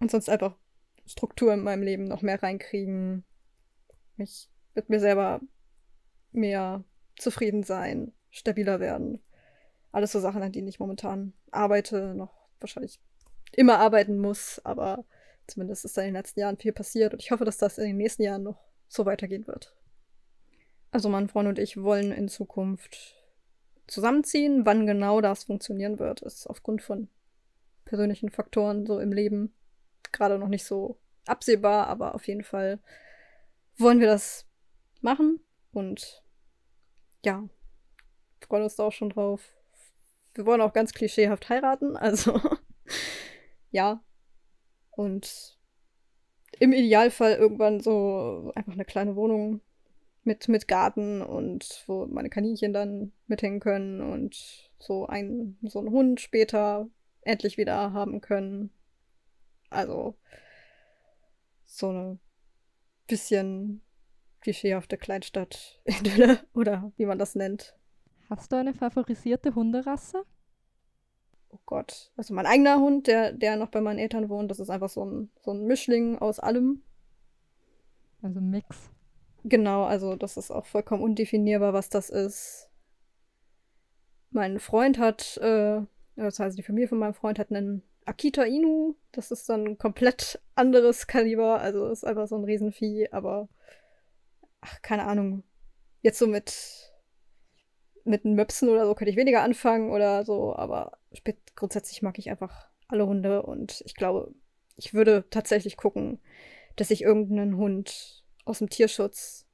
Und 0.00 0.10
sonst 0.10 0.28
einfach 0.28 0.56
Struktur 1.06 1.52
in 1.54 1.62
meinem 1.62 1.82
Leben 1.82 2.04
noch 2.04 2.22
mehr 2.22 2.42
reinkriegen. 2.42 3.24
Mich 4.16 4.50
mit 4.74 4.88
mir 4.88 5.00
selber 5.00 5.40
mehr 6.32 6.84
zufrieden 7.16 7.62
sein, 7.62 8.12
stabiler 8.30 8.80
werden. 8.80 9.22
Alles 9.90 10.12
so 10.12 10.20
Sachen, 10.20 10.42
an 10.42 10.52
denen 10.52 10.68
ich 10.68 10.78
momentan 10.78 11.32
arbeite, 11.50 12.14
noch 12.14 12.48
wahrscheinlich 12.60 13.00
immer 13.52 13.78
arbeiten 13.78 14.18
muss, 14.18 14.60
aber 14.64 15.04
zumindest 15.46 15.84
ist 15.84 15.96
da 15.96 16.02
in 16.02 16.08
den 16.08 16.14
letzten 16.14 16.40
Jahren 16.40 16.58
viel 16.58 16.72
passiert 16.72 17.12
und 17.12 17.22
ich 17.22 17.30
hoffe, 17.30 17.44
dass 17.44 17.58
das 17.58 17.78
in 17.78 17.86
den 17.86 17.96
nächsten 17.96 18.22
Jahren 18.22 18.42
noch 18.42 18.60
so 18.88 19.06
weitergehen 19.06 19.46
wird. 19.46 19.74
Also 20.90 21.08
mein 21.08 21.28
Freund 21.28 21.48
und 21.48 21.58
ich 21.58 21.82
wollen 21.82 22.12
in 22.12 22.28
Zukunft 22.28 23.14
zusammenziehen. 23.86 24.64
Wann 24.64 24.86
genau 24.86 25.20
das 25.20 25.44
funktionieren 25.44 25.98
wird, 25.98 26.22
ist 26.22 26.46
aufgrund 26.46 26.82
von 26.82 27.08
persönlichen 27.84 28.30
Faktoren 28.30 28.86
so 28.86 28.98
im 28.98 29.12
Leben 29.12 29.54
gerade 30.12 30.38
noch 30.38 30.48
nicht 30.48 30.64
so 30.64 30.98
absehbar, 31.26 31.86
aber 31.88 32.14
auf 32.14 32.26
jeden 32.26 32.44
Fall 32.44 32.78
wollen 33.76 34.00
wir 34.00 34.06
das 34.06 34.46
machen 35.00 35.40
und 35.72 36.22
ja, 37.24 37.48
freuen 38.40 38.64
uns 38.64 38.76
da 38.76 38.84
auch 38.84 38.92
schon 38.92 39.10
drauf. 39.10 39.52
Wir 40.34 40.46
wollen 40.46 40.60
auch 40.60 40.72
ganz 40.72 40.92
klischeehaft 40.92 41.48
heiraten, 41.48 41.96
also 41.96 42.40
ja. 43.70 44.02
Und 44.90 45.58
im 46.58 46.72
Idealfall 46.72 47.34
irgendwann 47.34 47.80
so 47.80 48.52
einfach 48.54 48.72
eine 48.72 48.84
kleine 48.84 49.14
Wohnung 49.14 49.60
mit, 50.28 50.48
mit 50.48 50.68
Garten 50.68 51.22
und 51.22 51.82
wo 51.86 52.06
meine 52.06 52.30
Kaninchen 52.30 52.72
dann 52.72 53.12
mithängen 53.26 53.58
können 53.58 54.00
und 54.00 54.70
so 54.78 55.06
ein, 55.06 55.58
so 55.62 55.80
einen 55.80 55.90
Hund 55.90 56.20
später 56.20 56.88
endlich 57.22 57.58
wieder 57.58 57.92
haben 57.92 58.20
können. 58.20 58.70
Also 59.70 60.14
so 61.66 61.88
eine 61.88 62.18
bisschen 63.08 63.82
klischeehafte 64.40 64.96
Kleinstadt-Idylle 64.96 66.38
oder 66.54 66.92
wie 66.96 67.06
man 67.06 67.18
das 67.18 67.34
nennt. 67.34 67.76
Hast 68.30 68.52
du 68.52 68.56
eine 68.56 68.74
favorisierte 68.74 69.54
Hunderasse? 69.54 70.24
oh 71.50 71.58
Gott, 71.64 72.12
also 72.16 72.34
mein 72.34 72.44
eigener 72.44 72.78
Hund, 72.78 73.06
der, 73.06 73.32
der 73.32 73.56
noch 73.56 73.70
bei 73.70 73.80
meinen 73.80 73.98
Eltern 73.98 74.28
wohnt, 74.28 74.50
das 74.50 74.60
ist 74.60 74.68
einfach 74.70 74.90
so 74.90 75.04
ein, 75.04 75.30
so 75.40 75.52
ein 75.52 75.64
Mischling 75.64 76.18
aus 76.18 76.38
allem. 76.40 76.82
Also 78.22 78.40
Mix. 78.40 78.90
Genau, 79.48 79.84
also 79.84 80.14
das 80.14 80.36
ist 80.36 80.50
auch 80.50 80.66
vollkommen 80.66 81.02
undefinierbar, 81.02 81.72
was 81.72 81.88
das 81.88 82.10
ist. 82.10 82.68
Mein 84.30 84.60
Freund 84.60 84.98
hat, 84.98 85.38
äh, 85.38 85.80
das 86.16 86.38
heißt, 86.38 86.58
die 86.58 86.62
Familie 86.62 86.88
von 86.88 86.98
meinem 86.98 87.14
Freund 87.14 87.38
hat 87.38 87.50
einen 87.50 87.82
Akita 88.04 88.42
Inu. 88.42 88.94
Das 89.10 89.30
ist 89.30 89.48
dann 89.48 89.64
ein 89.66 89.78
komplett 89.78 90.38
anderes 90.54 91.06
Kaliber. 91.06 91.60
Also 91.60 91.88
ist 91.88 92.04
einfach 92.04 92.28
so 92.28 92.36
ein 92.36 92.44
Riesenvieh, 92.44 93.08
aber 93.10 93.48
ach, 94.60 94.82
keine 94.82 95.04
Ahnung. 95.04 95.44
Jetzt 96.02 96.18
so 96.18 96.26
mit 96.26 96.92
mit 98.04 98.24
Möpsen 98.24 98.68
oder 98.68 98.86
so 98.86 98.94
könnte 98.94 99.10
ich 99.10 99.16
weniger 99.16 99.42
anfangen 99.42 99.90
oder 99.90 100.24
so, 100.24 100.56
aber 100.56 100.98
grundsätzlich 101.56 102.00
mag 102.02 102.18
ich 102.18 102.30
einfach 102.30 102.68
alle 102.88 103.06
Hunde 103.06 103.42
und 103.42 103.82
ich 103.84 103.94
glaube, 103.94 104.34
ich 104.76 104.94
würde 104.94 105.26
tatsächlich 105.30 105.76
gucken, 105.76 106.18
dass 106.76 106.90
ich 106.90 107.02
irgendeinen 107.02 107.56
Hund 107.58 108.24
aus 108.48 108.58
dem 108.58 108.70
Tierschutz 108.70 109.46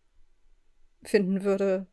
finden 1.03 1.43
würde, 1.43 1.87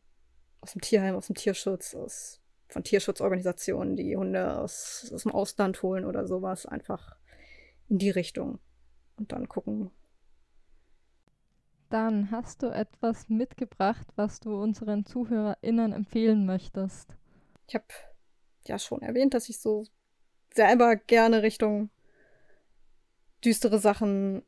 aus 0.60 0.72
dem 0.72 0.80
Tierheim, 0.80 1.16
aus 1.16 1.26
dem 1.26 1.34
Tierschutz, 1.34 1.94
aus, 1.94 2.40
von 2.68 2.84
Tierschutzorganisationen, 2.84 3.96
die 3.96 4.16
Hunde 4.16 4.58
aus, 4.58 5.10
aus 5.12 5.24
dem 5.24 5.32
Ausland 5.32 5.82
holen 5.82 6.04
oder 6.04 6.26
sowas, 6.26 6.64
einfach 6.64 7.16
in 7.88 7.98
die 7.98 8.10
Richtung 8.10 8.60
und 9.16 9.32
dann 9.32 9.48
gucken, 9.48 9.90
dann 11.90 12.30
hast 12.30 12.62
du 12.62 12.68
etwas 12.68 13.28
mitgebracht, 13.28 14.06
was 14.16 14.40
du 14.40 14.54
unseren 14.54 15.04
ZuhörerInnen 15.04 15.92
empfehlen 15.92 16.46
möchtest. 16.46 17.16
Ich 17.68 17.74
habe 17.74 17.84
ja 18.64 18.78
schon 18.78 19.02
erwähnt, 19.02 19.34
dass 19.34 19.50
ich 19.50 19.60
so 19.60 19.84
selber 20.54 20.96
gerne 20.96 21.42
Richtung 21.42 21.90
düstere 23.44 23.78
Sachen 23.78 24.42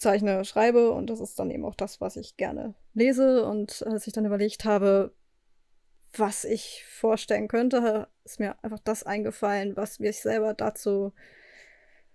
zeichne, 0.00 0.44
schreibe 0.44 0.90
und 0.92 1.08
das 1.08 1.20
ist 1.20 1.38
dann 1.38 1.50
eben 1.50 1.64
auch 1.64 1.74
das, 1.74 2.00
was 2.00 2.16
ich 2.16 2.36
gerne 2.36 2.74
lese. 2.94 3.44
Und 3.44 3.84
als 3.86 4.06
ich 4.06 4.12
dann 4.12 4.26
überlegt 4.26 4.64
habe, 4.64 5.12
was 6.16 6.44
ich 6.44 6.84
vorstellen 6.88 7.48
könnte, 7.48 8.08
ist 8.24 8.40
mir 8.40 8.62
einfach 8.64 8.80
das 8.80 9.04
eingefallen, 9.04 9.76
was 9.76 10.00
mich 10.00 10.20
selber 10.20 10.54
dazu 10.54 11.12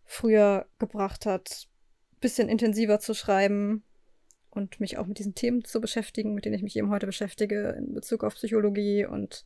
früher 0.03 0.67
gebracht 0.79 1.25
hat, 1.25 1.67
bisschen 2.19 2.49
intensiver 2.49 2.99
zu 2.99 3.13
schreiben 3.13 3.83
und 4.49 4.79
mich 4.79 4.97
auch 4.97 5.05
mit 5.05 5.19
diesen 5.19 5.35
Themen 5.35 5.63
zu 5.63 5.81
beschäftigen, 5.81 6.33
mit 6.33 6.45
denen 6.45 6.55
ich 6.55 6.63
mich 6.63 6.75
eben 6.75 6.89
heute 6.89 7.05
beschäftige 7.05 7.69
in 7.77 7.93
Bezug 7.93 8.23
auf 8.23 8.35
Psychologie. 8.35 9.05
Und 9.05 9.45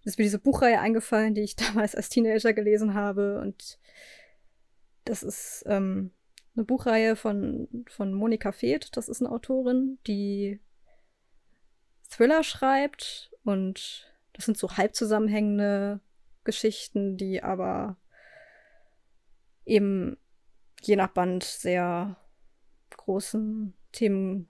es 0.00 0.06
ist 0.06 0.18
mir 0.18 0.24
diese 0.24 0.38
Buchreihe 0.38 0.80
eingefallen, 0.80 1.34
die 1.34 1.42
ich 1.42 1.56
damals 1.56 1.94
als 1.94 2.08
Teenager 2.08 2.52
gelesen 2.52 2.94
habe. 2.94 3.40
Und 3.40 3.78
das 5.04 5.22
ist 5.22 5.64
ähm, 5.66 6.10
eine 6.58 6.64
Buchreihe 6.64 7.16
von, 7.16 7.68
von 7.88 8.12
Monika 8.12 8.52
Feeth. 8.52 8.96
Das 8.96 9.08
ist 9.08 9.22
eine 9.22 9.30
Autorin, 9.30 9.98
die 10.06 10.60
Thriller 12.10 12.42
schreibt. 12.42 13.30
Und 13.44 14.12
das 14.32 14.44
sind 14.44 14.58
so 14.58 14.76
halb 14.76 14.94
zusammenhängende 14.94 16.00
Geschichten, 16.44 17.16
die 17.16 17.42
aber 17.42 17.96
eben 19.64 20.18
je 20.82 20.96
nach 20.96 21.08
Band 21.08 21.44
sehr 21.44 22.16
großen 22.90 23.74
Themen, 23.92 24.48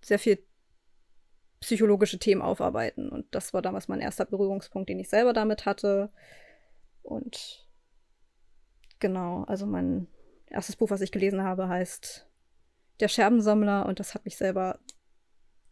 sehr 0.00 0.18
viel 0.18 0.42
psychologische 1.60 2.18
Themen 2.18 2.42
aufarbeiten. 2.42 3.08
Und 3.08 3.32
das 3.34 3.54
war 3.54 3.62
damals 3.62 3.88
mein 3.88 4.00
erster 4.00 4.24
Berührungspunkt, 4.24 4.88
den 4.88 4.98
ich 4.98 5.08
selber 5.08 5.32
damit 5.32 5.64
hatte. 5.64 6.10
Und 7.02 7.68
genau, 8.98 9.44
also 9.44 9.66
mein 9.66 10.08
erstes 10.50 10.76
Buch, 10.76 10.90
was 10.90 11.00
ich 11.00 11.12
gelesen 11.12 11.42
habe, 11.42 11.68
heißt 11.68 12.26
Der 13.00 13.08
Scherbensammler 13.08 13.86
und 13.86 14.00
das 14.00 14.14
hat 14.14 14.24
mich 14.24 14.36
selber 14.36 14.78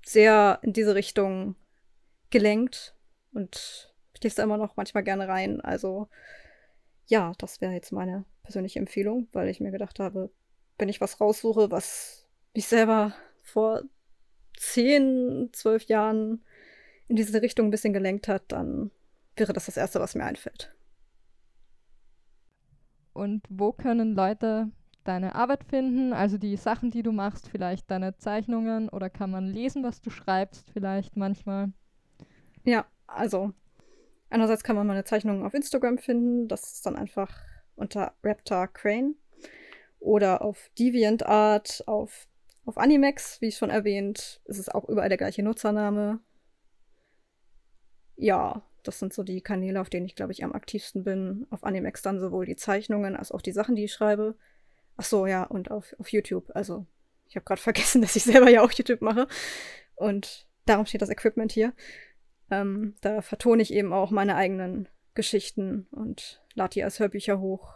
sehr 0.04 0.60
in 0.62 0.72
diese 0.72 0.94
Richtung 0.94 1.56
gelenkt 2.30 2.94
und 3.32 3.92
ich 4.14 4.22
lese 4.22 4.36
da 4.36 4.42
immer 4.44 4.56
noch 4.56 4.76
manchmal 4.76 5.02
gerne 5.02 5.28
rein. 5.28 5.60
Also 5.60 6.08
ja, 7.06 7.32
das 7.38 7.60
wäre 7.60 7.72
jetzt 7.72 7.92
meine 7.92 8.24
persönliche 8.42 8.78
Empfehlung, 8.78 9.28
weil 9.32 9.48
ich 9.48 9.60
mir 9.60 9.70
gedacht 9.70 9.98
habe, 9.98 10.30
wenn 10.78 10.88
ich 10.88 11.00
was 11.00 11.20
raussuche, 11.20 11.70
was 11.70 12.26
mich 12.54 12.66
selber 12.66 13.14
vor 13.42 13.82
zehn, 14.56 15.50
zwölf 15.52 15.84
Jahren 15.84 16.44
in 17.08 17.16
diese 17.16 17.42
Richtung 17.42 17.66
ein 17.66 17.70
bisschen 17.70 17.92
gelenkt 17.92 18.28
hat, 18.28 18.44
dann 18.48 18.90
wäre 19.36 19.52
das 19.52 19.66
das 19.66 19.76
Erste, 19.76 20.00
was 20.00 20.14
mir 20.14 20.24
einfällt. 20.24 20.75
Und 23.16 23.46
wo 23.48 23.72
können 23.72 24.14
Leute 24.14 24.70
deine 25.04 25.34
Arbeit 25.34 25.64
finden? 25.64 26.12
Also 26.12 26.36
die 26.36 26.56
Sachen, 26.56 26.90
die 26.90 27.02
du 27.02 27.12
machst, 27.12 27.48
vielleicht 27.48 27.90
deine 27.90 28.18
Zeichnungen 28.18 28.90
oder 28.90 29.08
kann 29.08 29.30
man 29.30 29.46
lesen, 29.46 29.82
was 29.82 30.02
du 30.02 30.10
schreibst, 30.10 30.70
vielleicht 30.70 31.16
manchmal? 31.16 31.72
Ja, 32.64 32.84
also 33.06 33.54
einerseits 34.28 34.62
kann 34.62 34.76
man 34.76 34.86
meine 34.86 35.04
Zeichnungen 35.04 35.46
auf 35.46 35.54
Instagram 35.54 35.96
finden. 35.96 36.46
Das 36.46 36.74
ist 36.74 36.84
dann 36.84 36.94
einfach 36.94 37.32
unter 37.74 38.12
Raptor 38.22 38.68
Crane. 38.68 39.14
oder 39.98 40.42
auf 40.42 40.70
DeviantArt, 40.78 41.84
auf, 41.86 42.28
auf 42.66 42.76
Animex, 42.76 43.40
wie 43.40 43.50
schon 43.50 43.70
erwähnt. 43.70 44.42
Es 44.44 44.58
ist 44.58 44.74
auch 44.74 44.88
überall 44.88 45.08
der 45.08 45.18
gleiche 45.18 45.42
Nutzername. 45.42 46.20
Ja, 48.16 48.62
das 48.86 48.98
sind 48.98 49.12
so 49.12 49.22
die 49.22 49.40
Kanäle, 49.40 49.80
auf 49.80 49.90
denen 49.90 50.06
ich, 50.06 50.14
glaube 50.14 50.32
ich, 50.32 50.44
am 50.44 50.52
aktivsten 50.52 51.04
bin. 51.04 51.46
Auf 51.50 51.64
Animex 51.64 52.02
dann 52.02 52.20
sowohl 52.20 52.46
die 52.46 52.56
Zeichnungen 52.56 53.16
als 53.16 53.32
auch 53.32 53.42
die 53.42 53.52
Sachen, 53.52 53.76
die 53.76 53.84
ich 53.84 53.92
schreibe. 53.92 54.36
Ach 54.96 55.04
so, 55.04 55.26
ja, 55.26 55.44
und 55.44 55.70
auf, 55.70 55.94
auf 55.98 56.08
YouTube. 56.08 56.50
Also, 56.54 56.86
ich 57.28 57.36
habe 57.36 57.44
gerade 57.44 57.60
vergessen, 57.62 58.02
dass 58.02 58.16
ich 58.16 58.24
selber 58.24 58.50
ja 58.50 58.62
auch 58.62 58.72
YouTube 58.72 59.02
mache. 59.02 59.28
Und 59.94 60.46
darum 60.66 60.86
steht 60.86 61.02
das 61.02 61.10
Equipment 61.10 61.52
hier. 61.52 61.72
Ähm, 62.50 62.94
da 63.00 63.22
vertone 63.22 63.62
ich 63.62 63.72
eben 63.72 63.92
auch 63.92 64.10
meine 64.10 64.36
eigenen 64.36 64.88
Geschichten 65.14 65.88
und 65.90 66.44
lade 66.54 66.74
die 66.74 66.84
als 66.84 67.00
Hörbücher 67.00 67.40
hoch, 67.40 67.74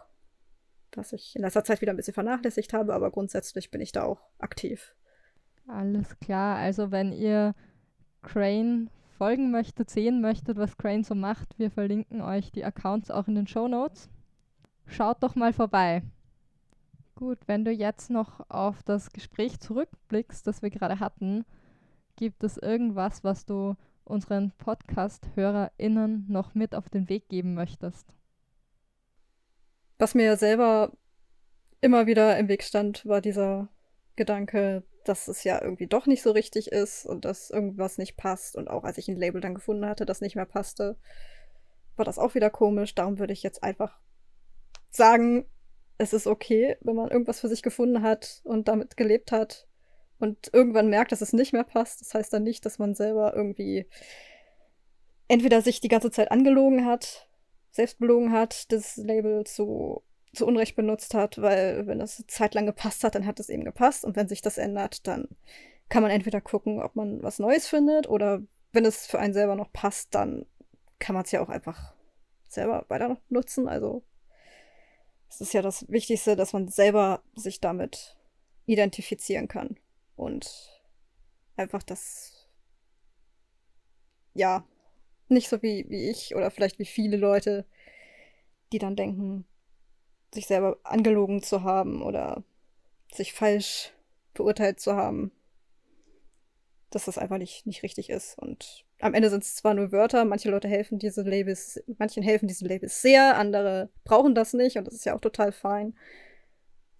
was 0.93 1.11
ich 1.11 1.35
in 1.35 1.41
letzter 1.41 1.63
Zeit 1.63 1.81
wieder 1.81 1.91
ein 1.91 1.97
bisschen 1.97 2.13
vernachlässigt 2.13 2.71
habe, 2.71 2.93
aber 2.93 3.11
grundsätzlich 3.11 3.71
bin 3.71 3.81
ich 3.81 3.91
da 3.91 4.03
auch 4.03 4.21
aktiv. 4.39 4.95
Alles 5.67 6.17
klar, 6.19 6.57
also 6.57 6.91
wenn 6.91 7.11
ihr 7.11 7.55
Crane 8.21 8.89
folgen 9.21 9.51
möchtet, 9.51 9.91
sehen 9.91 10.19
möchtet, 10.19 10.57
was 10.57 10.77
Crane 10.77 11.03
so 11.03 11.13
macht, 11.13 11.59
wir 11.59 11.69
verlinken 11.69 12.21
euch 12.21 12.51
die 12.51 12.65
Accounts 12.65 13.11
auch 13.11 13.27
in 13.27 13.35
den 13.35 13.45
Show 13.45 13.67
Notes. 13.67 14.09
Schaut 14.87 15.21
doch 15.21 15.35
mal 15.35 15.53
vorbei. 15.53 16.01
Gut, 17.13 17.37
wenn 17.45 17.63
du 17.63 17.69
jetzt 17.69 18.09
noch 18.09 18.49
auf 18.49 18.81
das 18.81 19.11
Gespräch 19.11 19.59
zurückblickst, 19.59 20.47
das 20.47 20.63
wir 20.63 20.71
gerade 20.71 20.99
hatten, 20.99 21.45
gibt 22.15 22.43
es 22.43 22.57
irgendwas, 22.57 23.23
was 23.23 23.45
du 23.45 23.75
unseren 24.05 24.53
Podcast-HörerInnen 24.57 26.25
noch 26.27 26.55
mit 26.55 26.73
auf 26.73 26.89
den 26.89 27.07
Weg 27.07 27.29
geben 27.29 27.53
möchtest? 27.53 28.07
Was 29.99 30.15
mir 30.15 30.35
selber 30.35 30.93
immer 31.79 32.07
wieder 32.07 32.39
im 32.39 32.47
Weg 32.47 32.63
stand, 32.63 33.05
war 33.05 33.21
dieser 33.21 33.67
Gedanke, 34.15 34.81
dass 35.07 35.27
es 35.27 35.43
ja 35.43 35.61
irgendwie 35.61 35.87
doch 35.87 36.05
nicht 36.05 36.21
so 36.21 36.31
richtig 36.31 36.71
ist 36.71 37.05
und 37.05 37.25
dass 37.25 37.49
irgendwas 37.49 37.97
nicht 37.97 38.17
passt. 38.17 38.55
Und 38.55 38.69
auch 38.69 38.83
als 38.83 38.97
ich 38.97 39.07
ein 39.07 39.17
Label 39.17 39.41
dann 39.41 39.55
gefunden 39.55 39.85
hatte, 39.85 40.05
das 40.05 40.21
nicht 40.21 40.35
mehr 40.35 40.45
passte, 40.45 40.97
war 41.95 42.05
das 42.05 42.19
auch 42.19 42.35
wieder 42.35 42.49
komisch. 42.49 42.95
Darum 42.95 43.19
würde 43.19 43.33
ich 43.33 43.43
jetzt 43.43 43.63
einfach 43.63 43.99
sagen, 44.89 45.45
es 45.97 46.13
ist 46.13 46.27
okay, 46.27 46.77
wenn 46.81 46.95
man 46.95 47.09
irgendwas 47.09 47.39
für 47.39 47.47
sich 47.47 47.61
gefunden 47.61 48.01
hat 48.01 48.41
und 48.43 48.67
damit 48.67 48.97
gelebt 48.97 49.31
hat 49.31 49.67
und 50.19 50.49
irgendwann 50.53 50.89
merkt, 50.89 51.11
dass 51.11 51.21
es 51.21 51.33
nicht 51.33 51.53
mehr 51.53 51.63
passt. 51.63 52.01
Das 52.01 52.13
heißt 52.13 52.33
dann 52.33 52.43
nicht, 52.43 52.65
dass 52.65 52.79
man 52.79 52.95
selber 52.95 53.33
irgendwie 53.35 53.87
entweder 55.27 55.61
sich 55.61 55.79
die 55.79 55.87
ganze 55.87 56.11
Zeit 56.11 56.31
angelogen 56.31 56.85
hat, 56.85 57.29
selbst 57.71 57.99
belogen 57.99 58.31
hat, 58.31 58.71
das 58.71 58.97
Label 58.97 59.45
zu, 59.45 60.03
zu 60.33 60.45
Unrecht 60.45 60.75
benutzt 60.75 61.13
hat, 61.13 61.41
weil 61.41 61.87
wenn 61.87 61.99
es 61.99 62.23
zeitlang 62.27 62.65
gepasst 62.65 63.03
hat, 63.03 63.15
dann 63.15 63.25
hat 63.25 63.39
es 63.39 63.49
eben 63.49 63.65
gepasst. 63.65 64.05
Und 64.05 64.15
wenn 64.15 64.27
sich 64.27 64.41
das 64.41 64.57
ändert, 64.57 65.05
dann 65.07 65.27
kann 65.89 66.01
man 66.01 66.11
entweder 66.11 66.39
gucken, 66.39 66.81
ob 66.81 66.95
man 66.95 67.21
was 67.21 67.39
Neues 67.39 67.67
findet 67.67 68.07
oder 68.07 68.41
wenn 68.71 68.85
es 68.85 69.07
für 69.07 69.19
einen 69.19 69.33
selber 69.33 69.55
noch 69.55 69.73
passt, 69.73 70.15
dann 70.15 70.45
kann 70.99 71.15
man 71.15 71.25
es 71.25 71.31
ja 71.31 71.41
auch 71.41 71.49
einfach 71.49 71.93
selber 72.47 72.85
weiter 72.87 73.17
nutzen. 73.29 73.67
Also 73.67 74.03
es 75.29 75.41
ist 75.41 75.53
ja 75.53 75.61
das 75.61 75.89
Wichtigste, 75.89 76.35
dass 76.35 76.53
man 76.53 76.69
selber 76.69 77.23
sich 77.35 77.59
damit 77.59 78.17
identifizieren 78.65 79.47
kann 79.47 79.77
und 80.15 80.81
einfach 81.57 81.83
das, 81.83 82.47
ja, 84.33 84.65
nicht 85.27 85.49
so 85.49 85.61
wie, 85.61 85.89
wie 85.89 86.09
ich 86.09 86.35
oder 86.35 86.51
vielleicht 86.51 86.79
wie 86.79 86.85
viele 86.85 87.17
Leute, 87.17 87.65
die 88.71 88.79
dann 88.79 88.95
denken, 88.95 89.45
sich 90.33 90.47
selber 90.47 90.77
angelogen 90.83 91.43
zu 91.43 91.63
haben 91.63 92.01
oder 92.01 92.43
sich 93.11 93.33
falsch 93.33 93.93
beurteilt 94.33 94.79
zu 94.79 94.95
haben, 94.95 95.31
dass 96.89 97.05
das 97.05 97.17
einfach 97.17 97.37
nicht, 97.37 97.65
nicht 97.65 97.83
richtig 97.83 98.09
ist. 98.09 98.37
Und 98.37 98.85
am 98.99 99.13
Ende 99.13 99.29
sind 99.29 99.43
es 99.43 99.55
zwar 99.55 99.73
nur 99.73 99.91
Wörter, 99.91 100.25
manche 100.25 100.49
Leute 100.49 100.67
helfen 100.67 100.99
diese 100.99 101.23
Labels, 101.23 101.81
manchen 101.97 102.23
helfen 102.23 102.47
diese 102.47 102.65
Labels 102.65 103.01
sehr, 103.01 103.37
andere 103.37 103.89
brauchen 104.03 104.35
das 104.35 104.53
nicht 104.53 104.77
und 104.77 104.85
das 104.85 104.93
ist 104.93 105.05
ja 105.05 105.15
auch 105.15 105.21
total 105.21 105.51
fein. 105.51 105.95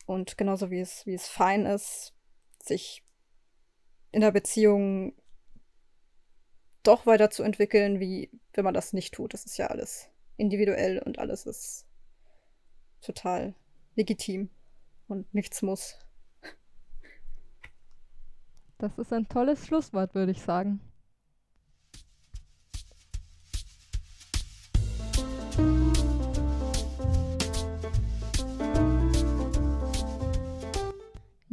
Und 0.06 0.38
genauso 0.38 0.72
wie 0.72 0.80
es, 0.80 1.06
wie 1.06 1.14
es 1.14 1.28
fein 1.28 1.66
ist, 1.66 2.14
sich 2.62 3.04
in 4.12 4.22
der 4.22 4.32
Beziehung 4.32 5.14
doch 6.84 7.06
weiterzuentwickeln, 7.06 8.00
wie 8.00 8.32
wenn 8.54 8.66
man 8.66 8.74
das 8.74 8.94
nicht 8.94 9.14
tut. 9.14 9.34
Das 9.34 9.46
ist 9.46 9.58
ja 9.58 9.68
alles 9.68 10.10
individuell 10.38 11.00
und 11.00 11.20
alles 11.20 11.46
ist 11.46 11.86
total 13.02 13.56
legitim 13.96 14.50
und 15.08 15.34
nichts 15.34 15.62
muss. 15.62 15.98
Das 18.78 18.98
ist 18.98 19.14
ein 19.14 19.28
tolles 19.28 19.68
Schlusswort, 19.68 20.16
würde 20.16 20.32
ich 20.32 20.42
sagen. 20.42 20.80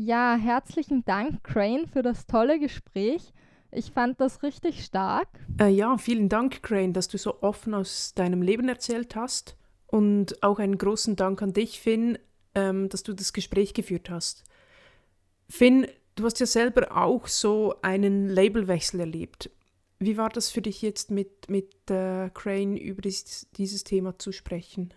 Ja, 0.08 0.36
herzlichen 0.40 1.04
Dank, 1.04 1.44
Crane, 1.44 1.86
für 1.86 2.00
das 2.00 2.26
tolle 2.26 2.58
Gespräch. 2.58 3.34
Ich 3.70 3.90
fand 3.90 4.18
das 4.22 4.42
richtig 4.42 4.82
stark. 4.82 5.28
Äh, 5.60 5.68
ja, 5.68 5.98
vielen 5.98 6.30
Dank, 6.30 6.62
Crane, 6.62 6.94
dass 6.94 7.08
du 7.08 7.18
so 7.18 7.42
offen 7.42 7.74
aus 7.74 8.14
deinem 8.14 8.40
Leben 8.40 8.70
erzählt 8.70 9.14
hast. 9.16 9.58
Und 9.88 10.42
auch 10.42 10.58
einen 10.58 10.78
großen 10.78 11.16
Dank 11.16 11.42
an 11.42 11.52
dich, 11.52 11.80
Finn, 11.80 12.18
ähm, 12.54 12.88
dass 12.88 13.02
du 13.02 13.14
das 13.14 13.32
Gespräch 13.32 13.74
geführt 13.74 14.10
hast. 14.10 14.44
Finn, 15.48 15.86
du 16.14 16.24
hast 16.24 16.40
ja 16.40 16.46
selber 16.46 16.96
auch 16.96 17.26
so 17.26 17.74
einen 17.82 18.28
Labelwechsel 18.28 19.00
erlebt. 19.00 19.50
Wie 19.98 20.16
war 20.16 20.28
das 20.28 20.50
für 20.50 20.62
dich 20.62 20.82
jetzt 20.82 21.10
mit, 21.10 21.48
mit 21.48 21.90
äh, 21.90 22.30
Crane 22.30 22.76
über 22.76 23.02
dieses, 23.02 23.50
dieses 23.52 23.82
Thema 23.82 24.18
zu 24.18 24.30
sprechen? 24.30 24.94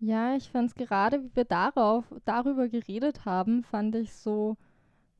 Ja, 0.00 0.36
ich 0.36 0.50
fand 0.50 0.68
es 0.68 0.74
gerade, 0.74 1.22
wie 1.22 1.34
wir 1.34 1.44
darauf, 1.44 2.04
darüber 2.24 2.68
geredet 2.68 3.24
haben, 3.24 3.62
fand 3.62 3.94
ich 3.94 4.12
so, 4.12 4.56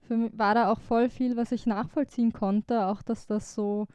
für 0.02 0.16
mich 0.16 0.36
war 0.36 0.54
da 0.54 0.70
auch 0.70 0.80
voll 0.80 1.08
viel, 1.08 1.36
was 1.36 1.52
ich 1.52 1.64
nachvollziehen 1.64 2.32
konnte, 2.32 2.86
auch 2.86 3.00
dass 3.00 3.26
das 3.26 3.54
so 3.54 3.86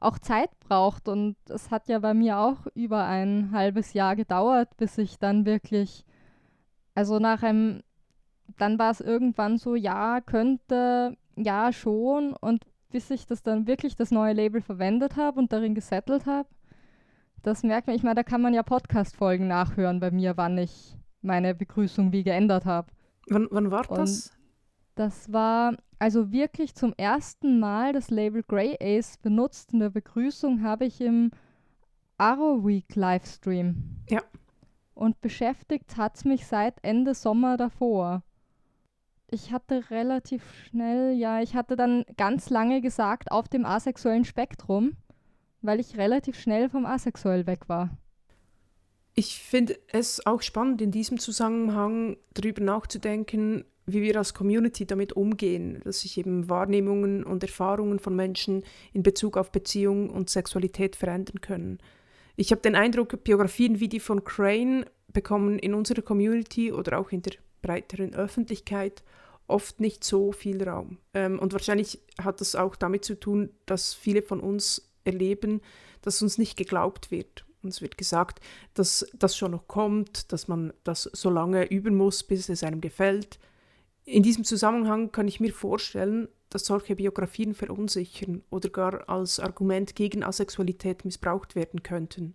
auch 0.00 0.18
Zeit 0.18 0.50
braucht. 0.60 1.08
Und 1.08 1.36
es 1.48 1.70
hat 1.70 1.88
ja 1.88 1.98
bei 1.98 2.14
mir 2.14 2.38
auch 2.38 2.66
über 2.74 3.04
ein 3.04 3.52
halbes 3.52 3.92
Jahr 3.92 4.16
gedauert, 4.16 4.76
bis 4.76 4.98
ich 4.98 5.18
dann 5.18 5.46
wirklich, 5.46 6.04
also 6.94 7.18
nach 7.18 7.42
einem, 7.42 7.82
dann 8.58 8.78
war 8.78 8.90
es 8.90 9.00
irgendwann 9.00 9.58
so, 9.58 9.74
ja, 9.74 10.20
könnte, 10.20 11.16
ja, 11.36 11.72
schon. 11.72 12.32
Und 12.32 12.64
bis 12.90 13.10
ich 13.10 13.26
das 13.26 13.42
dann 13.42 13.66
wirklich 13.66 13.94
das 13.94 14.10
neue 14.10 14.32
Label 14.32 14.60
verwendet 14.60 15.16
habe 15.16 15.38
und 15.38 15.52
darin 15.52 15.74
gesettelt 15.74 16.26
habe, 16.26 16.48
das 17.42 17.62
merkt 17.62 17.86
man, 17.86 17.96
ich 17.96 18.02
meine, 18.02 18.16
da 18.16 18.22
kann 18.22 18.42
man 18.42 18.52
ja 18.52 18.62
Podcast-Folgen 18.62 19.46
nachhören 19.46 20.00
bei 20.00 20.10
mir, 20.10 20.36
wann 20.36 20.58
ich 20.58 20.96
meine 21.22 21.54
Begrüßung 21.54 22.12
wie 22.12 22.22
geändert 22.22 22.66
habe. 22.66 22.88
Wann, 23.28 23.48
wann 23.50 23.70
war 23.70 23.84
das? 23.84 24.32
Das 24.94 25.32
war 25.32 25.76
also 25.98 26.32
wirklich 26.32 26.74
zum 26.74 26.94
ersten 26.96 27.60
Mal 27.60 27.92
das 27.92 28.10
Label 28.10 28.42
Grey 28.42 28.76
Ace 28.80 29.18
benutzt. 29.18 29.72
In 29.72 29.80
der 29.80 29.90
Begrüßung 29.90 30.62
habe 30.62 30.86
ich 30.86 31.00
im 31.00 31.30
Arrow 32.18 32.64
Week 32.64 32.94
Livestream. 32.94 34.04
Ja. 34.08 34.22
Und 34.94 35.20
beschäftigt 35.20 35.96
hat 35.96 36.16
es 36.16 36.24
mich 36.24 36.46
seit 36.46 36.82
Ende 36.82 37.14
Sommer 37.14 37.56
davor. 37.56 38.22
Ich 39.30 39.52
hatte 39.52 39.90
relativ 39.90 40.42
schnell, 40.64 41.12
ja, 41.12 41.40
ich 41.40 41.54
hatte 41.54 41.76
dann 41.76 42.04
ganz 42.16 42.50
lange 42.50 42.80
gesagt, 42.80 43.30
auf 43.30 43.48
dem 43.48 43.64
asexuellen 43.64 44.24
Spektrum 44.24 44.96
weil 45.62 45.80
ich 45.80 45.96
relativ 45.96 46.38
schnell 46.38 46.68
vom 46.68 46.86
Asexuell 46.86 47.46
weg 47.46 47.68
war. 47.68 47.90
Ich 49.14 49.38
finde 49.42 49.78
es 49.88 50.24
auch 50.24 50.40
spannend, 50.40 50.80
in 50.80 50.92
diesem 50.92 51.18
Zusammenhang 51.18 52.16
darüber 52.32 52.62
nachzudenken, 52.62 53.64
wie 53.92 54.02
wir 54.02 54.16
als 54.16 54.34
Community 54.34 54.86
damit 54.86 55.12
umgehen, 55.12 55.80
dass 55.84 56.00
sich 56.00 56.18
eben 56.18 56.48
Wahrnehmungen 56.48 57.24
und 57.24 57.42
Erfahrungen 57.42 57.98
von 57.98 58.14
Menschen 58.14 58.64
in 58.92 59.02
Bezug 59.02 59.36
auf 59.36 59.52
Beziehung 59.52 60.10
und 60.10 60.30
Sexualität 60.30 60.96
verändern 60.96 61.40
können. 61.40 61.78
Ich 62.36 62.50
habe 62.52 62.62
den 62.62 62.74
Eindruck, 62.74 63.22
Biografien 63.24 63.80
wie 63.80 63.88
die 63.88 64.00
von 64.00 64.24
Crane 64.24 64.86
bekommen 65.12 65.58
in 65.58 65.74
unserer 65.74 66.02
Community 66.02 66.72
oder 66.72 66.98
auch 66.98 67.10
in 67.10 67.22
der 67.22 67.32
breiteren 67.62 68.14
Öffentlichkeit 68.14 69.02
oft 69.46 69.80
nicht 69.80 70.04
so 70.04 70.32
viel 70.32 70.62
Raum. 70.62 70.98
Ähm, 71.12 71.38
und 71.38 71.52
wahrscheinlich 71.52 72.00
hat 72.22 72.40
das 72.40 72.54
auch 72.54 72.76
damit 72.76 73.04
zu 73.04 73.18
tun, 73.18 73.50
dass 73.66 73.92
viele 73.92 74.22
von 74.22 74.40
uns 74.40 74.90
erleben, 75.04 75.60
dass 76.02 76.22
uns 76.22 76.38
nicht 76.38 76.56
geglaubt 76.56 77.10
wird. 77.10 77.44
Uns 77.62 77.82
wird 77.82 77.98
gesagt, 77.98 78.40
dass 78.74 79.06
das 79.12 79.36
schon 79.36 79.50
noch 79.50 79.68
kommt, 79.68 80.32
dass 80.32 80.48
man 80.48 80.72
das 80.84 81.02
so 81.02 81.28
lange 81.28 81.66
üben 81.70 81.94
muss, 81.94 82.22
bis 82.22 82.48
es 82.48 82.62
einem 82.62 82.80
gefällt. 82.80 83.38
In 84.04 84.22
diesem 84.22 84.44
Zusammenhang 84.44 85.12
kann 85.12 85.28
ich 85.28 85.40
mir 85.40 85.52
vorstellen, 85.52 86.28
dass 86.48 86.64
solche 86.64 86.96
Biografien 86.96 87.54
verunsichern 87.54 88.42
oder 88.50 88.68
gar 88.68 89.08
als 89.08 89.38
Argument 89.38 89.94
gegen 89.94 90.24
Asexualität 90.24 91.04
missbraucht 91.04 91.54
werden 91.54 91.82
könnten. 91.82 92.34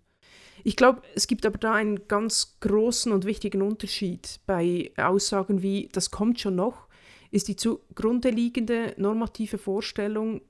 Ich 0.63 0.75
glaube, 0.75 1.01
es 1.13 1.27
gibt 1.27 1.45
aber 1.45 1.57
da 1.57 1.73
einen 1.73 2.07
ganz 2.07 2.57
großen 2.61 3.11
und 3.11 3.25
wichtigen 3.25 3.61
Unterschied 3.61 4.39
bei 4.45 4.91
Aussagen 4.97 5.61
wie, 5.61 5.89
das 5.91 6.11
kommt 6.11 6.39
schon 6.39 6.55
noch, 6.55 6.87
ist 7.31 7.47
die 7.47 7.55
zugrunde 7.55 8.29
liegende 8.29 8.93
normative 8.97 9.57
Vorstellung, 9.57 10.41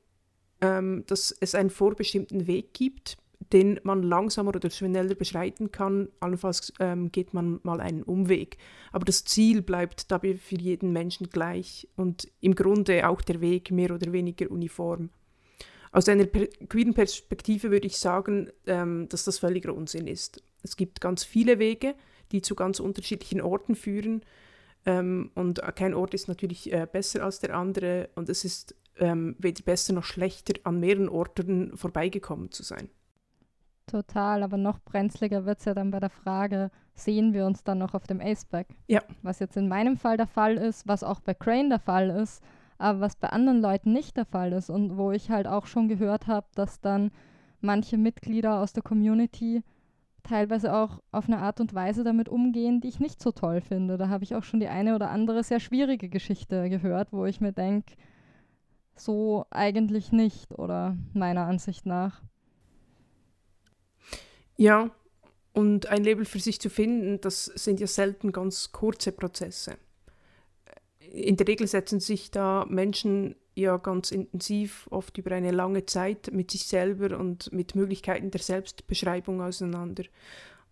ähm, 0.62 1.04
dass 1.08 1.36
es 1.40 1.56
einen 1.56 1.70
vorbestimmten 1.70 2.48
Weg 2.48 2.74
gibt, 2.74 3.18
den 3.54 3.80
man 3.84 4.04
langsamer 4.04 4.50
oder 4.56 4.70
schneller 4.70 5.16
beschreiten 5.16 5.72
kann. 5.72 6.10
Allenfalls 6.20 6.74
ähm, 6.80 7.12
geht 7.12 7.34
man 7.34 7.60
mal 7.64 7.80
einen 7.80 8.04
Umweg. 8.04 8.58
Aber 8.92 9.06
das 9.06 9.26
Ziel 9.26 9.62
bleibt 9.62 10.12
dabei 10.12 10.36
für 10.36 10.56
jeden 10.56 10.92
Menschen 10.92 11.30
gleich 11.30 11.88
und 11.96 12.28
im 12.42 12.56
Grunde 12.56 13.08
auch 13.08 13.22
der 13.22 13.42
Weg 13.42 13.72
mehr 13.72 13.92
oder 13.92 14.12
weniger 14.12 14.50
uniform. 14.50 15.10
Aus 15.92 16.10
einer 16.10 16.26
per 16.26 16.48
queeren 16.68 16.94
Perspektive 16.94 17.72
würde 17.72 17.88
ich 17.88 17.98
sagen, 17.98 18.50
ähm, 18.68 19.08
dass 19.10 19.24
das 19.24 19.40
völliger 19.40 19.74
Unsinn 19.74 20.08
ist. 20.08 20.44
Es 20.62 20.76
gibt 20.76 21.00
ganz 21.00 21.24
viele 21.24 21.60
Wege, 21.60 21.96
die 22.32 22.42
zu 22.42 22.56
ganz 22.56 22.80
unterschiedlichen 22.80 23.40
Orten 23.40 23.76
führen. 23.76 24.22
Ähm, 24.86 25.32
und 25.36 25.62
kein 25.76 25.94
Ort 25.94 26.14
ist 26.14 26.28
natürlich 26.28 26.72
äh, 26.74 26.88
besser 26.92 27.24
als 27.24 27.40
der 27.40 27.56
andere. 27.56 28.10
Und 28.16 28.28
es 28.28 28.44
ist 28.44 28.76
ähm, 28.98 29.36
weder 29.40 29.64
besser 29.64 29.94
noch 29.94 30.04
schlechter, 30.04 30.54
an 30.64 30.80
mehreren 30.80 31.10
Orten 31.10 31.78
vorbeigekommen 31.78 32.52
zu 32.52 32.64
sein. 32.64 32.90
Total, 33.88 34.42
aber 34.42 34.58
noch 34.58 34.80
brenzliger 34.80 35.46
wird 35.46 35.60
es 35.60 35.66
ja 35.66 35.74
dann 35.74 35.92
bei 35.92 36.00
der 36.00 36.10
Frage, 36.10 36.72
sehen 36.94 37.34
wir 37.34 37.46
uns 37.46 37.64
dann 37.64 37.78
noch 37.78 37.94
auf 37.94 38.08
dem 38.08 38.20
Aceback? 38.20 38.68
Ja. 38.88 39.02
Was 39.22 39.40
jetzt 39.40 39.58
in 39.58 39.68
meinem 39.68 39.98
Fall 39.98 40.18
der 40.18 40.28
Fall 40.28 40.58
ist, 40.58 40.88
was 40.88 41.04
auch 41.04 41.20
bei 41.20 41.34
Crane 41.34 41.70
der 41.70 41.80
Fall 41.80 42.10
ist, 42.10 42.44
aber 42.78 43.02
was 43.02 43.16
bei 43.16 43.30
anderen 43.30 43.62
Leuten 43.62 43.94
nicht 43.94 44.18
der 44.18 44.26
Fall 44.26 44.54
ist 44.54 44.70
und 44.70 44.98
wo 44.98 45.12
ich 45.12 45.30
halt 45.30 45.48
auch 45.48 45.68
schon 45.68 45.88
gehört 45.88 46.28
habe, 46.28 46.48
dass 46.56 46.82
dann 46.82 47.12
manche 47.62 47.98
Mitglieder 47.98 48.60
aus 48.60 48.74
der 48.74 48.84
Community 48.84 49.64
teilweise 50.24 50.74
auch 50.76 51.02
auf 51.12 51.28
eine 51.28 51.38
Art 51.38 51.62
und 51.62 51.74
Weise 51.74 52.04
damit 52.04 52.28
umgehen, 52.28 52.82
die 52.82 52.88
ich 52.88 53.00
nicht 53.00 53.22
so 53.22 53.32
toll 53.32 53.62
finde. 53.62 53.98
Da 53.98 54.10
habe 54.10 54.24
ich 54.24 54.36
auch 54.36 54.44
schon 54.44 54.60
die 54.60 54.68
eine 54.68 54.96
oder 54.96 55.12
andere 55.12 55.44
sehr 55.44 55.60
schwierige 55.60 56.10
Geschichte 56.10 56.70
gehört, 56.70 57.14
wo 57.14 57.26
ich 57.26 57.40
mir 57.40 57.54
denke, 57.54 57.94
so 58.96 59.46
eigentlich 59.52 60.12
nicht 60.12 60.52
oder 60.58 60.98
meiner 61.14 61.46
Ansicht 61.46 61.86
nach. 61.86 62.24
Ja, 64.58 64.92
und 65.54 65.88
ein 65.88 66.04
Label 66.04 66.26
für 66.26 66.40
sich 66.40 66.60
zu 66.60 66.70
finden, 66.70 67.22
das 67.22 67.46
sind 67.46 67.80
ja 67.80 67.88
selten 67.88 68.32
ganz 68.32 68.72
kurze 68.72 69.12
Prozesse. 69.12 69.78
In 71.00 71.38
der 71.38 71.48
Regel 71.48 71.68
setzen 71.68 72.00
sich 72.00 72.32
da 72.32 72.66
Menschen 72.70 73.36
ja 73.56 73.78
ganz 73.78 74.12
intensiv, 74.12 74.88
oft 74.92 75.18
über 75.18 75.32
eine 75.32 75.52
lange 75.52 75.86
Zeit 75.86 76.32
mit 76.34 76.52
sich 76.52 76.66
selber 76.66 77.18
und 77.18 77.54
mit 77.54 77.74
Möglichkeiten 77.74 78.32
der 78.32 78.42
Selbstbeschreibung 78.42 79.42
auseinander. 79.42 80.04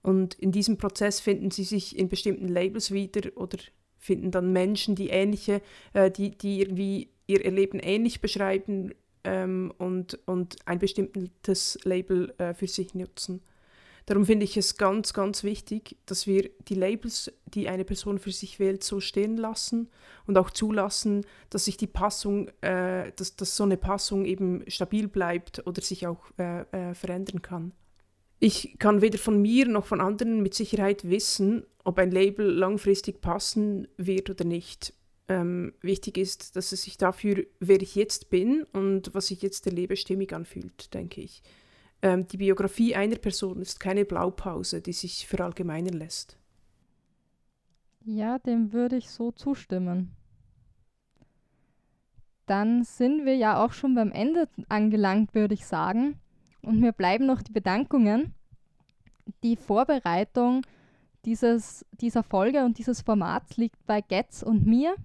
Und 0.01 0.33
in 0.35 0.51
diesem 0.51 0.77
Prozess 0.77 1.21
finden 1.21 1.49
sie 1.49 1.63
sich 1.63 1.97
in 1.97 2.09
bestimmten 2.09 2.49
Labels 2.49 2.91
wieder 2.91 3.31
oder 3.37 3.57
finden 3.97 4.31
dann 4.31 4.51
Menschen, 4.51 4.95
die 4.95 5.09
ähnliche, 5.09 5.61
äh, 5.93 6.11
die, 6.11 6.37
die 6.37 6.59
irgendwie 6.59 7.09
ihr 7.25 7.49
Leben 7.49 7.79
ähnlich 7.79 8.19
beschreiben 8.19 8.93
ähm, 9.23 9.73
und, 9.77 10.19
und 10.25 10.57
ein 10.65 10.79
bestimmtes 10.79 11.79
Label 11.83 12.33
äh, 12.37 12.53
für 12.53 12.67
sich 12.67 12.93
nutzen. 12.93 13.41
Darum 14.05 14.25
finde 14.25 14.43
ich 14.43 14.57
es 14.57 14.77
ganz, 14.77 15.13
ganz 15.13 15.43
wichtig, 15.43 15.95
dass 16.05 16.27
wir 16.27 16.49
die 16.67 16.75
Labels, 16.75 17.31
die 17.45 17.69
eine 17.69 17.85
Person 17.85 18.19
für 18.19 18.31
sich 18.31 18.59
wählt, 18.59 18.83
so 18.83 18.99
stehen 18.99 19.37
lassen 19.37 19.89
und 20.27 20.37
auch 20.37 20.49
zulassen, 20.49 21.25
dass 21.49 21.65
sich 21.65 21.77
die 21.77 21.87
Passung, 21.87 22.49
äh, 22.61 23.13
dass, 23.15 23.35
dass 23.37 23.55
so 23.55 23.63
eine 23.63 23.77
Passung 23.77 24.25
eben 24.25 24.63
stabil 24.67 25.07
bleibt 25.07 25.65
oder 25.65 25.81
sich 25.81 26.05
auch 26.05 26.25
äh, 26.37 26.61
äh, 26.71 26.93
verändern 26.93 27.41
kann. 27.41 27.71
Ich 28.39 28.75
kann 28.77 29.01
weder 29.01 29.17
von 29.17 29.41
mir 29.41 29.69
noch 29.69 29.85
von 29.85 30.01
anderen 30.01 30.43
mit 30.43 30.53
Sicherheit 30.53 31.09
wissen, 31.09 31.65
ob 31.85 31.97
ein 31.97 32.11
Label 32.11 32.45
langfristig 32.45 33.21
passen 33.21 33.87
wird 33.95 34.29
oder 34.29 34.43
nicht. 34.43 34.93
Ähm, 35.29 35.73
wichtig 35.79 36.17
ist, 36.17 36.57
dass 36.57 36.73
es 36.73 36.83
sich 36.83 36.97
dafür, 36.97 37.45
wer 37.61 37.81
ich 37.81 37.95
jetzt 37.95 38.29
bin 38.29 38.65
und 38.73 39.13
was 39.13 39.31
ich 39.31 39.41
jetzt 39.41 39.65
erlebe, 39.65 39.95
stimmig 39.95 40.33
anfühlt, 40.33 40.93
denke 40.93 41.21
ich. 41.21 41.41
Ähm, 42.03 42.27
die 42.27 42.37
Biografie 42.37 42.95
einer 42.95 43.15
Person 43.15 43.61
ist 43.61 43.79
keine 43.79 44.03
Blaupause, 44.03 44.81
die 44.81 44.91
sich 44.91 45.25
verallgemeinern 45.25 45.93
lässt. 45.93 46.37
Ja, 48.03 48.37
dem 48.39 48.73
würde 48.73 48.97
ich 48.97 49.09
so 49.09 49.31
zustimmen. 49.31 50.11
Dann 52.45 52.83
sind 52.83 53.25
wir 53.25 53.37
ja 53.37 53.63
auch 53.63 53.71
schon 53.71 53.95
beim 53.95 54.11
Ende 54.11 54.49
angelangt, 54.67 55.33
würde 55.33 55.53
ich 55.53 55.65
sagen. 55.65 56.19
Und 56.61 56.81
mir 56.81 56.91
bleiben 56.91 57.25
noch 57.25 57.41
die 57.41 57.53
Bedankungen. 57.53 58.35
Die 59.41 59.55
Vorbereitung 59.55 60.63
dieses, 61.23 61.85
dieser 61.91 62.23
Folge 62.23 62.65
und 62.65 62.77
dieses 62.77 63.01
Formats 63.01 63.55
liegt 63.55 63.85
bei 63.85 64.01
Getz 64.01 64.43
und 64.43 64.65
mir. 64.65 64.95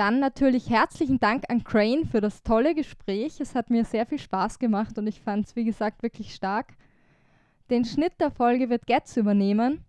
Dann 0.00 0.18
natürlich 0.18 0.70
herzlichen 0.70 1.20
Dank 1.20 1.44
an 1.50 1.62
Crane 1.62 2.06
für 2.06 2.22
das 2.22 2.42
tolle 2.42 2.74
Gespräch. 2.74 3.38
Es 3.38 3.54
hat 3.54 3.68
mir 3.68 3.84
sehr 3.84 4.06
viel 4.06 4.18
Spaß 4.18 4.58
gemacht 4.58 4.96
und 4.96 5.06
ich 5.06 5.20
fand 5.20 5.44
es, 5.44 5.56
wie 5.56 5.64
gesagt, 5.64 6.02
wirklich 6.02 6.34
stark. 6.34 6.72
Den 7.68 7.84
Schnitt 7.84 8.14
der 8.18 8.30
Folge 8.30 8.70
wird 8.70 8.86
Getz 8.86 9.18
übernehmen. 9.18 9.84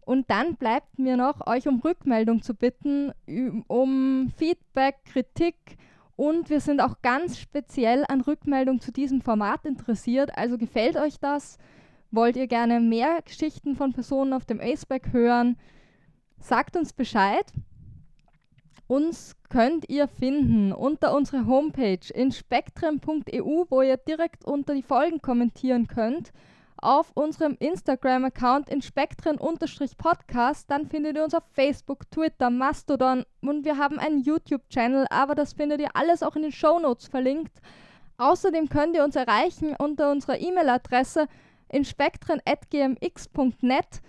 Und 0.00 0.30
dann 0.30 0.56
bleibt 0.56 0.98
mir 0.98 1.18
noch, 1.18 1.46
euch 1.46 1.68
um 1.68 1.80
Rückmeldung 1.80 2.40
zu 2.40 2.54
bitten, 2.54 3.12
um 3.66 4.32
Feedback, 4.34 5.04
Kritik 5.04 5.76
und 6.16 6.48
wir 6.48 6.60
sind 6.60 6.80
auch 6.80 7.02
ganz 7.02 7.38
speziell 7.38 8.06
an 8.08 8.22
Rückmeldung 8.22 8.80
zu 8.80 8.92
diesem 8.92 9.20
Format 9.20 9.66
interessiert. 9.66 10.30
Also 10.38 10.56
gefällt 10.56 10.96
euch 10.96 11.20
das? 11.20 11.58
Wollt 12.10 12.36
ihr 12.36 12.46
gerne 12.46 12.80
mehr 12.80 13.20
Geschichten 13.22 13.76
von 13.76 13.92
Personen 13.92 14.32
auf 14.32 14.46
dem 14.46 14.58
Aceback 14.58 15.12
hören? 15.12 15.58
Sagt 16.38 16.78
uns 16.78 16.94
Bescheid. 16.94 17.44
Uns 18.90 19.36
könnt 19.48 19.88
ihr 19.88 20.06
finden 20.08 20.72
unter 20.72 21.14
unserer 21.14 21.46
Homepage 21.46 22.12
inspektren.eu, 22.12 23.64
wo 23.68 23.82
ihr 23.82 23.96
direkt 23.96 24.44
unter 24.44 24.74
die 24.74 24.82
Folgen 24.82 25.22
kommentieren 25.22 25.86
könnt. 25.86 26.32
Auf 26.76 27.12
unserem 27.14 27.56
Instagram-Account 27.60 28.68
inspektren-podcast, 28.68 30.68
dann 30.68 30.88
findet 30.88 31.14
ihr 31.14 31.22
uns 31.22 31.34
auf 31.34 31.44
Facebook, 31.52 32.10
Twitter, 32.10 32.50
Mastodon 32.50 33.24
und 33.42 33.64
wir 33.64 33.78
haben 33.78 34.00
einen 34.00 34.24
YouTube-Channel, 34.24 35.06
aber 35.08 35.36
das 35.36 35.52
findet 35.52 35.80
ihr 35.80 35.94
alles 35.94 36.24
auch 36.24 36.34
in 36.34 36.42
den 36.42 36.50
Show 36.50 36.80
Notes 36.80 37.06
verlinkt. 37.06 37.60
Außerdem 38.18 38.68
könnt 38.68 38.96
ihr 38.96 39.04
uns 39.04 39.14
erreichen 39.14 39.76
unter 39.78 40.10
unserer 40.10 40.40
E-Mail-Adresse 40.40 41.28
inspektren.gmx.net 41.68 44.02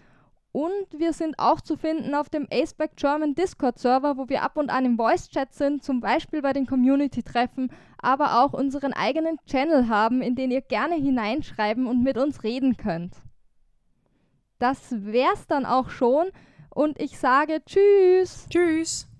und 0.51 0.87
wir 0.97 1.13
sind 1.13 1.39
auch 1.39 1.61
zu 1.61 1.77
finden 1.77 2.13
auf 2.13 2.29
dem 2.29 2.47
Aceback 2.51 2.95
German 2.95 3.35
Discord 3.35 3.79
Server, 3.79 4.17
wo 4.17 4.27
wir 4.27 4.43
ab 4.43 4.57
und 4.57 4.69
an 4.69 4.85
im 4.85 4.97
Voice 4.97 5.29
Chat 5.29 5.53
sind, 5.53 5.83
zum 5.83 6.01
Beispiel 6.01 6.41
bei 6.41 6.51
den 6.51 6.65
Community-Treffen, 6.65 7.71
aber 7.97 8.43
auch 8.43 8.53
unseren 8.53 8.93
eigenen 8.93 9.37
Channel 9.45 9.87
haben, 9.87 10.21
in 10.21 10.35
den 10.35 10.51
ihr 10.51 10.61
gerne 10.61 10.95
hineinschreiben 10.95 11.87
und 11.87 12.03
mit 12.03 12.17
uns 12.17 12.43
reden 12.43 12.75
könnt. 12.75 13.15
Das 14.59 14.91
wär's 14.91 15.47
dann 15.47 15.65
auch 15.65 15.89
schon 15.89 16.27
und 16.69 16.99
ich 17.01 17.17
sage 17.17 17.61
Tschüss. 17.65 18.47
Tschüss. 18.49 19.10